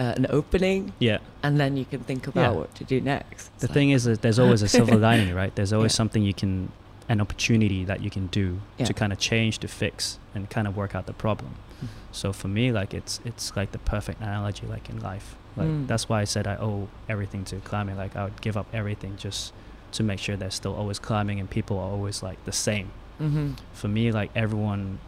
[0.00, 1.18] uh, an opening, yeah.
[1.42, 2.58] and then you can think about Yeah.
[2.60, 3.50] what to do next.
[3.58, 5.54] The It's thing is that there's always a silver lining, right?
[5.54, 5.96] There's always Yeah.
[6.02, 6.72] something you can,
[7.08, 8.46] an opportunity that you can do
[8.78, 8.86] Yeah.
[8.86, 11.52] to kind of change, to fix, and kind of work out the problem.
[11.82, 11.88] Mhm.
[12.12, 15.28] So for me, like it's it's like the perfect analogy, like in life.
[15.56, 15.86] Like Mm.
[15.86, 17.96] that's why I said I owe everything to climbing.
[17.96, 19.52] Like I would give up everything just
[19.92, 22.86] to make sure they're still always climbing and people are always like the same.
[23.20, 23.48] Mm-hmm.
[23.74, 24.98] For me, like everyone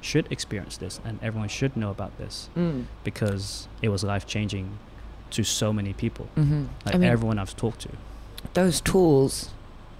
[0.00, 2.84] should experience this and everyone should know about this Mm.
[3.04, 4.78] because it was life changing
[5.30, 6.26] to so many people.
[6.36, 6.64] Mm-hmm.
[6.86, 7.90] Like I mean, everyone I've talked to.
[8.54, 9.50] those tools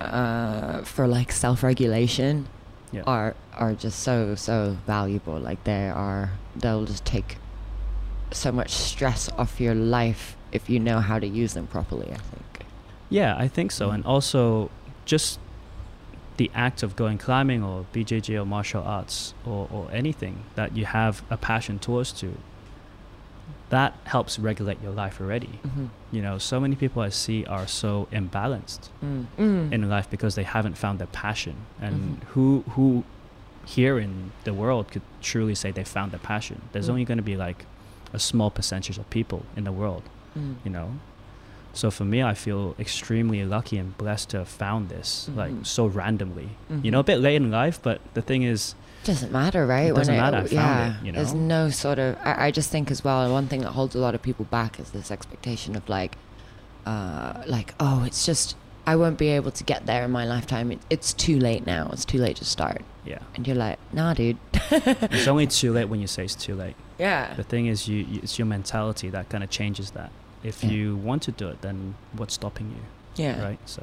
[0.00, 2.46] uh, for like self-regulation
[2.92, 3.02] Yeah.
[3.06, 5.38] are are just so so valuable.
[5.38, 7.36] Like they are, they'll just take
[8.32, 12.08] so much stress off your life if you know how to use them properly.
[12.10, 12.64] I think.
[13.10, 13.88] Yeah, I think so.
[13.90, 13.94] Mm.
[13.94, 14.70] And also,
[15.04, 15.38] just
[16.40, 20.86] the act of going climbing or BJJ or martial arts or, or anything that you
[20.86, 22.28] have a passion towards to,
[23.68, 25.54] that helps regulate your life already.
[25.66, 25.86] Mm-hmm.
[26.12, 29.26] You know, so many people I see are so imbalanced Mm.
[29.38, 29.72] Mm.
[29.72, 31.56] in life because they haven't found their passion.
[31.80, 32.24] And Mhm.
[32.32, 33.04] who who
[33.66, 36.62] here in the world could truly say they found their passion?
[36.72, 36.92] There's Mm.
[36.94, 37.60] only going to be like
[38.12, 40.02] a small percentage of people in the world
[40.38, 40.54] Mm.
[40.64, 40.88] you know
[41.72, 45.66] so for me i feel extremely lucky and blessed to have found this like Mhm.
[45.66, 46.50] so randomly
[46.82, 49.88] you know a bit late in life but the thing is Doesn't matter, right?
[49.90, 52.16] It doesn't matter, I found yeah, it, you there's no sort of.
[52.22, 53.32] I, I just think as well.
[53.32, 56.12] One thing that holds a lot of people back is this expectation of like,
[56.86, 58.56] uh, like oh, it's just
[58.86, 60.70] I won't be able to get there in my lifetime.
[60.72, 61.88] It, it's too late now.
[61.92, 62.82] It's too late to start.
[63.06, 64.36] yeah And you're like, nah, dude.
[64.70, 67.34] it's only too late when you say it's too late yeah.
[67.34, 70.10] the thing is you, you it's your mentality that kind of changes that
[70.42, 70.70] if Yeah.
[70.70, 73.42] you want to do it then what's stopping you Yeah.
[73.42, 73.82] right so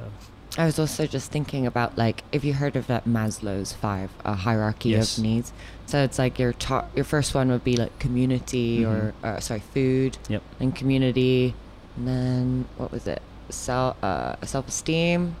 [0.56, 4.34] I was also just thinking about like if you heard of that Maslow's five uh,
[4.34, 5.18] hierarchy Yes.
[5.18, 5.52] of needs.
[5.86, 9.26] So it's like your top, your first one would be like community or Mhm.
[9.28, 10.42] uh, sorry food, Yep.
[10.58, 11.54] and community,
[11.96, 13.20] and then what was it?
[13.50, 15.36] Self uh, self esteem.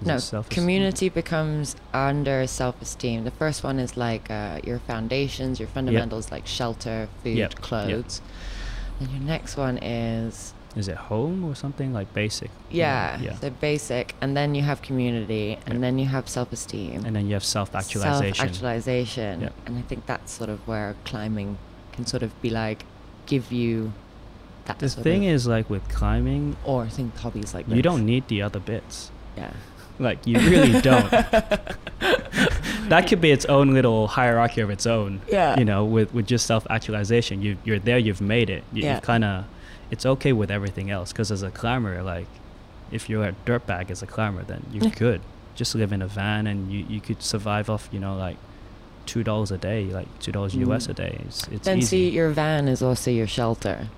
[0.00, 0.54] No, self-esteem?
[0.62, 3.24] community becomes under self esteem.
[3.24, 7.54] The first one is like uh, your foundations, your fundamentals like shelter, food, Yep,
[7.88, 8.04] yep.
[9.00, 11.92] And your next one is is it home or something?
[11.92, 12.50] Like basic?
[12.70, 13.34] Yeah, yeah.
[13.36, 17.32] so basic, and then you have community, and then you have self-esteem, and then you
[17.34, 18.34] have self-actualization.
[18.34, 19.52] Self-actualization, Yep.
[19.66, 21.58] and I think that's sort of where climbing
[21.92, 22.84] can sort of be like
[23.26, 23.92] give you
[24.66, 24.78] that.
[24.78, 27.82] the thing is like with climbing or I think hobbies like you this.
[27.82, 29.10] don't need the other bits.
[29.36, 29.50] Yeah.
[29.98, 31.10] Like you really don't.
[32.88, 35.20] that could be its own little hierarchy of its own.
[35.28, 35.58] Yeah.
[35.58, 38.64] You know, with with just self actualization, you you're there, you've made it.
[38.72, 38.94] You, Yeah.
[38.96, 39.44] you kind of,
[39.90, 41.12] it's okay with everything else.
[41.12, 42.26] Because as a climber, like,
[42.92, 45.20] if you're a dirtbag as a climber, then you're good.
[45.54, 48.36] Just live in a van and you you could survive off you know like
[49.06, 50.90] two dollars a day, like two dollars US Mm.
[50.90, 51.18] a day.
[51.26, 51.86] It's it's then easy.
[51.86, 53.88] see your van is also your shelter.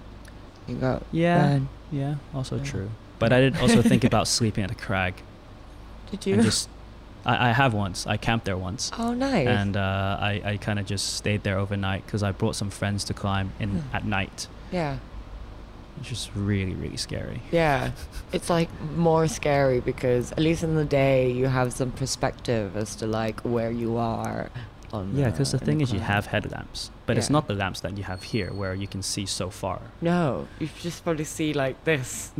[0.66, 1.03] You go.
[1.12, 1.42] Yeah.
[1.48, 1.68] van.
[1.92, 2.64] yeah, also Yeah.
[2.64, 2.90] true.
[3.20, 5.12] But I did also think about sleeping at a crag.
[6.11, 6.43] Did you?
[6.43, 6.69] Just,
[7.25, 8.07] I, I have once.
[8.07, 8.91] I camped there once.
[8.99, 9.47] oh, nice.
[9.47, 13.05] and uh, I, I kind of just stayed there overnight because I brought some friends
[13.05, 13.97] to climb in Hmm.
[13.97, 14.49] at night.
[14.73, 14.99] yeah.
[15.99, 17.43] It's just really really scary.
[17.53, 17.91] Yeah.
[18.33, 22.95] It's like more scary because at least in the day you have some perspective as
[22.97, 24.49] to like where you are.
[24.95, 27.81] On Yeah, because the in thing is you have headlamps, but it's not the lamps
[27.81, 29.81] that you have here where you can see so far.
[30.01, 32.32] No, you just probably see like this.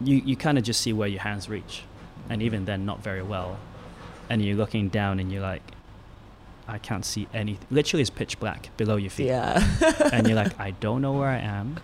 [0.00, 1.82] You you kind of just see where your hands reach,
[2.28, 3.58] and even then not very well.
[4.28, 5.62] And you're looking down and you're like,
[6.68, 7.66] I can't see anything.
[7.70, 9.26] Literally, it's pitch black below your feet.
[9.26, 9.60] Yeah.
[10.12, 11.80] and you're like, I don't know where I am.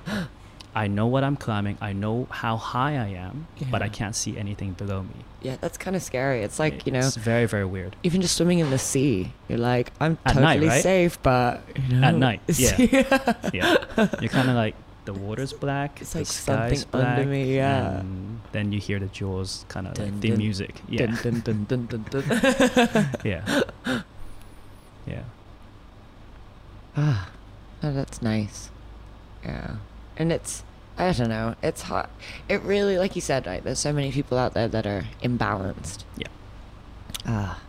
[0.77, 1.79] I know what I'm climbing.
[1.81, 5.25] I know how high I am, but I can't see anything below me.
[5.41, 6.43] yeah, that's kind of scary.
[6.43, 7.97] It's like, you know, it's very very weird.
[8.03, 10.83] even just swimming in the sea, you're like, I'm At night, totally right?
[10.83, 12.77] safe, but you know, At night, yeah.
[12.79, 13.35] yeah.
[13.55, 14.75] Yeah, you're kind of like
[15.07, 18.01] the water's black, It's the like sky's something under black, me, yeah.
[18.01, 20.75] and then you hear the jaws kind of like the dun, music.
[20.89, 23.09] Yeah, Dun, dun, dun, dun, dun, dun.
[23.25, 23.63] yeah,
[25.07, 25.23] yeah.
[26.99, 27.29] Ah,
[27.83, 28.71] oh, that's nice.
[29.45, 29.77] Yeah,
[30.17, 30.65] and it's
[30.99, 31.55] I don't know.
[31.63, 32.09] It's hot.
[32.49, 33.63] It really, like you said, right?
[33.63, 36.05] There's so many people out there that are imbalanced.
[36.17, 36.29] Yeah.
[37.27, 37.61] Ah,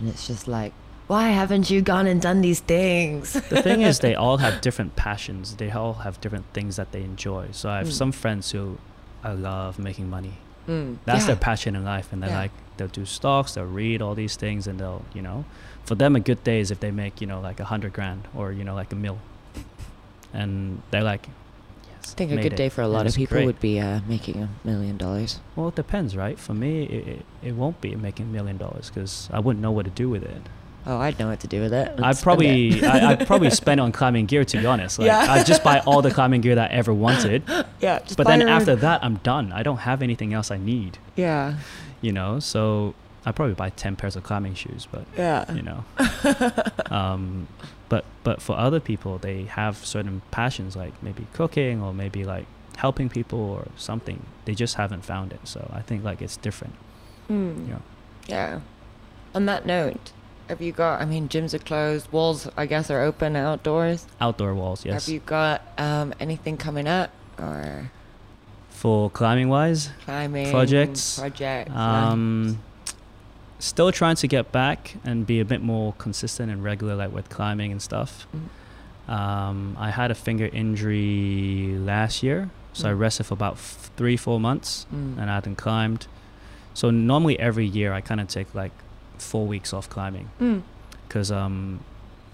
[0.00, 0.72] and it's just like,
[1.06, 3.32] why haven't you gone and done these things?
[3.34, 5.56] The thing is, they all have different passions.
[5.56, 7.48] They all have different things that they enjoy.
[7.52, 7.92] So I have Mm.
[7.92, 8.78] some friends who
[9.22, 10.34] I love making money.
[10.68, 11.26] Mm, That's yeah.
[11.28, 12.38] their passion in life, and they're Yeah.
[12.38, 15.44] like, they'll do stocks, they'll read all these things, and they'll you know,
[15.84, 18.22] for them a good day is if they make you know like a hundred grand
[18.34, 19.18] or you know like a mil,
[20.32, 21.28] and they're like,
[21.88, 23.46] yes, I think a good it." day for a And lot of people great.
[23.46, 25.38] would be uh, making a million dollars.
[25.54, 26.38] Well, it depends, right?
[26.38, 29.70] For me, it, it, it won't be making a million dollars because I wouldn't know
[29.70, 30.42] what to do with it.
[30.86, 31.98] Oh, I'd know what to do with it.
[32.00, 32.84] I'd probably.
[32.84, 34.98] I, I'd probably spend it on climbing gear to be honest.
[34.98, 35.26] Like Yeah.
[35.32, 37.42] I'd just buy all the climbing gear that I ever wanted.
[37.80, 37.98] yeah.
[38.00, 39.52] Just But then your own- after that I'm done.
[39.52, 40.98] I don't have anything else I need.
[41.16, 41.56] yeah,
[42.00, 42.38] You know?
[42.38, 42.94] So
[43.24, 45.84] I'd probably buy ten pairs of climbing shoes, but yeah, you know.
[46.90, 47.48] um
[47.88, 52.46] but but for other people they have certain passions like maybe cooking or maybe like
[52.76, 54.24] helping people or something.
[54.44, 55.40] They just haven't found it.
[55.44, 56.74] So I think like it's different.
[57.30, 57.68] Mm.
[57.68, 57.78] Yeah.
[58.28, 58.60] Yeah.
[59.34, 60.12] On that note,
[60.48, 61.00] have you got?
[61.00, 62.10] I mean, gyms are closed.
[62.12, 64.06] Walls, I guess, are open outdoors.
[64.20, 65.06] Outdoor walls, yes.
[65.06, 67.90] Have you got um, anything coming up or
[68.70, 71.70] For climbing wise, climbing Projects, Projects.
[71.74, 72.58] Um,
[73.58, 77.28] still trying to get back and be a bit more consistent and regular, like with
[77.28, 78.26] climbing and stuff.
[78.36, 79.12] Mm.
[79.12, 82.98] Um, I had a finger injury last year, so I Mm.
[82.98, 85.18] rested for about f- three, four months, Mm.
[85.18, 86.06] and I hadn't climbed.
[86.74, 88.72] So normally every year I kind of take like
[89.18, 90.62] four weeks off climbing Mm.
[91.08, 91.80] because um,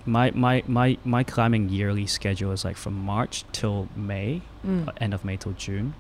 [0.05, 4.89] my, my my my climbing yearly schedule is like from March till May, Mm.
[4.89, 5.95] uh, end of May till June.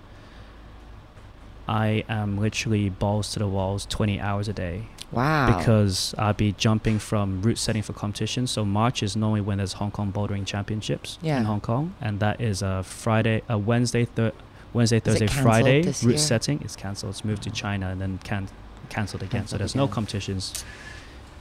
[1.68, 5.56] I am literally balls to the walls 20 hours a day Wow.
[5.56, 8.50] because I'll be jumping from route setting for competitions.
[8.50, 11.38] So March is normally when there's Hong Kong bouldering championships Yeah.
[11.38, 14.32] in Hong Kong, and that is a Friday, a Wednesday, thir-
[14.72, 16.60] Wednesday, Thursday, Friday route setting.
[16.62, 17.10] is cancelled.
[17.10, 18.48] It's moved to China and then can-
[18.93, 19.47] cancelled again.
[19.47, 20.64] so Cancelled there's no competitions.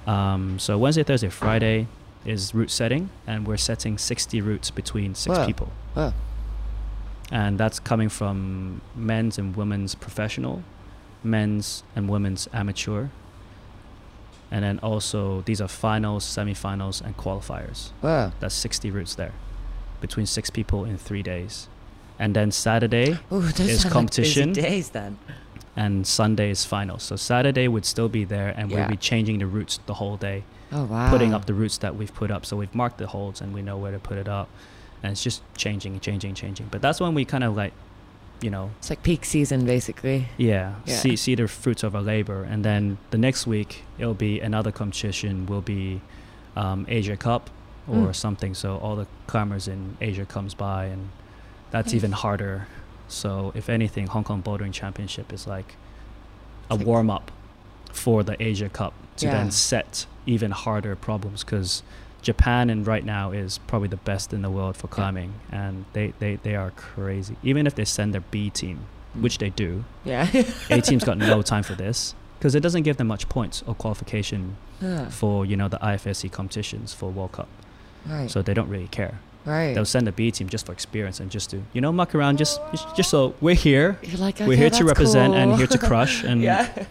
[0.07, 1.87] Um, so Wednesday, Thursday, Friday
[2.25, 5.45] is route setting, and we're setting 60 routes between six Whoa.
[5.45, 6.13] people Whoa.
[7.31, 10.63] and that's coming from men's and women's professional,
[11.23, 13.07] men's and women's amateur,
[14.51, 17.91] and then also these are finals, semifinals, and qualifiers.
[18.01, 18.31] Whoa.
[18.39, 19.33] That's 60 routes there,
[19.99, 21.69] between six people in three days,
[22.19, 24.53] and then Saturday Ooh, Is competition.
[24.53, 25.17] Like days then.
[25.75, 27.03] And Sunday is finals.
[27.03, 28.79] So Saturday would still be there, and Yeah.
[28.79, 31.09] we'll be changing the routes the whole day, Oh wow.
[31.09, 32.45] putting up the routes that we've put up.
[32.45, 34.49] So we've marked the holes, and we know where to put it up,
[35.01, 36.67] and it's just changing, changing, changing.
[36.71, 37.73] But that's when we kind of like,
[38.41, 40.27] you know, It's like peak season basically.
[40.37, 40.95] Yeah, Yeah.
[40.97, 44.71] see see the fruits of our labor, and then the next week it'll be another
[44.71, 45.45] competition.
[45.45, 46.01] Will be
[46.55, 47.49] um, Asia Cup
[47.87, 48.15] or Mm.
[48.15, 48.53] something.
[48.55, 51.09] So all the climbers in Asia comes by, and
[51.71, 52.67] that's even harder.
[53.11, 55.75] So if anything, Hong Kong Bouldering Championship is like
[56.69, 57.31] a like- warm up
[57.91, 59.33] for the Asia Cup to Yeah.
[59.33, 61.83] then set even harder problems because
[62.21, 66.13] Japan and right now is probably the best in the world for climbing, and they,
[66.19, 67.35] they, they are crazy.
[67.43, 68.81] Even if they send their B team,
[69.19, 70.27] which they do, Yeah.
[70.69, 73.73] a team's got no time for this because it doesn't give them much points or
[73.75, 77.47] qualification Ah, for you know the IFSC competitions for World Cup,
[78.07, 78.29] right.
[78.31, 79.19] so they don't really care.
[79.45, 79.73] Right.
[79.73, 82.37] They'll send a B team just for experience and just to you know muck around,
[82.37, 85.77] just just, just so we're here, You're like, we're here to represent and here to
[85.77, 86.85] crush and yeah.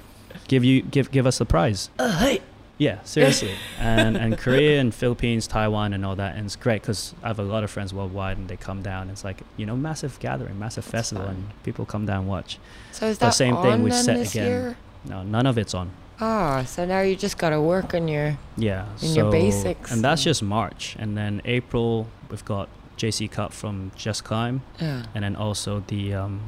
[0.48, 1.90] give you give give us the prize.
[1.98, 2.40] Uh, hey.
[2.78, 3.55] Yeah, seriously.
[3.78, 7.39] and and Korea and Philippines, Taiwan, and all that, and it's great because I have
[7.39, 9.10] a lot of friends worldwide, and they come down.
[9.10, 11.35] It's like you know massive gathering, massive That's festival, fun.
[11.35, 12.59] and people come down and watch.
[12.93, 14.47] So is The that same on thing we set again.
[14.47, 14.77] year?
[15.05, 15.90] No, none of it's on.
[16.21, 18.37] Oh, so now you just gotta work on your.
[18.57, 18.87] Yeah.
[19.03, 20.97] in your basics And that's just March.
[20.99, 24.63] And then April, we've got JC Cup from Just Climb.
[24.81, 25.05] Yeah.
[25.15, 26.41] And then also the um,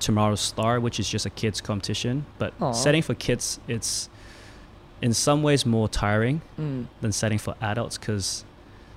[0.00, 2.26] Tomorrow's Star, which is just a kids competition.
[2.38, 2.72] But Aw.
[2.72, 4.08] setting for kids, it's
[5.00, 6.86] in some ways more tiring Mm.
[7.00, 8.44] than setting for adults because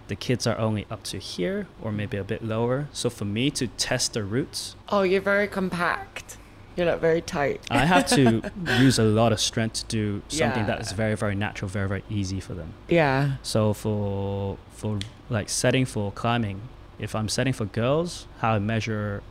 [0.07, 2.88] the kids are only up to here or maybe a bit lower.
[2.91, 6.38] So for me to test the routes, Oh, you're very compact.
[6.81, 7.61] You're not very tight.
[7.69, 8.41] I have to
[8.79, 12.03] use a lot of strength to do something that is very, very natural, very, very
[12.09, 12.73] easy for them.
[12.89, 13.33] Yeah.
[13.43, 14.97] So for for
[15.29, 16.61] like setting for climbing,
[16.97, 19.21] if I'm setting for girls, how I measure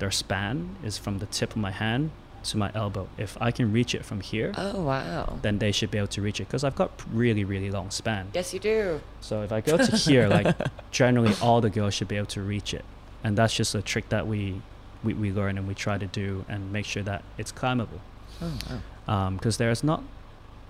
[0.00, 2.10] their span is from the tip of my hand
[2.44, 3.08] to my elbow.
[3.16, 5.38] If I can reach it from here, Oh wow.
[5.40, 8.28] then they should be able to reach it because I've got really really long span.
[8.34, 9.00] Yes, you do.
[9.22, 10.54] So if I go to here, like
[10.90, 12.84] generally all the girls should be able to reach it,
[13.24, 14.60] and that's just a trick that we
[15.08, 18.00] we, we learn and we try to do and make sure that it's climbable.
[18.42, 18.52] Oh
[19.06, 19.30] wow.
[19.30, 20.02] Because there's not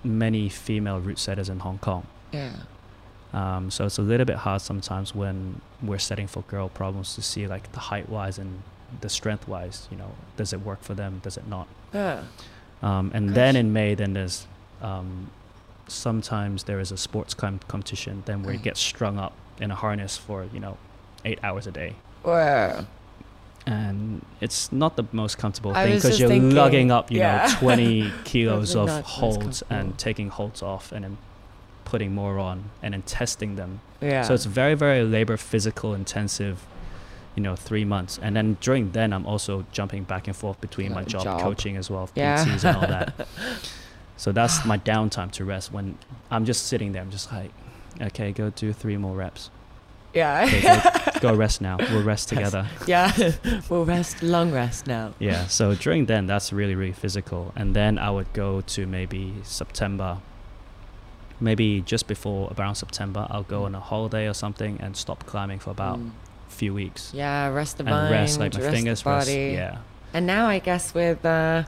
[0.04, 2.06] many female route setters in Hong Kong.
[2.32, 2.52] Yeah.
[3.32, 7.22] Um, so it's a little bit hard sometimes when we're setting for girl problems to
[7.22, 8.62] see like the height wise and
[9.00, 11.20] the strength wise, you know, does it work for them?
[11.22, 11.66] Does it not?
[11.92, 12.22] Yeah.
[12.82, 14.46] Um, and then in May, then there's
[14.80, 15.30] um,
[15.88, 18.70] sometimes there is a sports com- competition, then where you Mm.
[18.70, 20.76] get strung up in a harness for you know
[21.24, 22.86] eight hours a day, Wow.
[23.68, 27.46] And it's not the most comfortable I thing because you're thinking, lugging up, you yeah.
[27.46, 31.18] know, 20 kilos of not the most holds and taking holds off and then
[31.84, 33.80] putting more on and then testing them.
[34.00, 34.22] Yeah.
[34.22, 36.64] So it's very, very labor physical intensive,
[37.34, 38.18] you know, three months.
[38.22, 41.40] And then during then, I'm also jumping back and forth between my job, job.
[41.40, 42.44] coaching as well, Yeah.
[42.44, 43.26] PTs and all that.
[44.16, 45.98] so that's my downtime to rest when
[46.30, 47.02] I'm just sitting there.
[47.02, 47.50] I'm just like,
[48.00, 49.50] okay, go do three more reps.
[50.18, 50.44] Yeah.
[50.46, 50.60] Okay,
[51.20, 51.76] go, go rest now.
[51.90, 52.66] We'll rest together.
[52.86, 53.10] yeah.
[53.68, 55.14] we'll rest, long rest now.
[55.18, 55.46] Yeah.
[55.46, 57.52] So during then, that's really, really physical.
[57.56, 60.18] And then I would go to maybe September.
[61.40, 65.60] Maybe just before around September, I'll go on a holiday or something and stop climbing
[65.60, 66.10] for about Mm.
[66.48, 67.12] a few weeks.
[67.14, 69.30] Yeah, rest the and mind, rest like my rest fingers the rest.
[69.30, 69.78] Yeah.
[70.12, 71.62] And now I guess with uh,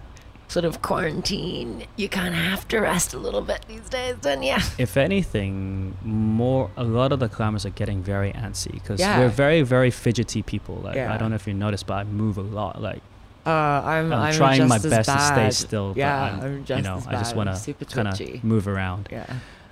[0.50, 4.42] sort of quarantine, you kind of have to rest a little bit these days, don't
[4.42, 4.56] you?
[4.78, 9.20] If anything, more a lot of the climbers are getting very antsy because Yeah.
[9.20, 10.74] we're very, very fidgety people.
[10.76, 11.14] Like Yeah.
[11.14, 12.82] I don't know if you noticed, but I move a lot.
[12.82, 13.00] Like
[13.46, 16.82] Uh, I'm, I'm, I'm trying my best to stay still, Yeah, I'm, I'm just you
[16.90, 19.08] know, as I just want to kind of move around.
[19.10, 19.26] Yeah.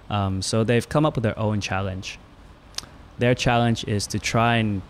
[0.09, 2.18] Um, so they've come up with their own challenge.
[3.18, 4.82] Their challenge is to try and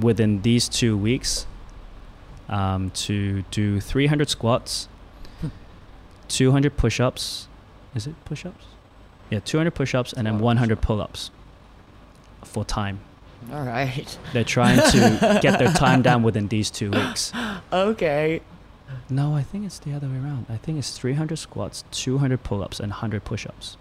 [0.00, 1.46] within these two weeks
[2.48, 4.88] um, to do 300 squats.
[6.28, 7.48] 200 push-ups.
[7.94, 8.64] Is it push-ups?
[9.30, 11.30] Yeah, 200 push-ups and then 100 pull-ups
[12.44, 13.00] for time.
[13.52, 14.18] All right.
[14.32, 17.32] They're trying to get their time down within these two weeks.
[17.72, 18.40] Okay.
[19.10, 20.46] No, I think it's the other way around.
[20.48, 23.76] I think it's 300 squats, 200 pull-ups, and 100 push-ups.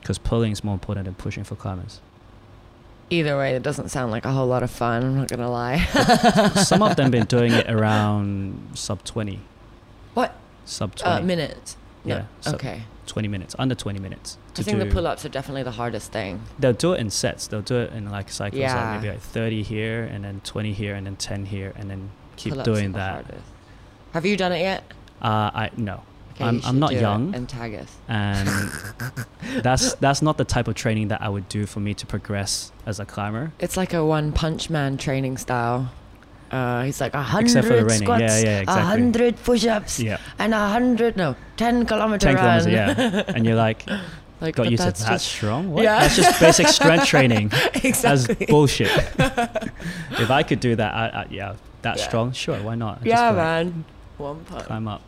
[0.00, 2.00] Because pulling is more important than pushing for climbers.
[3.10, 5.02] Either way, it doesn't sound like a whole lot of fun.
[5.02, 5.78] I'm not gonna lie.
[6.54, 9.40] Some of them been doing it around sub 20.
[10.12, 10.34] What?
[10.68, 11.22] Sub 20.
[11.22, 11.76] Uh, minutes.
[12.04, 12.16] No.
[12.44, 12.82] Yeah, okay.
[13.06, 14.36] 20 minutes, under 20 minutes.
[14.58, 16.42] I think the pull-ups are definitely the hardest thing.
[16.58, 17.46] They'll do it in sets.
[17.46, 18.74] They'll do it in like cycles, Yeah.
[18.92, 22.10] like maybe like 30 here, and then 20 here, and then 10 here, and then
[22.36, 23.12] keep Pull-ups doing the that.
[23.14, 23.44] hardest.
[24.12, 24.84] Have you done it yet?
[25.22, 26.02] Uh, I no,
[26.34, 27.34] Okay, I'm- you I'm not young.
[27.34, 27.96] And tag us.
[28.08, 28.48] and
[29.62, 32.72] that's that's not the type of training that I would do for me to progress
[32.86, 33.52] as a climber.
[33.58, 35.90] It's like a one punch man training style.
[36.50, 38.06] Uh, he's like a hundred Except for the raining.
[38.06, 38.84] squats, Yeah, yeah, a exactly.
[38.84, 42.44] hundred push-ups, Yeah, and a hundred no, ten kilometer 10 run.
[42.64, 42.72] kilometers.
[42.72, 43.84] Yeah, and you're like,
[44.40, 45.70] like got used to that's strong.
[45.70, 45.82] What?
[45.84, 46.00] Yeah.
[46.00, 47.52] That's just basic strength training.
[48.02, 48.88] That's bullshit.
[50.18, 52.04] if I could do that, I, I, yeah, that Yeah.
[52.08, 52.98] strong, sure, why not?
[53.02, 53.84] I yeah, man.
[54.16, 54.64] One punch.
[54.64, 55.02] Climb up.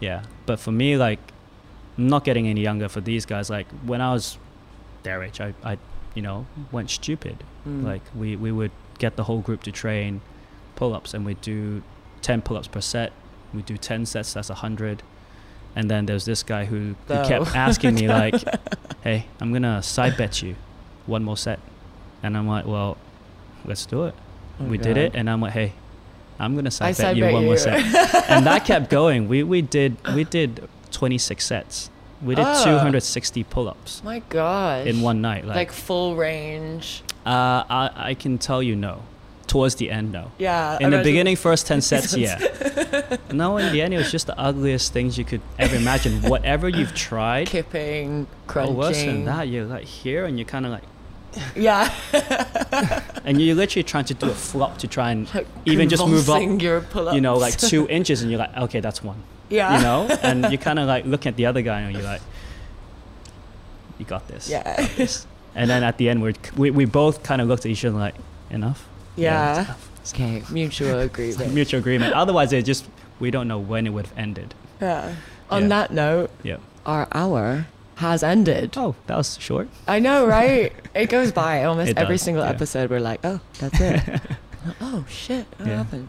[0.00, 1.18] yeah, but for me, like,
[1.98, 2.88] I'm not getting any younger.
[2.88, 4.38] For these guys, like when I was
[5.02, 5.76] their age, I, I,
[6.14, 7.42] you know, went stupid.
[7.66, 7.84] Mm.
[7.84, 10.20] Like we, we would get the whole group to train
[10.78, 11.82] pull-ups, and we'd do
[12.22, 13.10] 10 pull-ups per set.
[13.52, 14.32] We do 10 sets.
[14.34, 15.02] That's 100.
[15.76, 17.28] And then there's this guy who, who Oh.
[17.28, 18.34] kept asking me like,
[19.06, 20.54] "Hey, I'm gonna side bet you
[21.06, 21.58] one more set,"
[22.22, 22.96] and I'm like, "Well,
[23.64, 24.14] let's do it."
[24.60, 25.72] Oh, we did it, and I'm like, "Hey,
[26.40, 27.78] I'm gonna I side bet side you bet one more set,"
[28.30, 29.28] and that kept going.
[29.28, 31.90] We we did we did 26 sets.
[32.20, 32.64] We did Ah.
[32.64, 34.86] 260 pull-ups My God.
[34.88, 35.44] in one night.
[35.46, 37.02] Like, Like, full range.
[37.24, 39.02] uh, I I can tell you no.
[39.48, 40.30] Towards the end, though.
[40.38, 40.78] Yeah.
[40.80, 42.38] In the beginning, first 10 sets, yeah.
[43.32, 46.22] no, in the end, it was just the ugliest things you could ever imagine.
[46.34, 48.76] Whatever you've tried, Kipping, or crunching.
[48.76, 50.82] worse than that, you're like here and you're kind of like,
[51.56, 51.90] Yeah.
[53.24, 56.28] and you're literally trying to do a flop to try and Like even just move
[56.28, 57.14] up, Your pull-ups.
[57.14, 59.76] you know, like two inches, and you're like, okay, that's one, yeah.
[59.76, 60.18] you know?
[60.22, 62.20] And you're kind of like looking at the other guy and you're like,
[63.98, 64.48] you got this.
[64.50, 64.86] Yeah.
[65.54, 67.96] And then at the end, we're, we, we both kind of looked at each other
[67.98, 68.14] like,
[68.50, 68.86] enough?
[69.18, 69.74] Yeah.
[70.00, 70.12] it's.
[70.14, 70.42] Okay.
[70.50, 71.54] Mutual It's like agreement.
[71.54, 72.14] mutual agreement.
[72.14, 72.86] Otherwise, it just,
[73.20, 74.54] we don't know when it would have ended.
[74.80, 75.14] Yeah.
[75.50, 75.68] On Yeah.
[75.68, 76.56] that note, Yeah.
[76.86, 77.66] our hour
[77.96, 78.74] has ended.
[78.76, 79.68] Oh, that was short.
[79.86, 80.72] I know, right?
[80.94, 82.50] it goes by almost It every does, single yeah.
[82.50, 82.90] episode.
[82.90, 84.00] We're like, oh, that's it.
[84.80, 85.76] oh shit, what Yeah.
[85.78, 86.08] happened?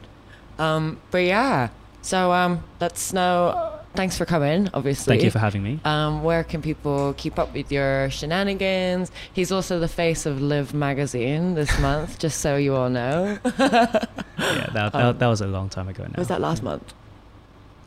[0.59, 1.69] Um, but yeah.
[2.01, 3.78] So um, let's know.
[3.99, 4.69] Thanks for coming.
[4.73, 5.11] Obviously.
[5.11, 5.77] Thank you for having me.
[5.83, 9.11] Um, where can people keep up with your shenanigans?
[9.33, 13.37] He's also the face of Live magazine this month, just so you all know.
[13.43, 14.05] yeah,
[14.37, 16.13] that, that, Um, that was a long time ago now.
[16.17, 16.93] Was that last month?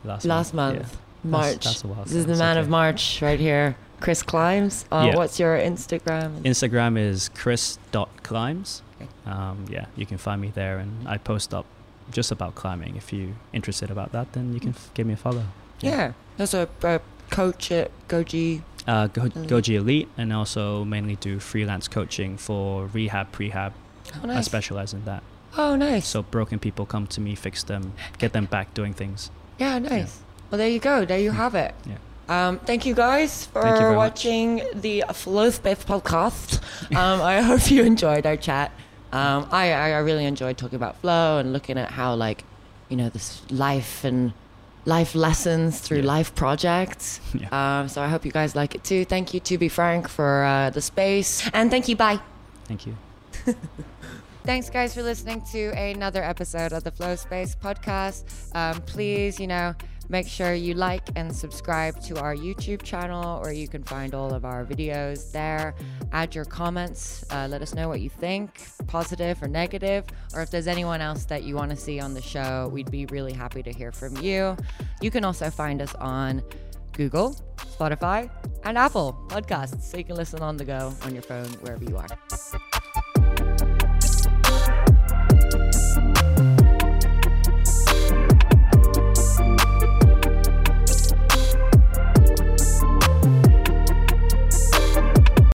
[0.03, 0.77] Last, Last month.
[0.81, 0.97] month.
[1.23, 1.29] yeah.
[1.31, 1.63] March.
[1.65, 2.63] That's, that's this is the man okay.
[2.63, 3.75] of March right here.
[3.99, 4.85] Chris Climbs.
[4.91, 5.15] Uh, Yeah.
[5.15, 6.41] What's your Instagram?
[6.43, 8.83] Instagram is chris.climbs.
[9.01, 9.09] Okay.
[9.25, 11.65] Um, yeah, you can find me there, and I post up
[12.11, 12.97] just about climbing.
[12.97, 15.45] If you're interested about that, then you can f- give me a follow.
[15.81, 16.13] Yeah.
[16.39, 18.61] Also a coach at Goji.
[18.87, 19.49] Uh, Go, Elite.
[19.49, 23.73] Goji Elite, and also mainly do freelance coaching for rehab, prehab.
[24.21, 24.37] Oh, nice.
[24.37, 25.23] I specialize in that.
[25.57, 26.07] Oh, nice.
[26.07, 29.31] So broken people come to me, fix them, get them back doing things.
[29.59, 30.19] Yeah, nice.
[30.49, 31.05] Well, there you go.
[31.05, 31.73] There you have it.
[31.85, 31.97] Yeah.
[32.27, 33.97] Um, thank you guys for you very much.
[33.97, 36.61] watching the Flow Space podcast.
[36.95, 38.71] Um, I hope you enjoyed our chat.
[39.11, 42.43] Um, I, I I really enjoyed talking about flow and looking at how like
[42.89, 44.33] you know, this life and
[44.85, 46.15] life lessons through Yeah.
[46.17, 47.19] life projects.
[47.33, 47.49] Yeah.
[47.79, 49.05] Um, so I hope you guys like it too.
[49.05, 51.95] Thank you to be frank for uh, the space, and thank you.
[51.95, 52.19] Bye.
[52.65, 52.95] Thank you.
[54.45, 58.23] Thanks, guys, for listening to another episode of the Flow Space podcast.
[58.53, 59.73] Um, please, you know,
[60.09, 64.33] make sure you like and subscribe to our YouTube channel, where you can find all
[64.33, 65.75] of our videos there.
[66.11, 67.25] Add your comments.
[67.31, 71.25] Uh, let us know what you think, positive or negative, or if there's anyone else
[71.25, 72.69] that you want to see on the show.
[72.71, 74.55] We'd be really happy to hear from you.
[75.01, 76.43] You can also find us on
[76.93, 78.29] Google, Spotify,
[78.63, 81.97] and Apple podcasts, so you can listen on the go on your phone wherever you
[81.97, 82.07] are.